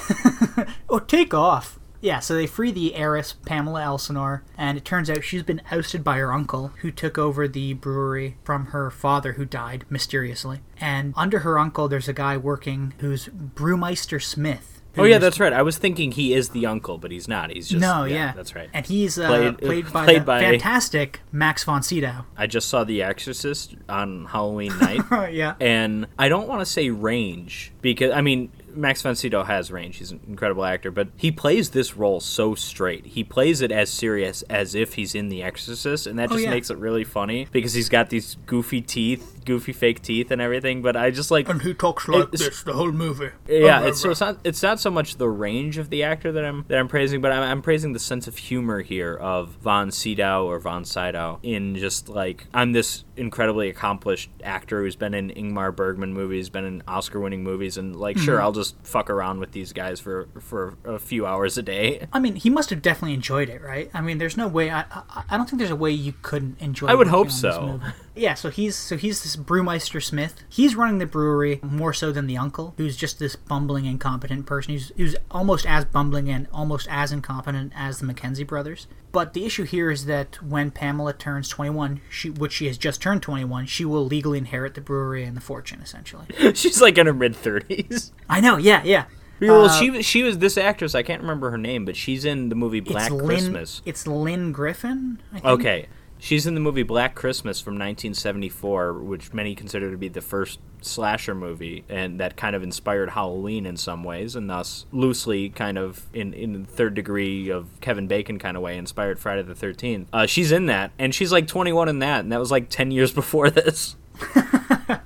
[0.90, 1.80] Oh, take off.
[2.02, 6.04] Yeah, so they free the heiress, Pamela Elsinore, and it turns out she's been ousted
[6.04, 10.62] by her uncle, who took over the brewery from her father, who died mysteriously.
[10.80, 14.82] And under her uncle, there's a guy working who's Brewmeister Smith.
[14.98, 15.54] Oh yeah, that's right.
[15.54, 17.50] I was thinking he is the uncle, but he's not.
[17.50, 18.70] He's just no, yeah, that's right.
[18.74, 22.26] And he's uh, Played- played, by played the by- fantastic Max von Sydow.
[22.36, 25.02] I just saw The Exorcist on Halloween night,
[25.32, 29.72] yeah, and I don't want to say range because I mean Max von Sydow has
[29.72, 29.98] range.
[29.98, 33.06] He's an incredible actor, but he plays this role so straight.
[33.06, 36.46] He plays it as serious as if he's in The Exorcist, and that Oh, just
[36.46, 36.50] yeah.
[36.52, 40.82] makes it really funny because he's got these goofy teeth, goofy fake teeth, and everything.
[40.82, 43.30] But I just like and he talks like this the whole movie.
[43.48, 46.32] Yeah, Oh, it's so it's not it's not so much the range of the actor
[46.32, 49.50] that I'm that I'm praising, but I'm, I'm praising the sense of humor here of
[49.62, 55.14] Von Sydow or Von Sydow in just like I'm this incredibly accomplished actor who's been
[55.14, 58.26] in Ingmar Bergman movies, been in Oscar-winning movies, and like Mm-hmm.
[58.26, 62.08] sure I'll just fuck around with these guys for for a few hours a day.
[62.12, 63.90] I mean, he must have definitely enjoyed it, right?
[63.94, 64.70] I mean, there's no way.
[64.70, 66.88] I I, I don't think there's a way you couldn't enjoy.
[66.88, 66.92] It.
[66.92, 67.80] I would hope on this so.
[68.16, 68.22] movie.
[68.22, 70.44] Yeah, so he's so he's this brewmeister Smith.
[70.50, 74.74] He's running the brewery more so than the uncle, who's just this bumbling, incompetent person.
[74.74, 78.88] Who's who's almost as bumbling and almost as incompetent as the McKenzie brothers.
[79.12, 83.02] But the issue here is that when Pamela turns 21, she which she has just
[83.02, 86.26] turned 21, she will legally inherit the brewery and the fortune, essentially.
[86.54, 88.14] She's like in her mid thirties.
[88.30, 88.58] I know.
[88.58, 89.06] Yeah, yeah.
[89.42, 90.94] Well, Uh, she she was this actress.
[90.96, 93.82] I can't remember her name, but she's in the movie Black it's Lynne, Christmas.
[93.86, 95.22] It's Lynne Griffin.
[95.32, 95.46] I think.
[95.46, 95.88] Okay.
[96.24, 100.60] She's in the movie Black Christmas from 1974, which many consider to be the first
[100.80, 105.80] slasher movie, and that kind of inspired Halloween in some ways, and thus loosely kind
[105.80, 110.06] of in in third degree of Kevin Bacon kind of way inspired Friday the 13th.
[110.14, 112.92] Uh, she's in that, and she's like 21 in that, and that was like 10
[112.92, 113.96] years before this.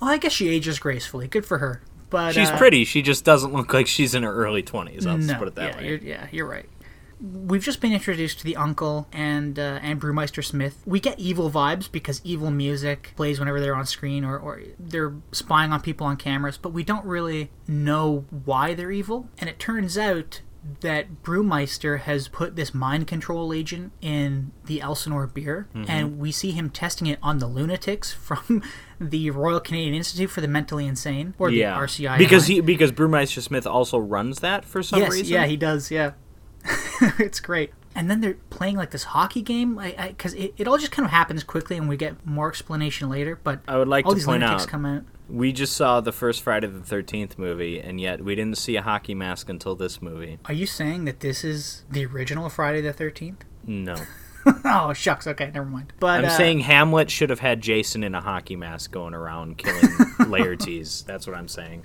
[0.00, 1.26] Well, I guess she ages gracefully.
[1.26, 1.82] Good for her.
[2.10, 2.84] But She's uh, pretty.
[2.84, 5.06] She just doesn't look like she's in her early 20s.
[5.06, 5.88] I'll no, put it that yeah, way.
[5.88, 6.66] You're, yeah, you're right.
[7.20, 10.82] We've just been introduced to the uncle and uh, and Brewmeister Smith.
[10.86, 15.14] We get evil vibes because evil music plays whenever they're on screen or, or they're
[15.32, 19.28] spying on people on cameras, but we don't really know why they're evil.
[19.38, 20.42] And it turns out
[20.80, 25.90] that Brewmeister has put this mind control agent in the Elsinore beer, Mm-hmm.
[25.90, 28.62] and we see him testing it on the lunatics from
[29.00, 32.18] the Royal Canadian Institute for the Mentally Insane, or Yeah, the RCI.
[32.18, 35.26] because he because Brewmeister Smith also runs that for some yes, reason.
[35.34, 35.90] yeah, he does.
[35.90, 36.12] Yeah,
[37.18, 37.72] it's great.
[37.94, 41.10] And then they're playing like this hockey game, because it, it all just kind of
[41.10, 43.40] happens quickly, and we get more explanation later.
[43.42, 45.02] But I would like all to these point lunatics out come out.
[45.28, 48.82] We just saw the first Friday the Thirteenth movie, and yet we didn't see a
[48.82, 50.38] hockey mask until this movie.
[50.44, 53.44] Are you saying that this is the original Friday the Thirteenth?
[53.66, 53.96] No,
[54.64, 55.26] oh shucks.
[55.26, 55.92] Okay, never mind.
[55.98, 59.58] But I'm uh, saying Hamlet should have had Jason in a hockey mask going around
[59.58, 59.80] killing
[60.20, 61.04] Laertes.
[61.04, 61.82] That's what I'm saying.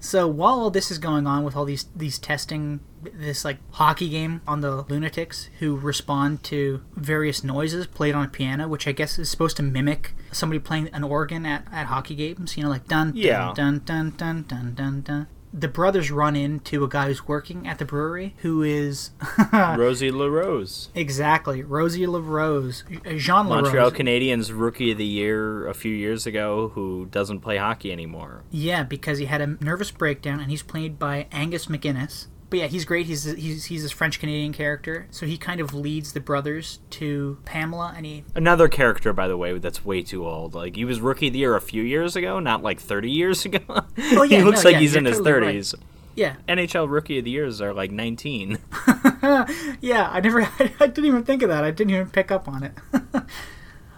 [0.00, 2.80] So while all this is going on with all these these testing
[3.14, 8.28] this like hockey game on the lunatics who respond to various noises played on a
[8.28, 12.14] piano, which I guess is supposed to mimic somebody playing an organ at, at hockey
[12.14, 13.52] games, you know, like dun dun Yeah.
[13.54, 15.26] dun dun dun dun dun dun.
[15.52, 19.10] The brothers run into a guy who's working at the brewery who is
[19.52, 23.92] Rosie LaRose, exactly Rosie LaRose, uh, Jean Montreal LaRose.
[23.98, 28.42] Canadiens Rookie of the Year a few years ago, who doesn't play hockey anymore.
[28.50, 32.26] Yeah, because he had a nervous breakdown, and he's played by Angus MacInnes.
[32.50, 33.06] But yeah, he's great.
[33.06, 37.38] He's he's he's this French Canadian character, so he kind of leads the brothers to
[37.44, 40.54] Pamela, and he Another character, by the way, that's way too old.
[40.54, 43.44] Like he was Rookie of the Year a few years ago, not like 30 years
[43.44, 43.58] ago.
[44.12, 45.56] Oh, yeah, he looks no, like yeah, he's in his totally right.
[45.56, 45.74] 30s.
[46.14, 48.58] yeah NHL Rookie of the Years are like 19.
[49.80, 50.08] yeah.
[50.10, 51.64] I never I didn't even think of that.
[51.64, 52.72] I didn't even pick up on it.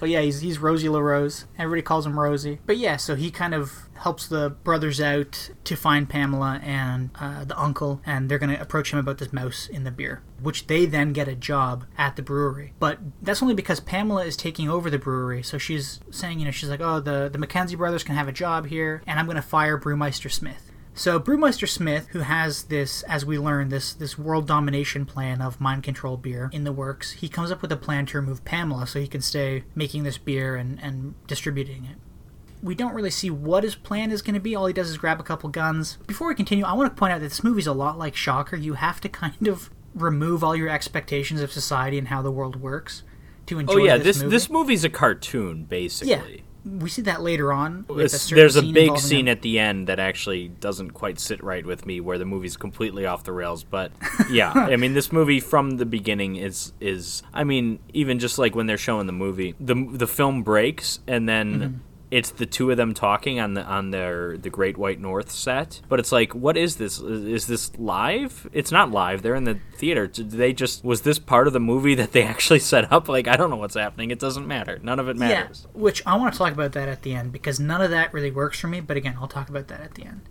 [0.00, 1.44] But yeah, he's he's Rosie LaRose.
[1.58, 2.58] Everybody calls him Rosie.
[2.64, 7.44] But yeah, so he kind of helps the brothers out to find Pamela and uh,
[7.44, 10.66] the uncle, and they're going to approach him about this mouse in the beer, which
[10.66, 12.72] they then get a job at the brewery.
[12.78, 16.50] But that's only because Pamela is taking over the brewery, so she's saying, you know,
[16.50, 19.36] she's like, oh, the, the McKenzie brothers can have a job here, and I'm going
[19.36, 20.72] to fire Brewmeister Smith.
[20.94, 25.60] So Brewmeister Smith, who has this, as we learn, this this world domination plan of
[25.60, 28.86] mind control beer in the works, he comes up with a plan to remove Pamela
[28.86, 31.96] so he can stay making this beer and, and distributing it
[32.62, 34.54] we don't really see what his plan is going to be.
[34.54, 35.96] All he does is grab a couple guns.
[36.06, 38.56] Before we continue, I want to point out that this movie's a lot like Shocker.
[38.56, 42.56] You have to kind of remove all your expectations of society and how the world
[42.56, 43.02] works
[43.46, 43.74] to enjoy.
[43.74, 44.30] Oh yeah, this this movie.
[44.36, 46.10] this movie's a cartoon basically.
[46.10, 46.22] Yeah.
[46.62, 47.86] We see that later on.
[47.88, 51.64] It's- there's a big scene a- at the end that actually doesn't quite sit right
[51.64, 53.64] with me, where the movie's completely off the rails.
[53.64, 53.92] But
[54.30, 58.54] yeah, I mean, this movie from the beginning is is I mean, even just like
[58.54, 61.54] when they're showing the movie, the the film breaks and then.
[61.60, 61.76] Mm-hmm.
[62.10, 65.80] It's the two of them talking on the on their the Great White North set,
[65.88, 66.98] but it's like, what is this?
[66.98, 68.48] Is is this live?
[68.52, 69.22] It's not live.
[69.22, 70.06] They're in the theater.
[70.06, 73.08] Did they just was this part of the movie that they actually set up?
[73.08, 74.10] Like, I don't know what's happening.
[74.10, 74.78] It doesn't matter.
[74.82, 75.66] None of it matters.
[75.66, 78.12] Yeah, which I want to talk about that at the end because none of that
[78.12, 78.80] really works for me.
[78.80, 80.22] But again, I'll talk about that at the end.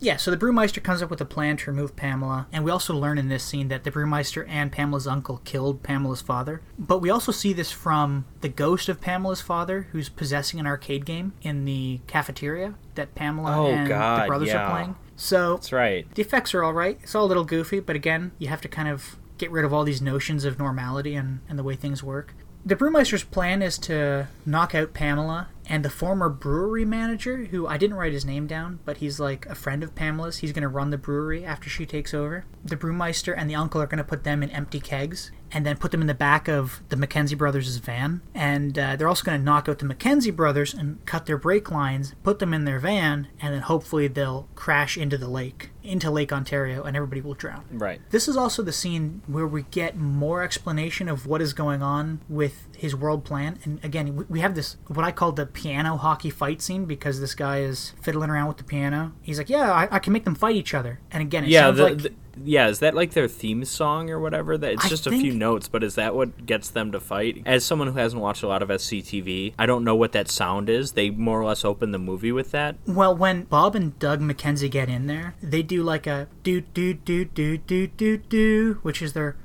[0.00, 2.94] Yeah, so the brewmeister comes up with a plan to remove Pamela, and we also
[2.94, 6.62] learn in this scene that the brewmeister and Pamela's uncle killed Pamela's father.
[6.78, 11.04] But we also see this from the ghost of Pamela's father, who's possessing an arcade
[11.04, 14.66] game in the cafeteria that Pamela Oh, and the brothers yeah.
[14.66, 14.96] are playing.
[15.16, 16.12] So That's right.
[16.14, 16.98] the effects are all right.
[17.02, 19.72] It's all a little goofy, but again, you have to kind of get rid of
[19.72, 22.34] all these notions of normality and, and the way things work.
[22.64, 27.76] The brewmeister's plan is to knock out Pamela and the former brewery manager, who I
[27.76, 30.38] didn't write his name down, but he's like a friend of Pamela's.
[30.38, 32.44] He's going to run the brewery after she takes over.
[32.64, 35.76] The brewmeister and the uncle are going to put them in empty kegs and then
[35.76, 38.20] put them in the back of the McKenzie brothers' van.
[38.34, 41.70] And uh, they're also going to knock out the McKenzie brothers and cut their brake
[41.70, 46.10] lines, put them in their van, and then hopefully they'll crash into the lake, into
[46.10, 47.64] Lake Ontario, and everybody will drown.
[47.70, 48.00] Right.
[48.10, 52.20] This is also the scene where we get more explanation of what is going on
[52.28, 53.58] with his world plan.
[53.64, 57.34] And again, we- have this, what I call the piano hockey fight scene because this
[57.34, 59.12] guy is fiddling around with the piano.
[59.20, 60.98] He's like, Yeah, I, I can make them fight each other.
[61.10, 61.98] And again, it yeah, the, like.
[61.98, 62.68] the- yeah.
[62.68, 64.56] Is that like their theme song or whatever?
[64.56, 67.42] That it's I just a few notes, but is that what gets them to fight?
[67.44, 70.70] As someone who hasn't watched a lot of SCTV, I don't know what that sound
[70.70, 70.92] is.
[70.92, 72.76] They more or less open the movie with that.
[72.86, 76.94] Well, when Bob and Doug McKenzie get in there, they do like a do do
[76.94, 79.36] do do do do do, which is their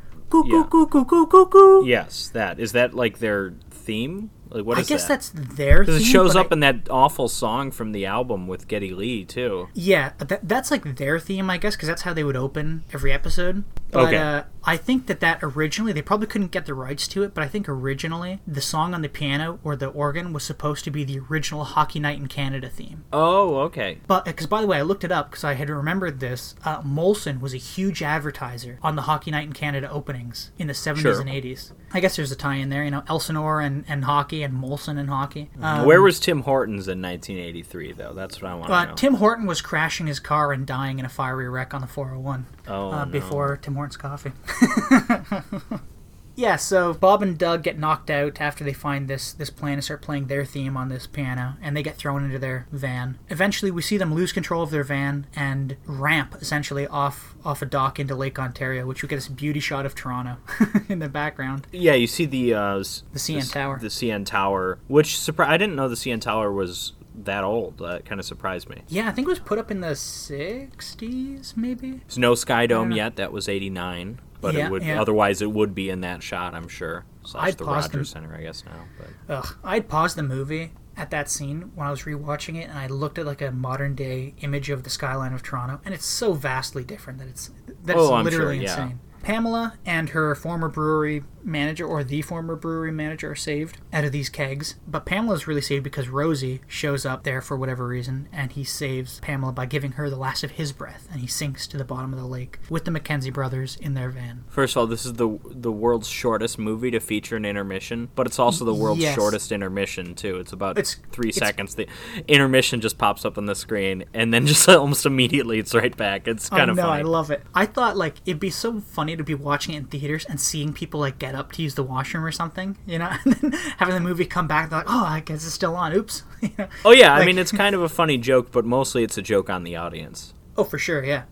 [0.43, 1.85] coo Yeah.
[1.85, 4.31] Yes, that is that like their theme.
[4.49, 5.07] Like what I guess that?
[5.09, 5.79] that's their.
[5.79, 9.25] because it shows up I- in that awful song from the album with Geddy Lee
[9.25, 9.67] too.
[9.73, 13.11] Yeah, that, that's like their theme, I guess, because that's how they would open every
[13.11, 13.63] episode.
[13.91, 14.17] But Okay.
[14.17, 17.43] uh, I think that that originally they probably couldn't get the rights to it, but
[17.43, 21.03] I think originally the song on the piano or the organ was supposed to be
[21.03, 23.05] the original Hockey Night in Canada theme.
[23.13, 23.99] Oh, okay.
[24.07, 26.55] But because by the way, I looked it up because I had remembered this.
[26.63, 30.73] Uh, Molson was a huge advertiser on the Hockey Night in Canada openings in the
[30.73, 31.21] 70s Sure.
[31.21, 31.71] and 80s.
[31.93, 34.97] I guess there's a tie in there, you know, Elsinore and, and hockey and Molson
[34.97, 35.49] and hockey.
[35.61, 38.13] Um, Where was Tim Hortons in 1983 though?
[38.13, 38.95] That's what I want to uh, know.
[38.95, 42.45] Tim Horton was crashing his car and dying in a fiery wreck on the 401
[42.67, 43.11] oh, uh, no.
[43.11, 44.31] before Tim Hortons coffee.
[46.35, 49.83] yeah, so Bob and Doug get knocked out after they find this this plan and
[49.83, 53.17] start playing their theme on this piano, and they get thrown into their van.
[53.29, 57.65] Eventually, we see them lose control of their van and ramp essentially off off a
[57.65, 60.37] dock into Lake Ontario, which we get this beauty shot of Toronto
[60.89, 61.67] in the background.
[61.71, 62.83] Yeah, you see the uh, The
[63.19, 63.79] CN s- Tower.
[63.79, 67.77] The CN Tower, which surpri- I didn't know the CN Tower was that old.
[67.77, 68.81] That kind of surprised me.
[68.89, 71.91] Yeah, I think it was put up in the 60s, maybe.
[71.91, 73.15] There's no Sky Dome yet.
[73.15, 75.01] That was 89, but Yeah, it would yeah.
[75.01, 77.05] otherwise it would be in that shot, I'm sure.
[77.23, 78.05] Slash I'd the Rogers them.
[78.05, 78.85] Center, I guess now.
[79.27, 82.77] But Ugh, I'd pause the movie at that scene when I was rewatching it, and
[82.77, 86.05] I looked at like a modern day image of the skyline of Toronto, and it's
[86.05, 87.51] so vastly different that it's
[87.83, 88.83] that's Oh, literally sure, yeah.
[88.83, 88.99] insane.
[89.25, 94.11] Pamela and her former brewery manager, or the former brewery manager, are saved out of
[94.11, 94.75] these kegs.
[94.87, 99.19] But Pamela's really saved because Rosie shows up there for whatever reason, and he saves
[99.21, 102.13] Pamela by giving her the last of his breath, and he sinks to the bottom
[102.13, 104.43] of the lake with the McKenzie brothers in their van.
[104.47, 108.27] first of all, this is the the world's shortest movie to feature an intermission, but
[108.27, 109.15] it's also the world's Yes.
[109.15, 110.37] shortest intermission too.
[110.37, 111.73] It's about It's- three it's- seconds.
[111.75, 111.87] The
[112.27, 116.27] intermission just pops up on the screen, and then just almost immediately it's right back.
[116.27, 116.99] It's kind oh, of no, funny.
[116.99, 117.43] I love it.
[117.55, 120.73] I thought like it'd be so funny to be watching it in theaters and seeing
[120.73, 123.95] people like get up to use the washroom or something, you know, and then having
[123.95, 124.69] the movie come back.
[124.69, 125.93] They're like, oh, I guess it's still on.
[125.93, 126.23] Oops.
[126.45, 126.67] You know?
[126.83, 129.49] Oh yeah, I mean it's kind of a funny joke, but mostly it's a joke
[129.49, 130.35] on the audience.
[130.55, 131.23] Oh, for sure, yeah.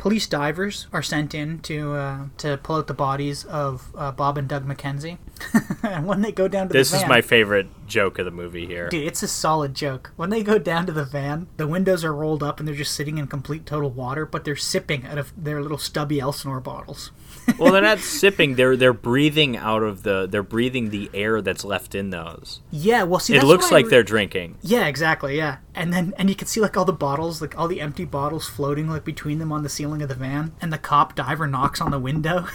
[0.00, 4.38] Police divers are sent in to uh, to pull out the bodies of uh, Bob
[4.38, 5.18] and Doug McKenzie.
[5.82, 8.24] and when they go down to This the van, This is my favorite joke of
[8.24, 8.88] the movie here.
[8.88, 10.12] Dude, it's a solid joke.
[10.16, 12.94] When they go down to the van, the windows are rolled up and they're just
[12.94, 17.10] sitting in complete total water, but they're sipping out of their little stubby Elsinore bottles.
[17.58, 18.54] Well, they're not sipping.
[18.54, 20.26] They're they're breathing out of the.
[20.30, 22.60] They're breathing the air that's left in those.
[22.70, 24.58] Yeah, well, see, it looks like re- they're drinking.
[24.62, 25.36] Yeah, exactly.
[25.36, 28.04] Yeah, and then and you can see like all the bottles, like all the empty
[28.04, 30.52] bottles floating like between them on the ceiling of the van.
[30.60, 32.46] And the cop diver knocks on the window,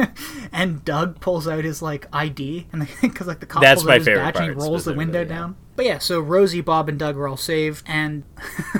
[0.52, 3.94] and Doug pulls out his like ID, and because like the cop That's pulls my
[3.94, 5.28] out his badge and he rolls the window yeah.
[5.28, 5.56] down.
[5.76, 8.24] But yeah, so Rosie, Bob, and Doug are all saved, and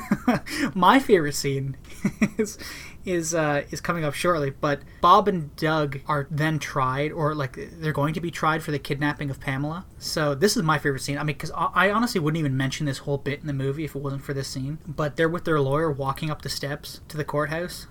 [0.75, 1.77] my favorite scene
[2.37, 2.59] is
[3.09, 4.51] is uh, is coming up shortly.
[4.51, 8.71] But Bob and Doug are then tried, or like they're going to be tried for
[8.71, 9.87] the kidnapping of Pamela.
[9.99, 11.19] So this is my favorite scene.
[11.19, 13.95] I mean, because I honestly wouldn't even mention this whole bit in the movie if
[13.95, 14.79] it wasn't for this scene.
[14.87, 17.87] But they're with their lawyer walking up the steps to the courthouse,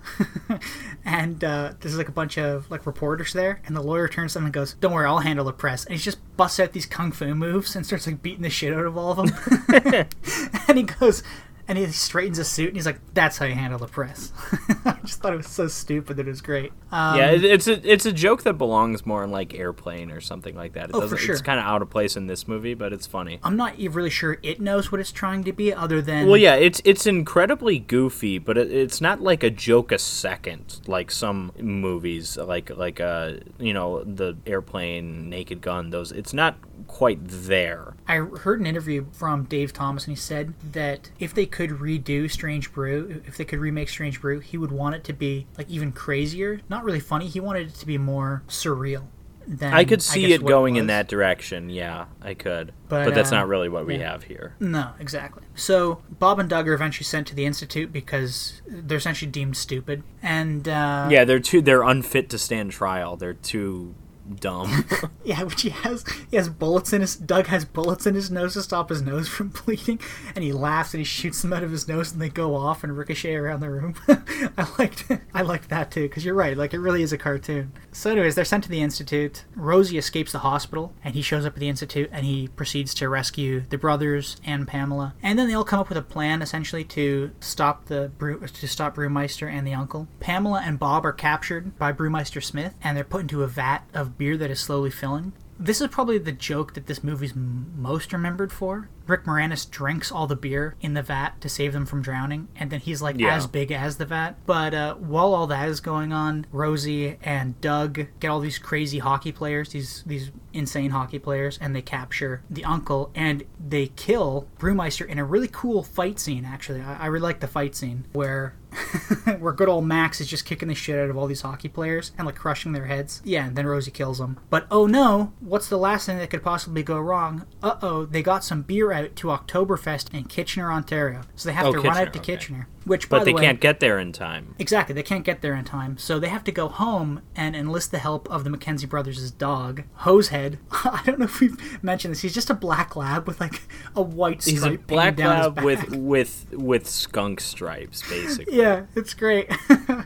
[1.04, 4.38] and uh, there's like a bunch of like reporters there, and the lawyer turns to
[4.38, 6.86] them and goes, "Don't worry, I'll handle the press." And he just busts out these
[6.86, 9.28] kung fu moves and starts like beating the shit out of all of them.
[10.68, 11.22] and he goes
[11.68, 14.32] and he straightens his suit and he's like that's how you handle the press
[14.84, 17.68] i just thought it was so stupid that it was great um, yeah, it, it's
[17.68, 20.88] a it's a joke that belongs more in like Airplane or something like that.
[20.90, 21.34] It Oh, for sure.
[21.34, 23.40] It's kind of out of place in this movie, but it's funny.
[23.44, 26.38] i'm not even really sure it knows what it's trying to be other than Well,
[26.38, 31.10] yeah, it's it's incredibly goofy, but it, it's not like a joke a second like
[31.10, 35.90] some movies, like like uh you know the airplane, Naked Gun.
[35.90, 37.94] Those it's not quite there.
[38.06, 42.30] i heard an interview from dave thomas and he said that if they could redo
[42.30, 45.68] strange brew if they could remake strange brew he would want it to be like
[45.68, 49.06] even crazier not really funny he wanted it to be more surreal
[49.48, 51.70] than I could see guess it going in that direction.
[51.70, 54.12] Yeah, I could, But, but, that's uh, not really what we yeah.
[54.12, 54.54] have here.
[54.60, 55.42] No, exactly.
[55.54, 60.02] So Bob and Doug are eventually sent to the institute because they're essentially deemed stupid,
[60.22, 61.62] and uh, Yeah, they're too.
[61.62, 63.16] They're unfit to stand trial.
[63.16, 63.94] They're too
[64.36, 64.84] dumb.
[65.24, 66.04] yeah, which he has.
[66.30, 67.16] He has bullets in his.
[67.16, 70.00] Doug has bullets in his nose to stop his nose from bleeding,
[70.34, 72.84] and he laughs and he shoots them out of his nose, and they go off
[72.84, 73.94] and ricochet around the room.
[74.56, 75.04] I liked.
[75.34, 76.56] I liked that too because you're right.
[76.56, 77.72] Like it really is a cartoon.
[77.92, 79.44] So, anyways, they're sent to the institute.
[79.56, 83.08] Rosie escapes the hospital, and he shows up at the institute, and he proceeds to
[83.08, 85.14] rescue the brothers and Pamela.
[85.22, 88.96] And then they all come up with a plan, essentially, to stop the to stop
[88.96, 90.08] Brewmeister and the uncle.
[90.20, 94.17] Pamela and Bob are captured by Brewmeister Smith, and they're put into a vat of
[94.18, 95.32] beer that is slowly filling.
[95.60, 98.88] This is probably the joke that this movie's m- most remembered for.
[99.08, 102.70] Rick Moranis drinks all the beer in the vat to save them from drowning, and
[102.70, 103.34] then he's like Yeah.
[103.34, 104.34] as big as the vat.
[104.46, 108.98] But uh, while all that is going on, Rosie and Doug get all these crazy
[109.00, 114.46] hockey players, these these insane hockey players, and they capture the uncle and they kill
[114.60, 116.44] Brewmeister in a really cool fight scene.
[116.44, 118.54] Actually, I, I really like the fight scene where
[119.38, 122.12] where good old Max is just kicking the shit out of all these hockey players
[122.18, 123.22] and like crushing their heads.
[123.24, 124.38] Yeah, and then Rosie kills them.
[124.50, 127.46] But oh no, what's the last thing that could possibly go wrong?
[127.62, 131.22] Uh oh, they got some beer out to Oktoberfest in Kitchener, Ontario.
[131.34, 132.34] So they have Oh, to run out to okay.
[132.34, 132.68] Kitchener.
[132.88, 134.54] Which, but the they way, can't get there in time.
[134.58, 137.90] Exactly, they can't get there in time, so they have to go home and enlist
[137.90, 140.58] the help of the McKenzie brothers' dog, Hosehead.
[140.72, 142.22] I don't know if we've mentioned this.
[142.22, 143.62] He's just a black lab with like
[143.94, 148.56] a white stripe He's a black lab with with with skunk stripes, basically.
[148.58, 149.48] Yeah, it's great.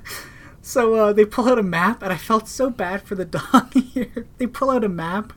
[0.62, 3.72] so uh, they pull out a map, and I felt so bad for the dog
[3.72, 4.26] here.
[4.38, 5.32] They pull out a map,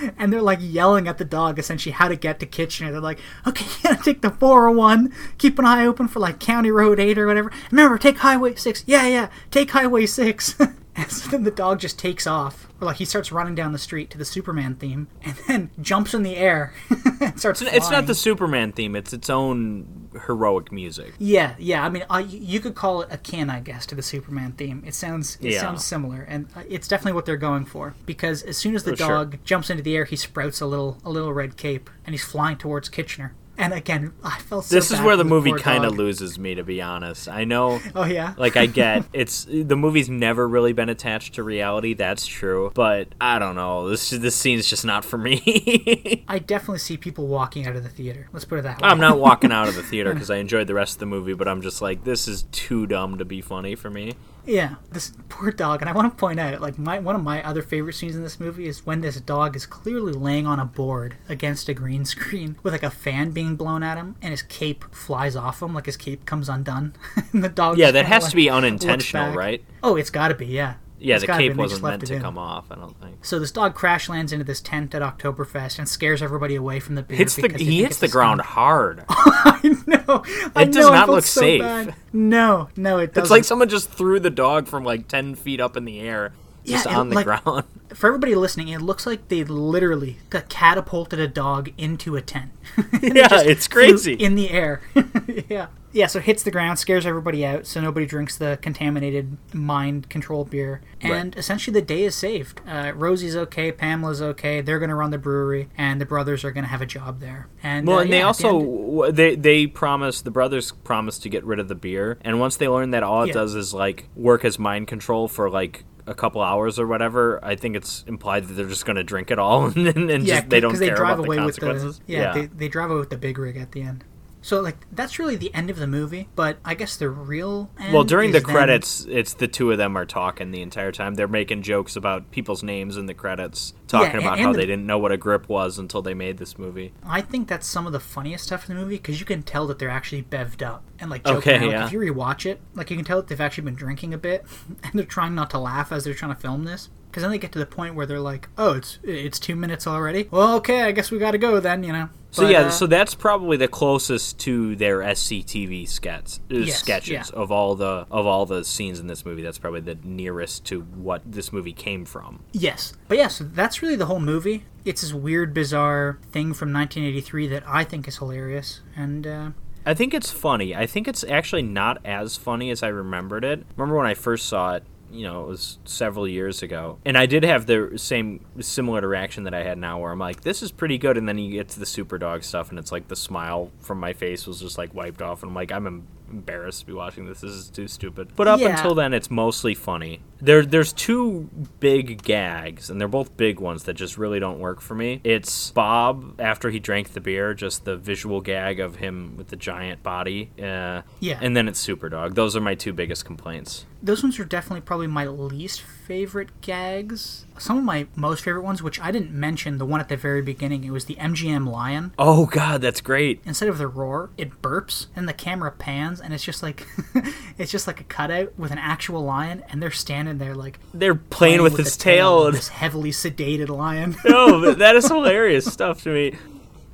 [0.18, 2.92] and they're like yelling at the dog essentially how to get to Kitchener.
[2.92, 6.70] They're like, okay, you gotta take the 401, keep an eye open for like County
[6.70, 7.52] Road 8 or whatever.
[7.70, 8.84] Remember, take Highway 6.
[8.86, 10.56] Yeah, yeah, take Highway 6.
[10.96, 12.68] and so then the dog just takes off.
[12.80, 16.12] Or like he starts running down the street to the Superman theme, and then jumps
[16.14, 16.74] in the air
[17.20, 18.94] and starts It's, it's not the Superman theme.
[18.94, 21.14] It's its own heroic music.
[21.18, 21.84] Yeah, yeah.
[21.84, 24.82] I mean, uh, you- could call it akin, I guess, to the Superman theme.
[24.86, 25.60] It sounds it Yeah.
[25.60, 27.94] sounds similar, and uh, it's definitely what they're going for.
[28.06, 29.08] Because as soon as the sure.
[29.08, 32.24] dog jumps into the air, he sprouts a little a little red cape, and he's
[32.24, 33.34] flying towards Kitchener.
[33.58, 36.62] And again, I felt so This is where the movie kind of loses me, to
[36.62, 37.28] be honest.
[37.28, 37.80] I know.
[37.94, 38.34] Oh yeah.
[38.36, 41.94] Like I get it's the movie's never really been attached to reality.
[41.94, 43.88] That's true, but I don't know.
[43.88, 46.24] This this scene's just not for me.
[46.28, 48.28] I definitely see people walking out of the theater.
[48.32, 48.88] Let's put it that way.
[48.88, 51.34] I'm not walking out of the theater because I enjoyed the rest of the movie,
[51.34, 54.14] but I'm just like, this is too dumb to be funny for me.
[54.46, 57.42] Yeah, this poor dog, and I want to point out, like my one of my
[57.42, 60.64] other favorite scenes in this movie is when this dog is clearly laying on a
[60.64, 64.42] board against a green screen with like a fan being blown at him, and his
[64.42, 66.94] cape flies off him, like his cape comes undone,
[67.32, 67.76] and the dog.
[67.76, 69.64] Yeah, that has like, to be unintentional, right?
[69.82, 70.74] Oh, it's got to be, yeah.
[70.98, 72.22] Yeah, It's the cape wasn't meant to in.
[72.22, 72.72] come off.
[72.72, 73.22] I don't think.
[73.22, 76.94] So this dog crash lands into this tent at Oktoberfest and scares everybody away from
[76.94, 77.18] the beer.
[77.18, 79.04] Hits the because he hits the ground hard.
[79.08, 80.22] I know.
[80.56, 81.60] I It does know, not look so safe.
[81.60, 81.94] bad.
[82.16, 83.24] No, no, it doesn't.
[83.24, 86.32] It's like someone just threw the dog from like ten feet up in the air
[86.66, 87.64] just on the like- ground.
[87.94, 90.18] For everybody listening, it looks like they literally
[90.50, 92.50] catapulted a dog into a tent.
[93.00, 94.14] Yeah, it's crazy.
[94.14, 94.82] in the air.
[95.48, 96.06] yeah, yeah.
[96.08, 100.50] So it hits the ground, scares everybody out, so nobody drinks the contaminated mind controlled
[100.50, 102.60] beer, and essentially the day is saved.
[102.66, 104.60] Uh, Rosie's okay, Pamela's okay.
[104.60, 107.20] They're going to run the brewery, and the brothers are going to have a job
[107.20, 107.46] there.
[107.62, 110.72] And Well, uh, and they yeah, at the also end- they they promise the brothers
[110.72, 113.34] promise to get rid of the beer, and once they learn that all it Yeah.
[113.34, 117.56] does is like work as mind control for like a couple hours or whatever, I
[117.56, 120.50] think it's implied that they're just going to drink it all and, and yeah, just
[120.50, 122.00] they don't care they drive about away the with the consequences.
[122.06, 124.04] yeah, They, they drive away with the big rig at the end.
[124.46, 127.92] So like that's really the end of the movie, but I guess the real end
[127.92, 131.14] well, during the credits, it's the two of them are talking the entire time.
[131.14, 134.66] They're making jokes about people's names in the credits, talking and- about how the- they
[134.66, 136.92] didn't know what a grip was until they made this movie.
[137.04, 139.66] I think that's some of the funniest stuff in the movie because you can tell
[139.66, 141.62] that they're actually bevved up and like joking Okay, around.
[141.66, 141.86] Like, yeah.
[141.86, 144.46] if you rewatch it, like you can tell that they've actually been drinking a bit,
[144.84, 146.88] and they're trying not to laugh as they're trying to film this.
[147.16, 149.86] Because then they get to the point where they're like, "Oh, it's it's two minutes
[149.86, 150.28] already.
[150.30, 152.08] Well, okay, I guess we got to go then." You know.
[152.30, 156.78] So But, yeah, uh, so that's probably the closest to their SCTV sketch, uh, Yes,
[156.78, 157.40] sketches yeah.
[157.40, 159.40] of all the of all the scenes in this movie.
[159.40, 162.40] That's probably the nearest to what this movie came from.
[162.52, 162.92] Yes.
[163.08, 164.64] But yeah, so that's really the whole movie.
[164.84, 168.82] It's this weird, bizarre thing from 1983 that I think is hilarious.
[168.94, 169.50] And, uh,
[169.86, 170.76] I think it's funny.
[170.76, 173.64] I think it's actually not as funny as I remembered it.
[173.76, 174.84] Remember when I first saw it?
[175.16, 179.44] You know, it was several years ago, and I did have the same similar reaction
[179.44, 181.68] that I had now, where I'm like, "This is pretty good," and then you get
[181.70, 184.78] to the super dog stuff, and it's like the smile from my face was just
[184.78, 187.40] like wiped off, and I'm like, I'm embarrassed to be watching this.
[187.40, 188.30] This is too stupid.
[188.34, 188.70] But up Yeah.
[188.76, 190.20] until then, it's mostly funny.
[190.40, 191.48] There, there's two
[191.78, 195.20] big gags, and they're both big ones that just really don't work for me.
[195.22, 199.56] It's Bob after he drank the beer, just the visual gag of him with the
[199.56, 200.50] giant body.
[200.60, 201.38] Uh, Yeah.
[201.40, 202.34] And then it's Superdog.
[202.34, 203.86] Those are my two biggest complaints.
[204.06, 207.44] Those ones are definitely probably my least favorite gags.
[207.58, 210.40] Some of my most favorite ones, which I didn't mention, the one at the very
[210.42, 212.12] beginning, it was the MGM lion.
[212.18, 213.40] Oh God, that's great.
[213.44, 216.86] Instead of the roar, it burps, and the camera pans, and it's just like,
[217.58, 221.14] it's just like a cutout with an actual lion, and they're standing there like They're
[221.14, 222.46] playing, with, the his tail.
[222.46, 224.16] and- this heavily sedated lion.
[224.24, 226.34] no, that is hilarious stuff to me.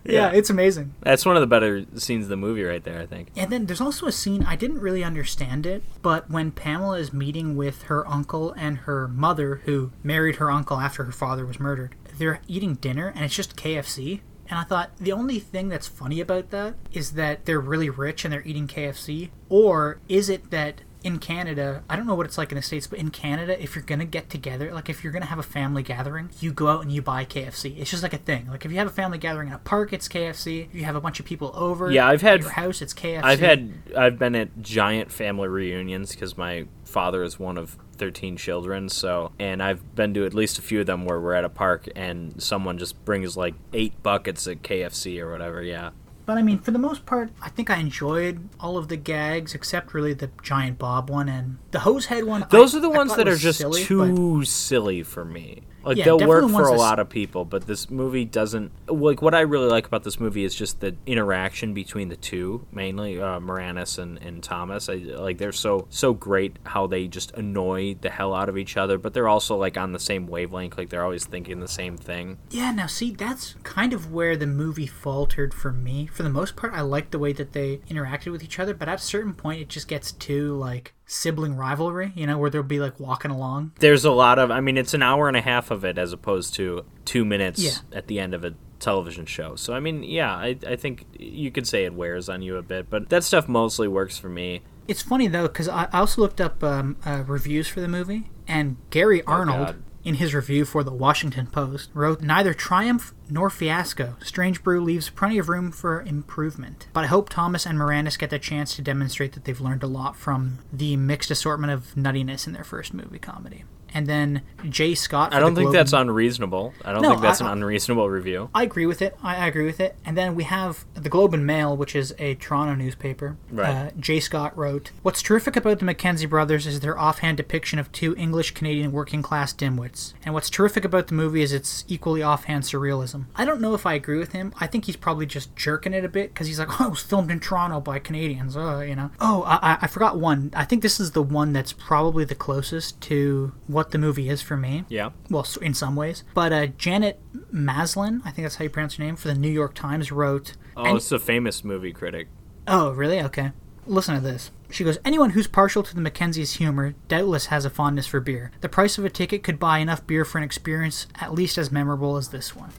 [0.04, 0.94] Yeah, it's amazing.
[1.00, 3.00] That's one of the better scenes of the movie right there.
[3.00, 3.28] I think.
[3.36, 7.12] And then there's also a scene I didn't really understand it, but when Pamela is
[7.12, 11.60] meeting with her uncle and her mother, who married her uncle after her father was
[11.60, 14.20] murdered, they're eating dinner and it's just KFC.
[14.48, 18.24] And I thought the only thing that's funny about that is that they're really rich
[18.24, 22.38] and they're eating KFC, or is it that in Canada, I don't know what it's
[22.38, 25.12] like in the States, but in Canada, if you're gonna get together, like if you're
[25.12, 27.78] gonna have a family gathering, you go out and you buy KFC.
[27.78, 28.46] It's just like a thing.
[28.48, 30.66] Like if you have a family gathering in a park, it's KFC.
[30.68, 33.22] If you have a bunch of people over, Yeah, I've had- your house, it's KFC.
[33.24, 38.36] I've had I've been at giant family reunions because my father is one of 13
[38.36, 41.44] children so and I've been to at least a few of them where we're at
[41.44, 45.90] a park and someone just brings like eight buckets of KFC or whatever yeah
[46.24, 49.54] But I mean, for the most part, I think I enjoyed all of the gags
[49.54, 52.46] except really the giant Bob one and the hose head one.
[52.50, 56.04] those I- are the ones that are just silly, too silly for me like Yeah,
[56.04, 59.68] they'll work for a lot of people but this movie doesn't like what I really
[59.68, 64.18] like about this movie is just the interaction between the two mainly uh, Moranis and,
[64.18, 68.48] and Thomas I, like they're so so great how they just annoy the hell out
[68.48, 71.60] of each other but they're also like on the same wavelength like they're always thinking
[71.60, 76.06] the same thing Yeah, now see, that's kind of where the movie faltered for me.
[76.06, 78.88] For the most part, I liked the way that they interacted with each other, but
[78.88, 82.12] at a certain point, it just gets too like sibling rivalry.
[82.14, 83.72] You know, where they'll be like walking along.
[83.80, 86.12] there's a lot of i mean it's an hour and a half of it as
[86.12, 87.98] opposed to two minutes Yeah.
[87.98, 91.50] at the end of a television show so i mean yeah I, I think you
[91.52, 94.62] could say it wears on you a bit but that stuff mostly works for me
[94.88, 98.76] It's funny though because I also looked up um, uh, reviews for the movie, and
[98.90, 99.82] Gary Arnold, God.
[100.02, 104.16] in his review for the Washington Post, wrote, "Neither triumph nor fiasco.
[104.22, 108.30] Strange Brew leaves plenty of room for improvement, but I hope Thomas and Moranis get
[108.30, 112.46] the chance to demonstrate that they've learned a lot from the mixed assortment of nuttiness
[112.46, 115.34] in their first movie comedy." And then Jay Scott.
[115.34, 118.62] i don't think that's unreasonable i don't No, think that's I- an unreasonable review I
[118.62, 119.16] agree with it.
[119.22, 119.96] I, I agree with it.
[120.04, 123.36] And then we have the Globe and Mail, which is a Toronto newspaper.
[123.50, 123.70] Right.
[123.70, 127.90] Uh, Jay Scott wrote, "What's terrific about the McKenzie brothers is their offhand depiction of
[127.92, 130.12] two English Canadian working class dimwits.
[130.24, 133.24] And what's terrific about the movie is its equally offhand surrealism.
[133.36, 134.52] I don't know if I agree with him.
[134.60, 137.02] I think he's probably just jerking it a bit because he's like, oh, it was
[137.02, 138.56] filmed in Toronto by Canadians.
[138.56, 139.10] Uh, you know.
[139.20, 140.50] Oh, I, I- I forgot one.
[140.54, 144.40] I think this is the one that's probably the closest to what the movie is
[144.40, 146.24] for me yeah well, in some ways.
[146.34, 147.20] But uh, Janet
[147.52, 150.54] Maslin, I think that's how you pronounce her name, for the New York Times wrote.
[150.76, 152.28] oh and- it's a famous movie critic
[152.66, 153.20] oh, really?
[153.20, 153.52] Okay.
[153.86, 154.50] Listen to this.
[154.70, 158.52] She goes, Anyone who's partial to the McKenzie's humor doubtless has a fondness for beer.
[158.60, 161.70] The price of a ticket could buy enough beer for an experience at least as
[161.70, 162.70] memorable as this one.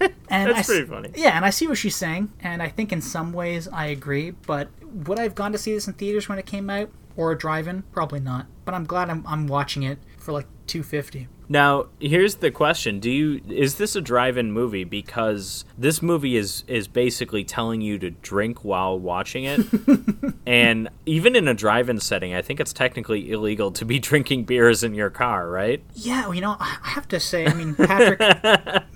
[0.30, 1.10] And That's I pretty funny.
[1.16, 4.32] Yeah, and I see what she's saying, and I think in some ways I agree,
[4.32, 6.90] but would I have gone to see this in theaters when it came out?
[7.16, 7.82] Or a drive-in?
[7.92, 8.46] Probably not.
[8.66, 9.98] But I'm glad I'm, I'm watching it
[10.28, 14.84] for like 250 Now, here's the question: Do you is this a drive-in movie?
[14.84, 19.64] Because this movie is is basically telling you to drink while watching it,
[20.46, 24.84] and even in a drive-in setting, I think it's technically illegal to be drinking beers
[24.84, 25.82] in your car, right?
[25.94, 28.20] Yeah, well, you know, I I have to say, I mean, Patrick,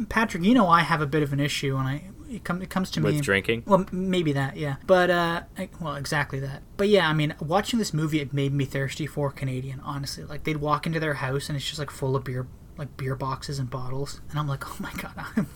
[0.11, 2.71] Patrick, you know, I have a bit of an issue when I it, come, it
[2.71, 3.65] comes to me With drinking?
[3.67, 4.77] Well, maybe that, yeah.
[4.87, 6.63] But uh, I, well, exactly that.
[6.77, 9.81] But yeah, I mean, watching this movie, it made me thirsty for Canadian.
[9.81, 12.47] Honestly, like they'd walk into their house and it's just like full of beer,
[12.77, 15.47] like beer boxes and bottles, and I'm like, oh my god, I'm.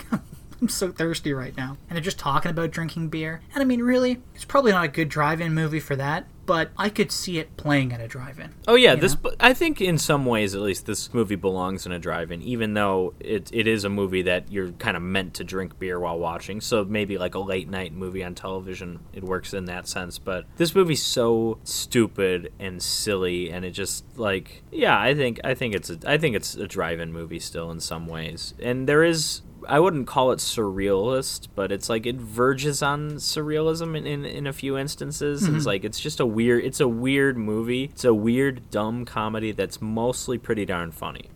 [0.59, 1.77] I'm so thirsty right now.
[1.87, 3.43] And they're just talking about drinking beer.
[3.53, 6.71] And I mean, really, it's probably not a good drive in movie for that, but
[6.79, 8.55] I could see it playing at a drive in.
[8.69, 9.23] Oh yeah, this.
[9.23, 9.33] know?
[9.41, 13.15] I think in some ways, at least, this movie belongs in a drive-in, even though
[13.21, 16.61] it it is a movie that you're kind of meant to drink beer while watching.
[16.61, 20.19] So maybe like a late night movie on television, it works in that sense.
[20.19, 25.55] But this movie's so stupid and silly, and it just like yeah, I think I
[25.55, 29.03] think it's a I think it's a drive-in movie still in some ways, and there
[29.03, 29.43] is.
[29.69, 34.47] I wouldn't call it surrealist, but it's like it verges on surrealism in, in, in
[34.47, 35.43] a few instances.
[35.43, 35.57] Mm-hmm.
[35.57, 37.85] It's like it's just a weird it's a weird movie.
[37.85, 41.27] It's a weird dumb comedy that's mostly pretty darn funny.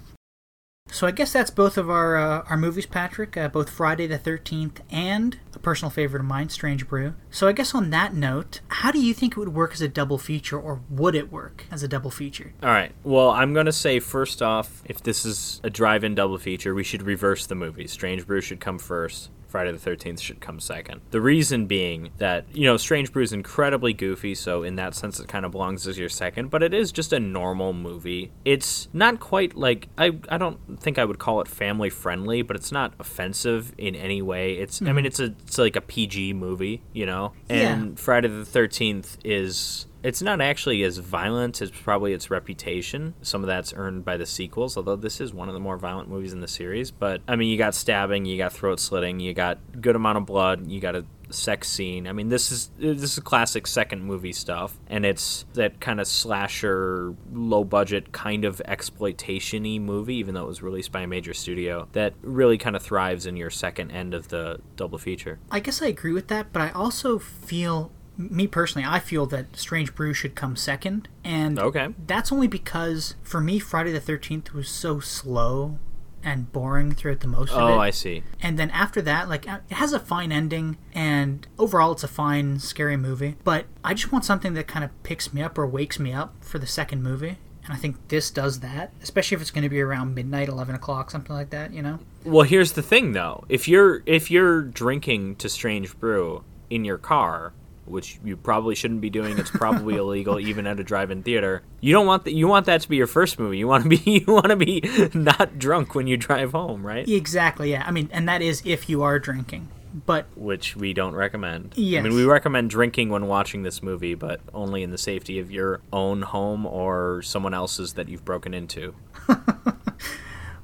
[0.93, 3.37] So I guess that's both of our uh, our movies, Patrick.
[3.37, 7.15] Uh, both Friday the Thirteenth and a personal favorite of mine, Strange Brew.
[7.31, 9.89] So I guess on that note, how do you think it would work as a
[9.89, 12.53] double feature, or would it work as a double feature?
[12.62, 12.93] All right.
[13.05, 17.03] Well, I'm to say first off, if this is a drive-in double feature, we should
[17.03, 17.93] reverse the movies.
[17.93, 19.31] Strange Brew should come first.
[19.51, 21.01] Friday the 13th should come second.
[21.11, 25.19] The reason being that, you know, Strange Brew is incredibly goofy, so in that sense
[25.19, 28.31] it kind of belongs as your second, but it is just a normal movie.
[28.45, 32.57] It's not quite like I I don't think I would call it family friendly, but
[32.57, 34.55] it's not offensive in any way.
[34.55, 35.07] It's I mean mm-hmm.
[35.07, 37.33] it's a it's like a PG movie, you know.
[37.49, 37.95] And Yeah.
[37.97, 43.15] Friday the 13th is it's not actually as violent as probably its reputation.
[43.23, 46.09] Some of that's earned by the sequels, although this is one of the more violent
[46.09, 46.91] movies in the series.
[46.91, 50.27] But I mean, you got stabbing, you got throat slitting, you got good amount of
[50.27, 52.07] blood, you got a sex scene.
[52.09, 56.07] I mean, this is this is classic second movie stuff, and it's that kind of
[56.07, 61.35] slasher, low budget kind of exploitation-y movie, even though it was released by a major
[61.35, 61.89] studio.
[61.93, 65.39] That really kind of thrives in your second end of the double feature.
[65.51, 69.57] I guess I agree with that, but I also feel, me personally, I feel that
[69.57, 71.89] Strange Brew should come second, and Okay.
[72.07, 75.79] that's only because for me, Friday the Thirteenth was so slow
[76.23, 77.73] and boring throughout the most of it.
[77.73, 78.23] Oh, I see.
[78.43, 82.09] And then after that, like uh, it has a fine ending, and overall it's a
[82.09, 83.37] fine, scary movie.
[83.43, 86.35] But I just want something that kind of picks me up or wakes me up
[86.45, 87.39] for the second movie.
[87.65, 90.75] And I think this does that, especially if it's going to be around midnight, eleven
[90.75, 91.73] o'clock, something like that.
[91.73, 91.99] You know?
[92.25, 93.45] Well, here's the thing though.
[93.49, 97.53] If you're if you're drinking to Strange Brew in your car,
[97.91, 101.62] which you probably shouldn't be doing, it's probably illegal even at a drive-in theater.
[101.81, 103.59] You don't want that you want that to be your first movie.
[103.59, 103.97] You want to be
[104.27, 104.83] you want to be
[105.15, 107.09] not drunk when you drive home, right?
[107.09, 107.71] Exactly.
[107.73, 107.85] Yeah.
[107.87, 109.69] I mean, and that is if you are drinking.
[110.07, 111.75] But Which we don't recommend.
[111.77, 115.51] I mean, we recommend drinking when watching this movie, but only in the safety of
[115.51, 118.95] your own home or someone else's that you've broken into.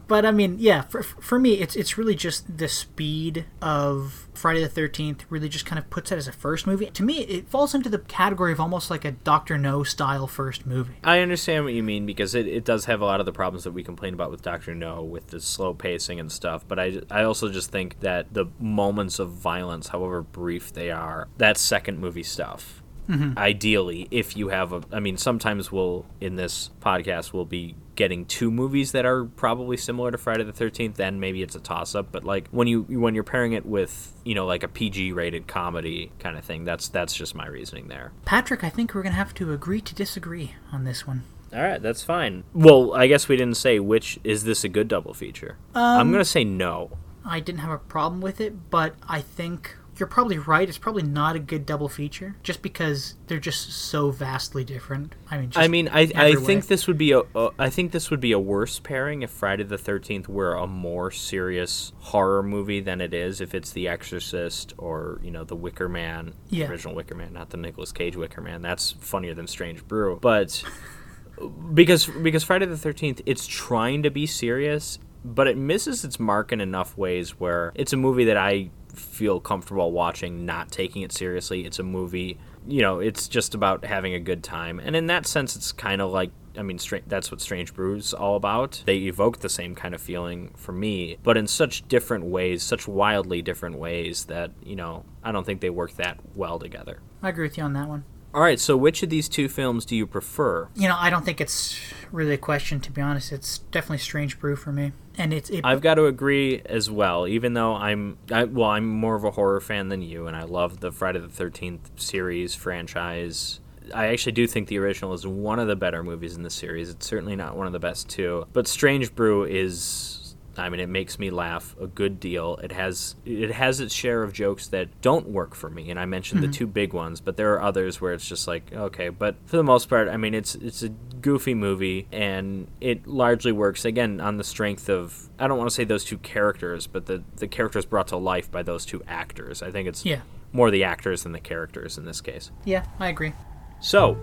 [0.08, 4.62] But I mean, yeah, for, for me, it's it's really just the speed of Friday
[4.62, 5.24] the Thirteenth.
[5.28, 6.86] Really, just kind of puts it as a first movie.
[6.86, 10.66] To me, it falls into the category of almost like a Doctor No style first
[10.66, 10.94] movie.
[11.02, 13.64] I understand what you mean because it, it does have a lot of the problems
[13.64, 16.64] that we complain about with Doctor No, with the slow pacing and stuff.
[16.66, 21.28] But I, I also just think that the moments of violence, however brief they are,
[21.36, 22.82] that's second movie stuff.
[23.08, 23.38] Mm-hmm.
[23.38, 28.26] Ideally, if you have a, I mean, sometimes we'll in this podcast we'll be getting
[28.26, 30.96] two movies that are probably similar to Friday the Thirteenth.
[30.96, 32.12] Then maybe it's a toss up.
[32.12, 35.46] But like when you when you're pairing it with you know like a PG rated
[35.46, 38.12] comedy kind of thing, that's that's just my reasoning there.
[38.24, 41.24] Patrick, I think we're gonna have to agree to disagree on this one.
[41.54, 42.44] All right, that's fine.
[42.52, 45.56] Well, I guess we didn't say which is this a good double feature.
[45.74, 46.98] I'm um, gonna say no.
[47.24, 50.68] I didn't have a problem with it, but I think you're probably right.
[50.68, 55.14] It's probably not a good double feature, just because they're just so vastly different.
[55.30, 56.68] I mean, just I mean, I I think way.
[56.68, 59.78] this would be a uh, think this would be a worse pairing if Friday the
[59.78, 65.20] Thirteenth were a more serious horror movie than it is if it's The Exorcist or
[65.22, 66.68] you know The Wicker Man, Yeah.
[66.68, 68.62] original Wicker Man, not the Nicolas Cage Wicker Man.
[68.62, 70.62] That's funnier than Strange Brew, but
[71.74, 74.98] because because Friday the Thirteenth, it's trying to be serious,
[75.34, 79.40] but it misses its mark in enough ways where it's a movie that I feel
[79.40, 81.66] comfortable watching, not taking it seriously.
[81.66, 82.38] It's a movie
[82.68, 84.80] you know, it's just about having a good time.
[84.80, 88.34] And in that sense, it's kind of like I mean, that's what Strange Brew's all
[88.36, 88.82] about.
[88.86, 92.88] They evoke the same kind of feeling for me, but in such different ways, such
[92.88, 97.00] wildly different ways that, you know, I don't think they work that well together.
[97.22, 98.04] I agree with you on that one.
[98.32, 100.68] All right, so which of these two films do you prefer?
[100.74, 101.78] You know, I don't think it's
[102.12, 103.32] really a question, to be honest.
[103.32, 104.92] It's definitely Strange Brew for me.
[105.18, 105.50] And it's.
[105.50, 108.18] It, I've got to agree as well, even though I'm.
[108.30, 111.20] I, well, I'm more of a horror fan than you, and I love the Friday
[111.20, 113.60] the 13th series franchise.
[113.94, 116.90] I actually do think the original is one of the better movies in the series.
[116.90, 118.46] It's certainly not one of the best too.
[118.52, 120.15] But Strange Brew is
[120.58, 122.56] I mean, it makes me laugh a good deal.
[122.62, 126.04] It has it has its share of jokes that don't work for me, and I
[126.06, 126.50] mentioned Mm-hmm.
[126.50, 129.08] the two big ones, but there are others where it's just like okay.
[129.08, 133.52] But for the most part, I mean, it's it's a goofy movie, and it largely
[133.52, 137.06] works again on the strength of I don't want to say those two characters, but
[137.06, 139.62] the the characters brought to life by those two actors.
[139.62, 140.20] I think it's Yeah.
[140.52, 142.50] more the actors than the characters in this case.
[142.64, 143.32] Yeah, I agree.
[143.80, 144.16] So,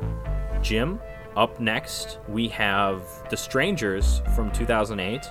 [0.62, 1.00] Jim,
[1.36, 5.22] up next we have The Strangers from 2008,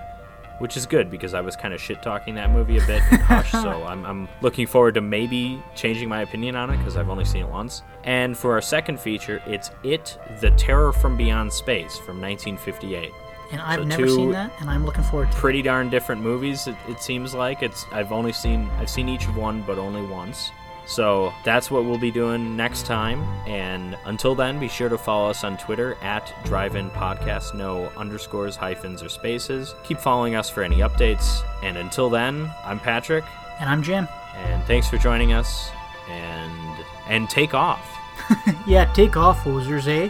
[0.63, 3.19] which is good because I was kind of shit talking that movie a bit in
[3.19, 7.09] Hush, so I'm, I'm looking forward to maybe changing my opinion on it because I've
[7.09, 7.83] only seen it once.
[8.05, 13.11] And for our second feature, it's It, The Terror from Beyond Space from 1958.
[13.51, 15.41] And I've So never seen that, and I'm looking forward to it.
[15.41, 16.69] Pretty darn different movies.
[16.69, 17.85] It, it seems like it's.
[17.91, 18.71] I've only seen.
[18.79, 20.53] I've seen each of one, but only once.
[20.95, 23.23] So that's what we'll be doing next time.
[23.49, 27.55] And until then, be sure to follow us on Twitter at Drive In Podcast.
[27.55, 29.75] No underscores, hyphens, or spaces.
[29.85, 31.43] Keep following us for any updates.
[31.63, 33.25] And until then, I'm Patrick,
[33.59, 34.07] And I'm Jim.
[34.37, 35.71] and thanks for joining us.
[36.11, 37.81] And and take off.
[38.67, 40.09] Yeah, take off, hosers, eh?